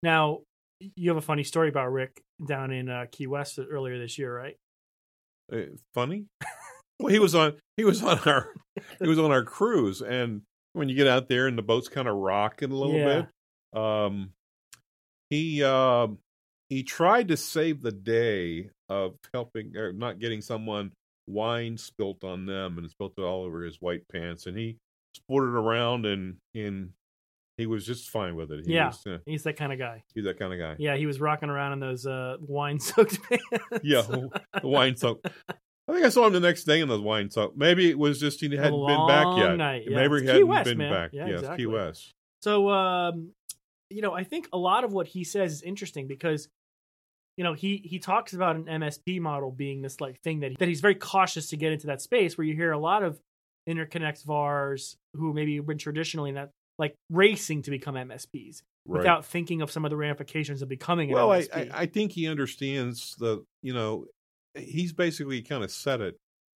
Now, 0.01 0.39
you 0.95 1.09
have 1.09 1.17
a 1.17 1.21
funny 1.21 1.43
story 1.43 1.69
about 1.69 1.91
Rick 1.91 2.21
down 2.45 2.71
in 2.71 2.89
uh, 2.89 3.05
Key 3.11 3.27
West 3.27 3.59
earlier 3.59 3.97
this 3.99 4.17
year, 4.17 4.35
right? 4.35 4.55
Uh, 5.51 5.75
funny. 5.93 6.25
well, 6.99 7.11
he 7.11 7.19
was 7.19 7.35
on 7.35 7.55
he 7.77 7.83
was 7.85 8.01
on 8.03 8.19
our 8.25 8.53
he 9.01 9.07
was 9.07 9.19
on 9.19 9.31
our 9.31 9.43
cruise, 9.43 10.01
and 10.01 10.41
when 10.73 10.89
you 10.89 10.95
get 10.95 11.07
out 11.07 11.27
there 11.29 11.47
and 11.47 11.57
the 11.57 11.61
boat's 11.63 11.89
kind 11.89 12.07
of 12.07 12.15
rocking 12.15 12.71
a 12.71 12.75
little 12.75 12.97
Yeah. 12.97 13.25
bit, 13.73 13.79
um, 13.81 14.31
he 15.29 15.63
um 15.63 16.17
he 16.69 16.83
tried 16.83 17.27
to 17.27 17.37
save 17.37 17.81
the 17.81 17.91
day 17.91 18.69
of 18.89 19.15
helping 19.33 19.75
or 19.77 19.93
not 19.93 20.19
getting 20.19 20.41
someone 20.41 20.91
wine 21.27 21.77
spilt 21.77 22.23
on 22.23 22.45
them 22.45 22.77
and 22.77 22.89
spilt 22.89 23.13
it 23.17 23.21
all 23.21 23.43
over 23.43 23.63
his 23.63 23.77
white 23.79 24.03
pants, 24.11 24.45
and 24.47 24.57
he 24.57 24.77
sported 25.15 25.53
around 25.53 26.05
and 26.05 26.37
and 26.55 26.89
he 27.57 27.65
was 27.65 27.85
just 27.85 28.09
fine 28.09 28.35
with 28.35 28.51
it. 28.51 28.65
He 28.65 28.73
Yeah. 28.73 28.87
was, 29.05 29.19
He's 29.25 29.43
that 29.43 29.57
kind 29.57 29.71
of 29.71 29.79
guy. 29.79 30.03
he's 30.15 30.23
that 30.25 30.39
kind 30.39 30.53
of 30.53 30.59
guy. 30.59 30.75
Yeah, 30.79 30.95
he 30.95 31.05
was 31.05 31.19
rocking 31.19 31.49
around 31.49 31.73
in 31.73 31.79
those 31.79 32.05
uh, 32.05 32.37
wine-soaked 32.41 33.19
pants. 33.29 33.43
Yeah, 33.83 34.01
the 34.01 34.67
wine 34.67 34.95
soaked. 34.95 35.27
I 35.87 35.91
think 35.93 36.05
I 36.05 36.09
saw 36.09 36.25
him 36.27 36.33
the 36.33 36.39
next 36.39 36.63
day 36.63 36.79
in 36.79 36.87
those 36.87 37.01
wine 37.01 37.29
soak. 37.29 37.57
Maybe 37.57 37.89
it 37.89 37.99
was 37.99 38.19
just 38.19 38.39
he 38.39 38.47
hadn't 38.55 38.87
been 38.87 39.07
back 39.07 39.27
yet. 39.37 39.55
night, 39.57 39.83
yeah. 39.87 39.97
Maybe 39.97 40.13
It's 40.15 40.21
he 40.23 40.27
hadn't 40.29 40.47
West, 40.47 40.65
been 40.65 40.77
man. 40.77 40.93
back. 40.93 41.09
Yeah, 41.13 41.25
yes, 41.27 41.39
exactly. 41.41 41.57
Key 41.63 41.67
West. 41.67 42.13
So, 42.41 42.69
um, 42.69 43.31
you 43.89 44.01
know, 44.01 44.13
I 44.13 44.23
think 44.23 44.47
a 44.53 44.57
lot 44.57 44.83
of 44.85 44.93
what 44.93 45.07
he 45.07 45.23
says 45.25 45.51
is 45.51 45.61
interesting 45.61 46.07
because, 46.07 46.47
you 47.37 47.43
know, 47.43 47.53
he 47.53 47.81
he 47.83 47.99
talks 47.99 48.33
about 48.33 48.55
an 48.55 48.65
MSP 48.65 49.19
model 49.19 49.51
being 49.51 49.81
this 49.81 49.99
like 50.01 50.19
thing 50.21 50.39
that 50.39 50.57
that 50.59 50.67
he's 50.69 50.81
very 50.81 50.95
cautious 50.95 51.49
to 51.49 51.57
get 51.57 51.73
into 51.73 51.87
that 51.87 52.01
space 52.01 52.37
where 52.37 52.45
you 52.47 52.55
hear 52.55 52.71
a 52.71 52.79
lot 52.79 53.03
of 53.03 53.19
interconnect 53.69 54.23
VARs 54.25 54.95
who 55.15 55.33
maybe 55.33 55.55
have 55.57 55.67
been 55.67 55.77
traditionally 55.77 56.29
in 56.29 56.35
that 56.35 56.51
like 56.79 56.95
racing 57.09 57.61
to 57.63 57.71
become 57.71 57.95
MSPs 57.95 58.61
Right. 58.85 58.97
without 58.99 59.25
thinking 59.25 59.61
of 59.61 59.71
some 59.71 59.85
of 59.85 59.91
the 59.91 59.95
ramifications 59.97 60.61
of 60.61 60.67
becoming 60.67 61.09
well, 61.11 61.31
I. 61.31 61.47
I 61.53 61.69
I 61.73 61.85
think 61.85 62.11
he 62.11 62.27
understands 62.27 63.15
the 63.17 63.43
you 63.61 63.73
know 63.73 64.05
he's 64.55 64.91
basically 64.91 65.41
kind 65.41 65.63
of 65.63 65.71
said 65.71 66.01
it 66.01 66.17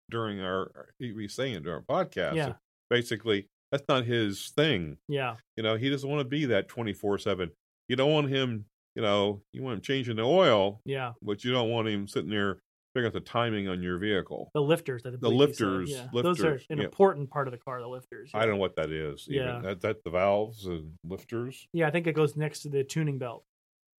during 0.09 0.41
our 0.41 0.89
he 0.99 1.11
was 1.11 1.33
saying 1.33 1.61
during 1.63 1.83
our 1.89 2.05
podcast. 2.05 2.35
Yeah. 2.35 2.53
Basically, 2.89 3.47
that's 3.71 3.83
not 3.87 4.05
his 4.05 4.51
thing. 4.55 4.97
Yeah. 5.07 5.35
You 5.57 5.63
know, 5.63 5.75
he 5.77 5.89
doesn't 5.89 6.09
want 6.09 6.21
to 6.21 6.27
be 6.27 6.45
that 6.45 6.67
twenty 6.67 6.93
four 6.93 7.17
seven. 7.19 7.51
You 7.87 7.95
don't 7.95 8.11
want 8.11 8.29
him. 8.29 8.65
You 8.95 9.01
know, 9.01 9.41
you 9.53 9.61
want 9.61 9.75
him 9.75 9.81
changing 9.81 10.15
the 10.15 10.23
oil, 10.23 10.79
Yeah. 10.85 11.11
but 11.21 11.43
you 11.43 11.51
don't 11.51 11.69
want 11.69 11.87
him 11.89 12.07
sitting 12.07 12.29
there 12.29 12.57
figuring 12.95 13.07
out 13.07 13.13
the 13.13 13.19
timing 13.19 13.67
on 13.67 13.83
your 13.83 13.97
vehicle. 13.97 14.49
The 14.53 14.61
lifters. 14.61 15.03
The 15.03 15.11
believe 15.11 15.49
you 15.49 15.53
said, 15.53 15.67
lifters, 15.67 15.91
Yeah. 15.91 16.07
Those 16.13 16.39
are 16.39 16.51
lifters, 16.51 16.65
an 16.69 16.77
yeah. 16.77 16.85
important 16.85 17.29
part 17.29 17.47
of 17.47 17.51
the 17.51 17.57
car. 17.57 17.81
The 17.81 17.87
lifters. 17.87 18.31
I 18.33 18.45
don't 18.45 18.51
know 18.51 18.61
what 18.61 18.77
that 18.77 18.89
is. 18.89 19.27
Even. 19.29 19.45
Yeah. 19.45 19.59
That 19.61 19.81
that 19.81 20.03
the 20.05 20.09
valves 20.09 20.65
and 20.65 20.93
lifters. 21.03 21.67
Yeah, 21.73 21.87
I 21.87 21.91
think 21.91 22.07
it 22.07 22.15
goes 22.15 22.37
next 22.37 22.61
to 22.61 22.69
the 22.69 22.85
tuning 22.85 23.17
belt. 23.17 23.43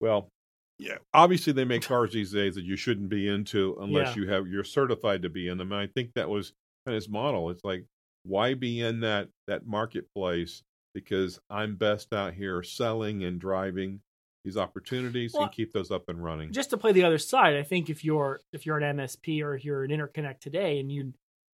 Well, 0.00 0.30
yeah. 0.78 0.96
Obviously, 1.12 1.52
they 1.52 1.66
make 1.66 1.82
cars 1.82 2.12
these 2.12 2.32
days 2.32 2.54
that 2.54 2.64
you 2.64 2.76
shouldn't 2.76 3.10
be 3.10 3.28
into 3.28 3.76
unless 3.80 4.16
Yeah. 4.16 4.22
you 4.22 4.28
have 4.30 4.48
you're 4.48 4.64
certified 4.64 5.22
to 5.22 5.28
be 5.28 5.48
in 5.48 5.58
them. 5.58 5.72
And 5.72 5.80
I 5.80 5.86
think 5.86 6.14
that 6.14 6.30
was 6.30 6.54
kind 6.86 6.94
of 6.96 7.02
his 7.02 7.08
model. 7.08 7.50
It's 7.50 7.64
like, 7.64 7.84
why 8.24 8.54
be 8.54 8.80
in 8.80 9.00
that 9.00 9.28
that 9.46 9.66
marketplace? 9.66 10.62
Because 10.94 11.38
I'm 11.50 11.76
best 11.76 12.14
out 12.14 12.32
here 12.32 12.62
selling 12.62 13.22
and 13.24 13.38
driving 13.38 14.00
these 14.46 14.56
opportunities 14.56 15.32
Well, 15.34 15.42
and 15.42 15.52
keep 15.52 15.72
those 15.72 15.90
up 15.90 16.08
and 16.08 16.22
running. 16.22 16.52
Just 16.52 16.70
to 16.70 16.78
play 16.78 16.92
the 16.92 17.04
other 17.04 17.18
side, 17.18 17.56
I 17.56 17.62
think 17.64 17.90
if 17.90 18.04
you're 18.04 18.40
if 18.52 18.64
you're 18.64 18.78
an 18.78 18.96
MSP 18.96 19.42
or 19.42 19.56
if 19.56 19.64
you're 19.64 19.82
an 19.84 19.90
interconnect 19.90 20.38
today 20.40 20.78
and 20.78 20.90
you 20.90 21.12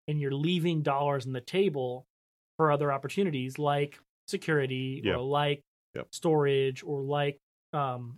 and 0.08 0.20
you're 0.20 0.34
leaving 0.34 0.82
dollars 0.84 1.26
on 1.26 1.32
the 1.32 1.42
table 1.42 2.06
for 2.58 2.72
other 2.72 2.92
opportunities 2.92 3.58
like 3.58 3.98
security 4.28 5.02
Yeah. 5.04 5.14
or 5.16 5.20
like 5.24 5.62
Yep. 5.96 6.08
storage 6.12 6.84
or 6.84 7.02
like 7.02 7.38
um 7.74 8.18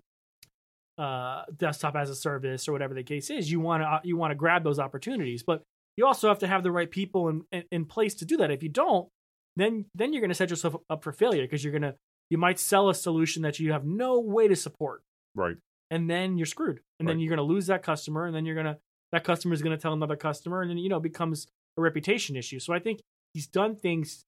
uh 0.99 1.43
desktop 1.57 1.95
as 1.95 2.09
a 2.09 2.15
service 2.15 2.67
or 2.67 2.71
whatever 2.71 2.93
the 2.93 3.01
case 3.03 3.31
is 3.31 3.49
you 3.51 3.59
want 3.59 3.81
to 3.81 4.07
you 4.07 4.15
want 4.15 4.29
to 4.29 4.35
grab 4.35 4.63
those 4.63 4.77
opportunities 4.77 5.41
but 5.41 5.63
you 5.97 6.05
also 6.05 6.27
have 6.27 6.37
to 6.39 6.45
have 6.47 6.61
the 6.61 6.71
right 6.71 6.91
people 6.91 7.29
in, 7.29 7.41
in, 7.51 7.63
in 7.71 7.85
place 7.85 8.13
to 8.13 8.25
do 8.25 8.37
that 8.37 8.51
if 8.51 8.61
you 8.61 8.69
don't 8.69 9.07
then 9.55 9.85
then 9.95 10.13
you're 10.13 10.21
going 10.21 10.29
to 10.29 10.35
set 10.35 10.51
yourself 10.51 10.75
up 10.89 11.03
for 11.03 11.11
failure 11.11 11.41
because 11.41 11.63
you're 11.63 11.71
going 11.71 11.81
to 11.81 11.95
you 12.33 12.37
might 12.39 12.57
sell 12.59 12.89
a 12.89 12.95
solution 12.95 13.43
that 13.43 13.59
you 13.59 13.71
have 13.71 13.85
no 13.85 14.19
way 14.19 14.47
to 14.47 14.55
support 14.55 15.03
right. 15.35 15.57
and 15.91 16.09
then 16.09 16.35
you're 16.37 16.47
screwed 16.47 16.79
and 16.99 17.07
then 17.07 17.19
you're 17.19 17.29
going 17.29 17.37
to 17.37 17.53
lose 17.53 17.67
that 17.67 17.83
customer 17.83 18.25
and 18.25 18.35
then 18.35 18.43
you're 18.43 18.55
going 18.55 18.65
to 18.65 18.77
that 19.11 19.23
customer 19.23 19.53
is 19.53 19.61
going 19.61 19.75
to 19.75 19.79
tell 19.79 19.93
another 19.93 20.15
customer 20.15 20.61
and 20.61 20.71
then 20.71 20.79
you 20.79 20.89
know 20.89 20.97
it 20.97 21.03
becomes 21.03 21.45
a 21.77 21.81
reputation 21.81 22.35
issue 22.35 22.59
so 22.59 22.73
i 22.73 22.79
think 22.79 22.99
he's 23.35 23.45
done 23.45 23.75
things 23.75 24.25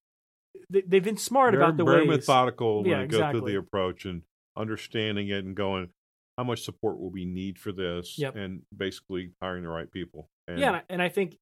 they, 0.70 0.82
they've 0.82 1.04
been 1.04 1.18
smart 1.18 1.54
very, 1.54 1.64
about 1.64 1.78
the 1.78 1.84
very 1.84 2.08
ways 2.08 2.20
methodical 2.20 2.84
when 2.84 2.92
Yeah, 2.92 3.02
you 3.02 3.08
go 3.08 3.32
through 3.32 3.42
the 3.42 3.58
approach 3.58 4.06
and 4.06 4.22
understanding 4.58 5.30
it 5.30 5.44
and 5.44 5.56
going, 5.56 5.90
how 6.38 6.44
much 6.44 6.64
support 6.64 7.00
will 7.00 7.12
we 7.12 7.26
need 7.26 7.58
for 7.58 7.72
this? 7.72 8.18
Yep. 8.18 8.36
And 8.36 8.62
basically 8.76 9.32
hiring 9.42 9.64
the 9.64 9.70
right 9.70 9.92
people. 9.92 10.30
And 10.48 10.60
yeah 10.60 10.82
and 10.90 11.02
I 11.02 11.10
think 11.10 11.38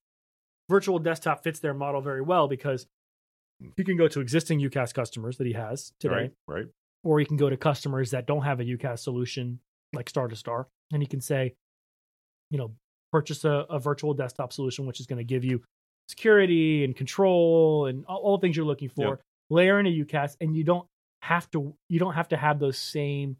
virtual 0.69 0.99
desktop 0.99 1.43
fits 1.43 1.59
their 1.59 1.73
model 1.73 2.01
very 2.01 2.21
well 2.21 2.47
because 2.47 2.87
you 3.77 3.83
can 3.83 3.97
go 3.97 4.07
to 4.07 4.19
existing 4.19 4.59
UCaaS 4.59 4.93
customers 4.93 5.37
that 5.37 5.47
he 5.47 5.53
has 5.53 5.93
today 5.99 6.13
Right. 6.15 6.31
Right. 6.47 6.65
or 7.03 7.19
he 7.19 7.25
can 7.25 7.37
go 7.37 7.49
to 7.49 7.57
customers 7.57 8.11
that 8.11 8.25
don't 8.27 8.43
have 8.43 8.59
a 8.59 8.63
UCaaS 8.63 8.99
solution 8.99 9.59
like 9.93 10.11
Star2Star, 10.11 10.65
and 10.91 11.01
he 11.01 11.07
can 11.07 11.21
say, 11.21 11.53
you 12.49 12.57
know, 12.57 12.71
purchase 13.11 13.45
a, 13.45 13.65
a 13.69 13.79
virtual 13.79 14.13
desktop 14.13 14.51
solution, 14.51 14.85
which 14.85 14.99
is 14.99 15.05
going 15.05 15.17
to 15.17 15.23
give 15.23 15.43
you 15.45 15.61
security 16.09 16.83
and 16.83 16.95
control 16.95 17.85
and 17.85 18.05
all, 18.07 18.17
all 18.17 18.37
the 18.37 18.41
things 18.41 18.57
you're 18.57 18.65
looking 18.65 18.89
for. 18.89 19.07
Yep. 19.07 19.21
Layer 19.49 19.79
in 19.79 19.85
a 19.85 19.89
UCaaS, 19.89 20.35
and 20.41 20.55
you 20.55 20.63
don't 20.63 20.87
have 21.21 21.49
to 21.51 21.73
you 21.89 21.99
don't 21.99 22.13
have 22.13 22.27
to 22.29 22.37
have 22.37 22.59
those 22.59 22.77
same 22.77 23.37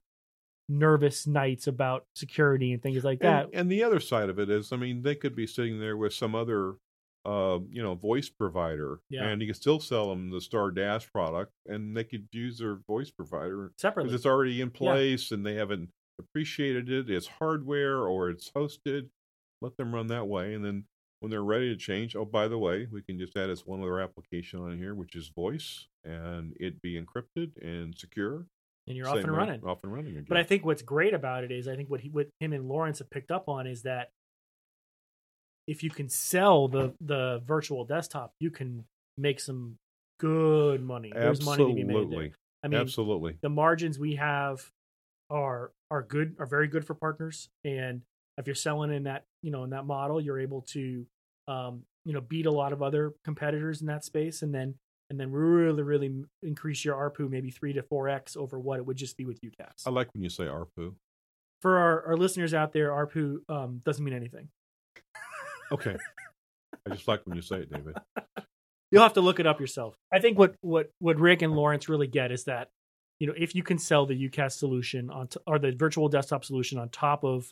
nervous 0.70 1.28
nights 1.28 1.68
about 1.68 2.06
security 2.16 2.72
and 2.72 2.82
things 2.82 3.04
like 3.04 3.20
that. 3.20 3.46
And, 3.46 3.56
and 3.56 3.72
the 3.72 3.84
other 3.84 4.00
side 4.00 4.30
of 4.30 4.40
it 4.40 4.50
is, 4.50 4.72
I 4.72 4.78
mean, 4.78 5.02
they 5.02 5.16
could 5.16 5.36
be 5.36 5.46
sitting 5.46 5.80
there 5.80 5.98
with 5.98 6.14
some 6.14 6.34
other, 6.36 6.76
uh, 7.26 7.60
you 7.70 7.82
know, 7.82 7.96
voice 7.96 8.30
provider, 8.30 9.00
Yeah. 9.10 9.26
and 9.28 9.42
you 9.42 9.48
can 9.48 9.56
still 9.56 9.80
sell 9.80 10.10
them 10.10 10.30
the 10.30 10.40
StarDaaS 10.40 11.10
product, 11.12 11.52
and 11.66 11.96
they 11.96 12.04
could 12.04 12.28
use 12.32 12.58
their 12.60 12.76
voice 12.88 13.12
provider 13.12 13.72
separately. 13.78 14.10
because 14.10 14.20
it's 14.22 14.26
already 14.26 14.60
in 14.62 14.70
place 14.72 15.32
and 15.32 15.46
they 15.46 15.56
haven't 15.56 15.90
appreciated 16.20 16.90
it. 16.90 17.10
It's 17.10 17.28
hardware 17.28 18.00
or 18.08 18.30
it's 18.30 18.50
hosted. 18.52 19.10
Let 19.62 19.78
them 19.78 19.96
run 19.96 20.08
that 20.08 20.28
way, 20.28 20.54
and 20.54 20.64
then 20.66 20.86
when 21.22 21.30
they're 21.32 21.42
ready 21.42 21.70
to 21.70 21.78
change, 21.78 22.18
oh, 22.18 22.26
by 22.26 22.50
the 22.50 22.58
way, 22.60 22.86
we 22.92 23.02
can 23.02 23.18
just 23.18 23.38
add 23.38 23.50
as 23.50 23.66
one 23.66 23.80
other 23.82 24.02
application 24.02 24.60
on 24.60 24.78
here, 24.78 24.94
which 24.94 25.16
is 25.16 25.30
voice, 25.30 25.88
and 26.04 26.54
it 26.60 26.82
be 26.82 27.02
encrypted 27.02 27.52
and 27.62 27.98
secure. 27.98 28.46
and 28.86 28.98
you're 28.98 29.08
off 29.08 29.16
and 29.16 29.32
running. 29.32 29.64
Off 29.64 29.80
and 29.84 29.94
running 29.94 30.12
again. 30.12 30.26
But 30.28 30.36
I 30.38 30.44
think 30.44 30.66
what's 30.66 30.82
great 30.82 31.14
about 31.14 31.46
it 31.46 31.52
is 31.54 31.70
I 31.70 31.78
think 31.78 31.90
what 31.90 32.02
he 32.02 32.10
what 32.10 32.28
him 32.42 32.52
and 32.52 32.68
Lawrence 32.68 33.00
have 33.00 33.10
picked 33.10 33.32
up 33.32 33.48
on 33.48 33.66
is 33.66 33.84
that 33.84 34.10
if 35.68 35.84
you 35.84 35.90
can 35.90 36.10
sell 36.10 36.68
the 36.68 36.94
the 37.02 37.42
virtual 37.46 37.86
desktop, 37.86 38.34
you 38.40 38.52
can 38.52 38.86
make 39.18 39.40
some 39.40 39.78
good 40.20 40.82
money. 40.82 41.12
There's 41.14 41.44
money 41.44 41.66
to 41.66 41.74
be 41.74 41.84
made 41.84 41.96
there. 41.96 42.02
Absolutely. 42.02 42.34
I 42.64 42.68
mean, 42.70 42.80
Absolutely. 42.80 43.38
the 43.42 43.50
margins 43.50 44.00
we 44.00 44.16
have 44.16 44.72
are 45.30 45.72
are 45.92 46.02
good, 46.02 46.36
are 46.40 46.46
very 46.46 46.68
good 46.68 46.86
for 46.86 46.94
partners. 46.94 47.50
And 47.66 48.02
if 48.38 48.48
you're 48.48 48.56
selling 48.56 48.92
in 48.94 49.04
that, 49.04 49.26
you 49.42 49.52
know, 49.52 49.64
in 49.64 49.72
that 49.72 49.86
model, 49.86 50.22
you're 50.22 50.40
able 50.40 50.62
to 50.74 51.06
um, 51.48 51.84
you 52.06 52.14
know, 52.14 52.22
beat 52.22 52.46
a 52.46 52.52
lot 52.52 52.74
of 52.74 52.82
other 52.82 53.14
competitors 53.24 53.82
in 53.82 53.88
that 53.88 54.04
space 54.04 54.42
and 54.42 54.54
then 54.54 54.76
and 55.10 55.20
then 55.20 55.32
really, 55.32 55.84
really 55.84 56.24
increase 56.42 56.84
your 56.84 56.96
ARPU 56.96 57.30
maybe 57.30 57.52
three 57.52 57.74
to 57.74 57.84
four 57.84 58.10
X 58.10 58.36
over 58.36 58.60
what 58.60 58.80
it 58.80 58.86
would 58.86 58.98
just 58.98 59.18
be 59.18 59.26
with 59.26 59.40
UCaaS. 59.42 59.86
I 59.86 59.90
like 59.90 60.12
when 60.14 60.24
you 60.24 60.30
say 60.30 60.46
ARPU. 60.46 60.96
For 61.62 61.78
our, 61.78 62.08
our 62.08 62.18
listeners 62.18 62.54
out 62.54 62.74
there, 62.74 62.90
ARPU 62.90 63.38
um, 63.48 63.82
doesn't 63.86 64.04
mean 64.04 64.16
anything. 64.16 64.48
Okay. 65.72 65.96
I 66.86 66.90
just 66.90 67.08
like 67.08 67.22
when 67.26 67.36
you 67.36 67.42
say 67.42 67.58
it, 67.58 67.72
David. 67.72 67.96
You'll 68.92 69.04
have 69.04 69.14
to 69.14 69.22
look 69.22 69.40
it 69.40 69.48
up 69.48 69.60
yourself. 69.60 69.96
I 70.12 70.20
think 70.20 70.38
what 70.38 70.56
what 70.62 70.92
what 71.00 71.20
Rick 71.20 71.42
and 71.42 71.54
Lawrence 71.56 71.90
really 71.90 72.08
get 72.08 72.32
is 72.32 72.44
that 72.44 72.70
you 73.20 73.28
know 73.28 73.34
if 73.36 73.56
you 73.56 73.64
can 73.64 73.78
sell 73.78 74.06
the 74.06 74.30
UCaaS 74.30 74.54
solution 74.54 75.10
on 75.10 75.28
t- 75.28 75.40
or 75.48 75.58
the 75.58 75.72
virtual 75.72 76.10
desktop 76.10 76.46
solution 76.46 76.78
on 76.78 76.90
top 76.90 77.24
of 77.24 77.52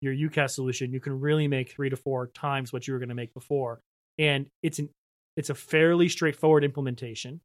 your 0.00 0.14
UCaaS 0.14 0.50
solution, 0.50 0.92
you 0.92 1.00
can 1.00 1.20
really 1.20 1.48
make 1.48 1.72
three 1.72 1.90
to 1.90 1.96
four 1.96 2.28
times 2.28 2.72
what 2.72 2.86
you 2.86 2.94
were 2.94 3.00
going 3.00 3.08
to 3.08 3.14
make 3.14 3.34
before. 3.34 3.80
And 4.18 4.48
it's 4.62 4.78
an 4.78 4.88
it's 5.36 5.50
a 5.50 5.54
fairly 5.54 6.08
straightforward 6.08 6.64
implementation. 6.64 7.40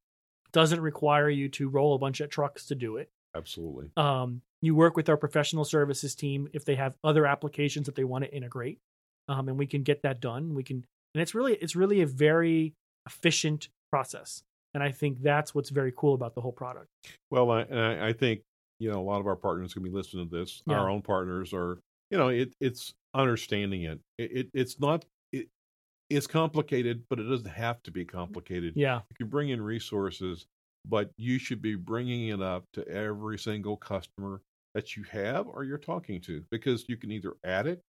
Doesn't 0.52 0.82
require 0.82 1.30
you 1.30 1.50
to 1.50 1.68
roll 1.70 1.96
a 1.96 2.00
bunch 2.00 2.22
of 2.22 2.30
trucks 2.30 2.68
to 2.68 2.76
do 2.76 2.98
it. 2.98 3.10
Absolutely. 3.36 3.90
Um, 3.98 4.42
you 4.62 4.76
work 4.76 4.96
with 4.96 5.10
our 5.10 5.18
professional 5.18 5.66
services 5.66 6.16
team 6.16 6.48
if 6.54 6.66
they 6.66 6.76
have 6.76 6.94
other 7.04 7.26
applications 7.26 7.88
that 7.88 7.96
they 7.96 8.04
want 8.04 8.24
to 8.24 8.34
integrate, 8.34 8.80
um, 9.28 9.50
and 9.50 9.58
we 9.58 9.68
can 9.68 9.84
get 9.84 10.02
that 10.04 10.20
done. 10.20 10.54
We 10.54 10.64
can, 10.64 10.86
and 11.14 11.22
it's 11.22 11.36
really 11.36 11.54
it's 11.54 11.76
really 11.76 12.02
a 12.02 12.08
very 12.08 12.74
efficient 13.08 13.70
process, 13.92 14.44
and 14.74 14.84
I 14.84 14.92
think 14.92 15.22
that's 15.22 15.54
what's 15.54 15.70
very 15.70 15.94
cool 15.96 16.14
about 16.14 16.36
the 16.36 16.42
whole 16.42 16.52
product. 16.52 16.88
Well, 17.32 17.52
I, 17.52 17.62
and 17.62 17.80
I, 17.80 18.08
I 18.10 18.14
think 18.14 18.42
you 18.80 18.92
know 18.92 19.00
a 19.00 19.04
lot 19.04 19.20
of 19.20 19.28
our 19.28 19.36
partners 19.36 19.74
can 19.74 19.84
be 19.84 19.90
listening 19.90 20.30
to 20.30 20.36
this. 20.36 20.62
Yeah. 20.66 20.80
Our 20.80 20.90
own 20.90 21.02
partners 21.02 21.54
are, 21.54 21.80
you 22.12 22.18
know, 22.18 22.30
it, 22.30 22.54
it's 22.60 22.94
understanding 23.14 23.84
it. 23.84 24.00
It, 24.18 24.32
it. 24.32 24.50
It's 24.54 24.80
not. 24.80 25.06
It, 25.32 25.48
it's 26.10 26.28
complicated, 26.28 27.04
but 27.10 27.20
it 27.20 27.24
doesn't 27.24 27.50
have 27.50 27.82
to 27.84 27.92
be 27.92 28.06
complicated. 28.06 28.74
Yeah, 28.76 29.02
You 29.10 29.16
can 29.16 29.28
bring 29.28 29.50
in 29.50 29.62
resources, 29.62 30.46
but 30.88 31.10
you 31.18 31.40
should 31.40 31.62
be 31.62 31.76
bringing 31.76 32.28
it 32.28 32.42
up 32.42 32.66
to 32.74 32.88
every 32.88 33.40
single 33.40 33.78
customer 33.78 34.42
that 34.76 34.96
you 34.98 35.04
have 35.04 35.48
or 35.48 35.64
you're 35.64 35.78
talking 35.78 36.20
to, 36.22 36.44
because 36.52 36.86
you 36.88 36.98
can 36.98 37.12
either 37.12 37.34
add 37.44 37.68
it 37.68 37.82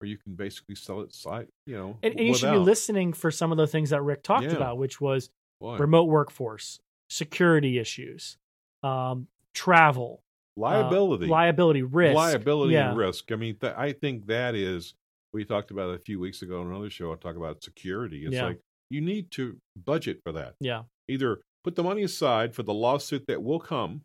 or 0.00 0.06
you 0.06 0.16
can 0.16 0.34
basically 0.34 0.74
sell 0.74 1.00
it 1.00 1.12
site. 1.14 1.48
You 1.66 1.76
know, 1.76 1.96
and, 2.02 2.14
and 2.18 2.26
you 2.26 2.34
should 2.34 2.52
be 2.52 2.58
listening 2.58 3.12
for 3.12 3.30
some 3.30 3.52
of 3.52 3.58
the 3.58 3.66
things 3.66 3.90
that 3.90 4.02
Rick 4.02 4.22
talked 4.22 4.44
Yeah. 4.46 4.52
about, 4.56 4.78
which 4.78 5.00
was 5.00 5.30
remote 5.60 6.04
workforce, 6.04 6.78
security 7.10 7.78
issues, 7.78 8.36
um, 8.82 9.26
travel, 9.54 10.22
uh, 10.56 10.60
liability. 10.60 11.26
liability, 11.26 11.82
risk, 11.82 12.16
liability 12.16 12.74
yeah. 12.74 12.90
and 12.90 12.98
risk. 12.98 13.30
I 13.32 13.36
mean, 13.36 13.56
th- 13.56 13.74
I 13.76 13.92
think 13.92 14.26
that 14.26 14.54
is 14.54 14.94
we 15.32 15.44
talked 15.44 15.70
about 15.70 15.90
it 15.90 15.96
a 15.96 16.02
few 16.02 16.18
weeks 16.20 16.42
ago 16.42 16.60
on 16.60 16.68
another 16.68 16.90
show. 16.90 17.12
I 17.12 17.16
talk 17.16 17.36
about 17.36 17.62
security. 17.62 18.24
It's 18.24 18.34
Yeah. 18.34 18.46
like 18.46 18.60
you 18.90 19.00
need 19.00 19.30
to 19.32 19.58
budget 19.76 20.20
for 20.24 20.32
that. 20.32 20.54
Yeah, 20.60 20.84
Either 21.08 21.40
put 21.64 21.74
the 21.76 21.82
money 21.82 22.02
aside 22.02 22.54
for 22.54 22.62
the 22.62 22.72
lawsuit 22.72 23.26
that 23.26 23.42
will 23.42 23.60
come, 23.60 24.02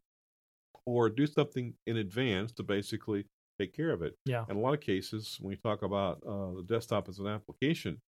or 0.86 1.10
do 1.10 1.26
something 1.28 1.76
in 1.88 1.96
advance 1.98 2.52
to 2.52 2.64
basically 2.64 3.26
take 3.60 3.76
care 3.76 3.92
of 3.92 4.02
it. 4.02 4.16
Yeah. 4.26 4.46
In 4.50 4.58
a 4.58 4.60
lot 4.60 4.74
of 4.74 4.82
cases, 4.82 5.38
when 5.42 5.50
we 5.50 5.56
talk 5.58 5.82
about 5.84 6.22
uh, 6.28 6.56
the 6.58 6.66
desktop 6.68 7.08
as 7.10 7.20
an 7.20 7.28
application, 7.28 8.00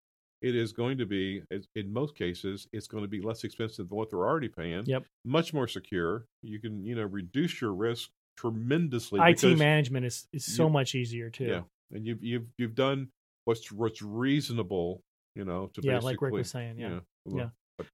it 0.42 0.56
is 0.56 0.74
going 0.74 0.98
to 0.98 1.06
be, 1.06 1.42
in 1.76 1.92
most 1.94 2.16
cases, 2.16 2.68
it's 2.74 2.88
going 2.88 3.04
to 3.04 3.08
be 3.08 3.22
less 3.22 3.44
expensive 3.44 3.90
than 3.90 3.98
what 3.98 4.10
they're 4.10 4.20
already 4.28 4.50
paying. 4.50 4.84
Yep. 4.86 5.06
Much 5.24 5.54
more 5.54 5.68
secure. 5.68 6.26
You 6.44 6.60
can, 6.60 6.84
you 6.86 6.96
know, 6.96 7.04
reduce 7.04 7.62
your 7.62 7.74
risk 7.74 8.10
tremendously. 8.38 9.20
IT 9.24 9.44
management 9.58 10.06
is 10.06 10.28
is 10.34 10.46
so 10.46 10.66
you- 10.66 10.70
much 10.70 10.94
easier 10.94 11.30
too. 11.30 11.46
Yeah, 11.46 11.62
and 11.94 12.06
you've 12.06 12.24
you've 12.24 12.48
you've 12.58 12.76
done 12.76 13.10
what's 13.46 13.72
what's 13.72 14.02
reasonable, 14.02 15.02
you 15.36 15.46
know, 15.46 15.68
to 15.74 15.82
Yeah, 15.82 15.94
basically, 15.94 16.12
like 16.14 16.22
Rick 16.22 16.34
was 16.34 16.50
saying, 16.50 16.78
yeah. 16.78 17.00
you 17.26 17.36
know, 17.36 17.52
Yeah. 17.80 17.86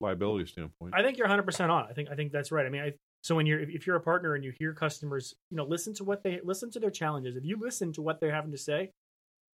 liability 0.00 0.46
standpoint. 0.46 0.94
I 0.96 1.02
think 1.02 1.16
you're 1.16 1.26
100 1.28 1.44
percent 1.44 1.70
on. 1.70 1.86
I 1.88 1.92
think 1.92 2.10
I 2.10 2.16
think 2.16 2.32
that's 2.32 2.50
right. 2.50 2.66
I 2.66 2.70
mean, 2.70 2.82
I, 2.82 2.92
so 3.24 3.34
when 3.34 3.46
you're 3.46 3.60
if, 3.60 3.86
you're 3.86 3.96
a 3.96 4.00
partner 4.02 4.34
and 4.34 4.44
you 4.44 4.52
hear 4.58 4.74
customers, 4.74 5.34
you 5.50 5.56
know, 5.56 5.64
listen 5.64 5.94
to 5.94 6.04
what 6.04 6.22
they 6.22 6.40
listen 6.44 6.70
to 6.72 6.78
their 6.78 6.90
challenges. 6.90 7.36
If 7.36 7.44
you 7.46 7.56
listen 7.58 7.90
to 7.94 8.02
what 8.02 8.20
they're 8.20 8.34
having 8.34 8.52
to 8.52 8.58
say, 8.58 8.90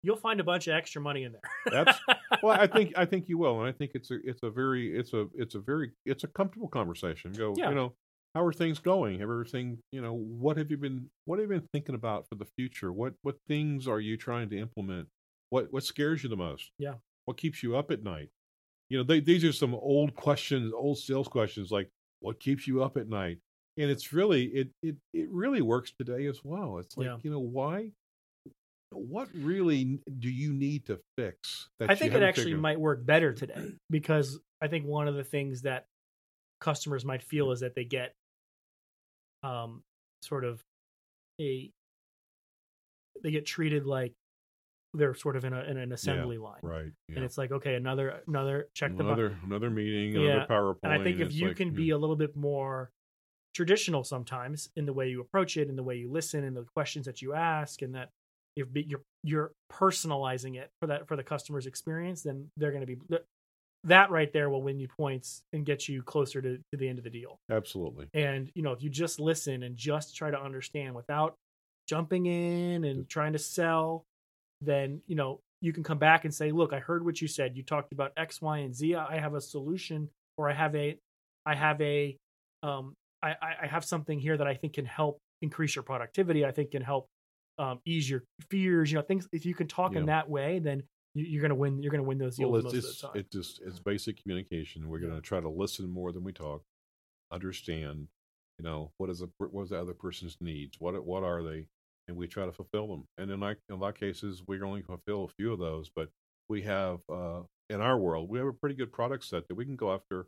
you'll 0.03 0.15
find 0.15 0.39
a 0.39 0.43
bunch 0.45 0.67
of 0.67 0.73
extra 0.73 1.01
money 1.01 1.25
in 1.25 1.33
there. 1.33 1.41
That's 1.85 1.99
well, 2.41 2.57
I 2.57 2.65
think 2.65 2.93
I 2.97 3.03
think 3.03 3.27
you 3.27 3.37
will, 3.37 3.59
and 3.59 3.67
I 3.67 3.73
think 3.73 3.91
it's 3.93 4.09
a 4.09 4.19
it's 4.23 4.41
a 4.41 4.49
very 4.49 4.97
it's 4.97 5.11
a 5.11 5.27
it's 5.35 5.55
a 5.55 5.59
very 5.59 5.91
it's 6.05 6.23
a 6.23 6.27
comfortable 6.27 6.69
conversation. 6.69 7.33
Go, 7.33 7.55
Yeah. 7.57 7.67
you 7.67 7.75
know, 7.75 7.93
how 8.33 8.45
are 8.45 8.53
things 8.53 8.79
going? 8.79 9.19
Have 9.19 9.29
everything, 9.29 9.79
you 9.91 10.01
know, 10.01 10.13
what 10.13 10.55
have 10.55 10.71
you 10.71 10.77
been 10.77 11.09
what 11.25 11.37
have 11.39 11.51
you 11.51 11.59
been 11.59 11.67
thinking 11.73 11.95
about 11.95 12.25
for 12.29 12.35
the 12.35 12.47
future? 12.57 12.93
What 12.93 13.15
what 13.23 13.35
things 13.49 13.85
are 13.85 13.99
you 13.99 14.15
trying 14.15 14.49
to 14.51 14.57
implement? 14.57 15.09
What 15.49 15.73
what 15.73 15.83
scares 15.83 16.23
you 16.23 16.29
the 16.29 16.37
most? 16.37 16.71
Yeah. 16.79 16.93
What 17.25 17.35
keeps 17.35 17.61
you 17.63 17.75
up 17.75 17.91
at 17.91 18.01
night? 18.01 18.29
You 18.87 18.99
know, 18.99 19.03
they, 19.03 19.19
these 19.19 19.43
are 19.43 19.51
some 19.51 19.75
old 19.75 20.15
questions, 20.15 20.71
old 20.73 20.99
sales 20.99 21.27
questions 21.27 21.69
like 21.69 21.89
what 22.21 22.39
keeps 22.39 22.65
you 22.65 22.81
up 22.81 22.95
at 22.95 23.09
night? 23.09 23.39
And 23.77 23.91
it's 23.91 24.11
really 24.13 24.45
it 24.45 24.69
it 24.81 24.95
it 25.13 25.29
really 25.29 25.61
works 25.61 25.91
today 25.99 26.25
as 26.27 26.39
well. 26.43 26.79
It's 26.79 26.97
like, 26.97 27.05
Yeah. 27.05 27.17
you 27.23 27.31
know, 27.31 27.39
why 27.39 27.91
what 28.91 29.27
really 29.33 29.99
do 30.19 30.29
you 30.29 30.53
need 30.53 30.85
to 30.87 30.99
fix? 31.17 31.69
That 31.79 31.91
I 31.91 31.95
think 31.95 32.13
it 32.13 32.23
actually 32.23 32.45
figured- 32.45 32.61
might 32.61 32.79
work 32.79 33.05
better 33.05 33.33
today 33.33 33.73
because 33.89 34.39
I 34.61 34.67
think 34.67 34.85
one 34.85 35.07
of 35.07 35.15
the 35.15 35.23
things 35.23 35.61
that 35.63 35.85
customers 36.61 37.05
might 37.05 37.21
feel 37.21 37.51
is 37.51 37.59
that 37.59 37.75
they 37.75 37.83
get 37.85 38.13
um 39.43 39.83
sort 40.23 40.43
of 40.43 40.61
a 41.39 41.69
they 43.21 43.31
get 43.31 43.45
treated 43.45 43.85
like 43.85 44.13
they're 44.93 45.13
sort 45.13 45.35
of 45.35 45.45
in 45.45 45.53
a 45.53 45.61
in 45.65 45.77
an 45.77 45.91
assembly 45.91 46.37
line. 46.37 46.59
right. 46.63 46.91
Yeah. 47.09 47.17
And 47.17 47.25
it's 47.25 47.37
like, 47.37 47.51
okay, 47.51 47.75
another 47.75 48.21
another 48.27 48.69
check 48.73 48.91
the 48.91 49.03
box. 49.03 49.05
another 49.19 49.37
another 49.45 49.69
meeting, 49.69 50.13
Yeah, 50.13 50.29
another 50.31 50.45
PowerPoint. 50.49 50.79
And 50.83 50.93
I 50.93 51.03
think 51.03 51.19
if 51.19 51.33
you 51.33 51.49
like, 51.49 51.57
can 51.57 51.69
yeah, 51.71 51.77
be 51.77 51.89
a 51.91 51.97
little 51.97 52.15
bit 52.15 52.35
more 52.35 52.89
traditional 53.57 54.03
sometimes 54.03 54.69
in 54.75 54.85
the 54.85 54.93
way 54.93 55.09
you 55.09 55.19
approach 55.19 55.57
it, 55.57 55.67
in 55.67 55.75
the 55.75 55.81
way 55.81 55.95
you 55.95 56.11
listen, 56.11 56.43
in 56.43 56.53
the 56.53 56.63
questions 56.75 57.07
that 57.07 57.23
you 57.23 57.33
ask, 57.33 57.81
and 57.81 57.95
that 57.95 58.09
if 58.55 58.67
you're 58.75 59.01
you're 59.23 59.51
personalizing 59.73 60.57
it 60.57 60.69
for 60.79 60.85
that 60.85 61.07
for 61.07 61.15
the 61.15 61.23
customer's 61.23 61.65
experience, 61.65 62.21
then 62.21 62.51
they're 62.55 62.69
going 62.69 62.85
to 62.85 62.95
be 62.95 62.97
that 63.83 64.11
right 64.11 64.31
there 64.31 64.51
will 64.51 64.61
win 64.61 64.79
you 64.79 64.87
points 64.87 65.41
and 65.53 65.65
get 65.65 65.89
you 65.89 66.03
closer 66.03 66.39
to, 66.39 66.57
to 66.71 66.77
the 66.77 66.87
end 66.87 66.99
of 66.99 67.03
the 67.03 67.09
deal. 67.09 67.39
absolutely. 67.49 68.05
And 68.13 68.51
you 68.53 68.61
know, 68.61 68.73
if 68.73 68.83
you 68.83 68.91
just 68.91 69.19
listen 69.19 69.63
and 69.63 69.75
just 69.75 70.15
try 70.15 70.29
to 70.29 70.39
understand 70.39 70.93
without 70.93 71.33
jumping 71.89 72.27
in 72.27 72.83
and 72.83 73.09
trying 73.09 73.33
to 73.33 73.39
sell, 73.39 74.03
then 74.61 75.01
you 75.07 75.15
know 75.15 75.39
you 75.61 75.73
can 75.73 75.81
come 75.81 75.97
back 75.97 76.25
and 76.25 76.33
say, 76.33 76.51
"Look, 76.51 76.73
I 76.73 76.79
heard 76.79 77.03
what 77.03 77.21
you 77.21 77.27
said. 77.27 77.57
You 77.57 77.63
talked 77.63 77.91
about 77.91 78.11
X, 78.17 78.39
Y, 78.39 78.59
and 78.59 78.75
Z. 78.75 78.93
I 78.93 79.19
have 79.19 79.33
a 79.33 79.41
solution, 79.41 80.09
or 80.37 80.47
I 80.47 80.53
have 80.53 80.75
a, 80.75 80.95
I 81.43 81.55
have 81.55 81.81
a, 81.81 82.17
um, 82.61 82.93
I, 83.23 83.35
I 83.63 83.67
have 83.67 83.83
something 83.83 84.19
here 84.19 84.37
that 84.37 84.47
I 84.47 84.53
think 84.53 84.73
can 84.73 84.85
help 84.85 85.19
increase 85.41 85.75
your 85.75 85.83
productivity. 85.83 86.45
I 86.45 86.51
think 86.51 86.71
can 86.71 86.81
help 86.81 87.07
um, 87.57 87.79
ease 87.85 88.09
your 88.09 88.23
fears. 88.49 88.91
You 88.91 88.97
know, 88.97 89.03
things. 89.03 89.27
If 89.31 89.45
you 89.45 89.55
can 89.55 89.67
talk 89.67 89.95
in 89.95 90.05
that 90.07 90.29
way, 90.29 90.59
then 90.59 90.83
you, 91.15 91.25
you're 91.25 91.41
gonna 91.41 91.55
win. 91.55 91.81
You're 91.81 91.91
gonna 91.91 92.03
win 92.03 92.17
those 92.17 92.37
deals 92.37 92.51
Well, 92.51 92.61
most 92.63 92.75
it's 92.75 92.87
of 92.87 92.95
the 93.01 93.07
time. 93.07 93.19
it's 93.21 93.29
just 93.35 93.61
it's 93.65 93.79
basic 93.79 94.21
communication. 94.21 94.87
We're 94.87 94.99
going 94.99 95.15
to 95.15 95.21
try 95.21 95.39
to 95.39 95.49
listen 95.49 95.89
more 95.89 96.11
than 96.11 96.23
we 96.23 96.33
talk, 96.33 96.61
understand. 97.31 98.07
You 98.59 98.65
know 98.65 98.91
what 98.97 99.09
is 99.09 99.19
the 99.19 99.29
what 99.37 99.63
is 99.63 99.69
the 99.69 99.79
other 99.79 99.93
person's 99.93 100.37
needs? 100.41 100.77
What 100.79 101.03
what 101.05 101.23
are 101.23 101.43
they? 101.43 101.67
And 102.07 102.17
we 102.17 102.27
try 102.27 102.45
to 102.45 102.51
fulfill 102.51 102.87
them. 102.87 103.05
And 103.17 103.29
in 103.29 103.39
like 103.39 103.57
in 103.69 103.75
a 103.75 103.77
lot 103.77 103.89
of 103.89 103.99
cases, 103.99 104.41
we 104.47 104.61
only 104.61 104.81
fulfill 104.81 105.25
a 105.25 105.27
few 105.27 105.53
of 105.53 105.59
those, 105.59 105.91
but 105.95 106.09
we 106.49 106.61
have 106.63 106.99
uh, 107.11 107.41
in 107.69 107.81
our 107.81 107.97
world 107.97 108.29
we 108.29 108.39
have 108.39 108.47
a 108.47 108.53
pretty 108.53 108.75
good 108.75 108.91
product 108.91 109.25
set 109.25 109.47
that 109.47 109.55
we 109.55 109.65
can 109.65 109.75
go 109.75 109.93
after. 109.93 110.27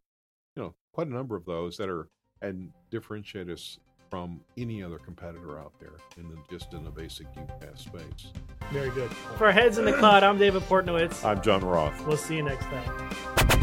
You 0.56 0.64
know, 0.64 0.76
quite 0.94 1.08
a 1.08 1.14
number 1.14 1.36
of 1.36 1.46
those 1.46 1.78
that 1.78 1.90
are 1.90 2.08
and 2.42 2.72
differentiate 2.90 3.50
us 3.50 3.80
from 4.10 4.40
any 4.58 4.82
other 4.82 4.98
competitor 4.98 5.60
out 5.60 5.74
there 5.80 5.94
in 6.18 6.30
the, 6.30 6.38
just 6.50 6.74
in 6.74 6.84
the 6.84 6.90
basic 6.90 7.28
UCaaS 7.36 7.80
space. 7.80 8.32
Very 8.72 8.90
good. 8.92 9.12
For 9.38 9.52
Heads 9.52 9.78
in 9.78 9.86
the 9.86 9.94
Cloud, 9.94 10.24
I'm 10.24 10.38
David 10.38 10.64
Portnowitz. 10.64 11.24
I'm 11.24 11.42
John 11.42 11.62
Roth. 11.62 12.06
We'll 12.08 12.18
see 12.18 12.38
you 12.38 12.44
next 12.44 12.66
time. 12.66 13.59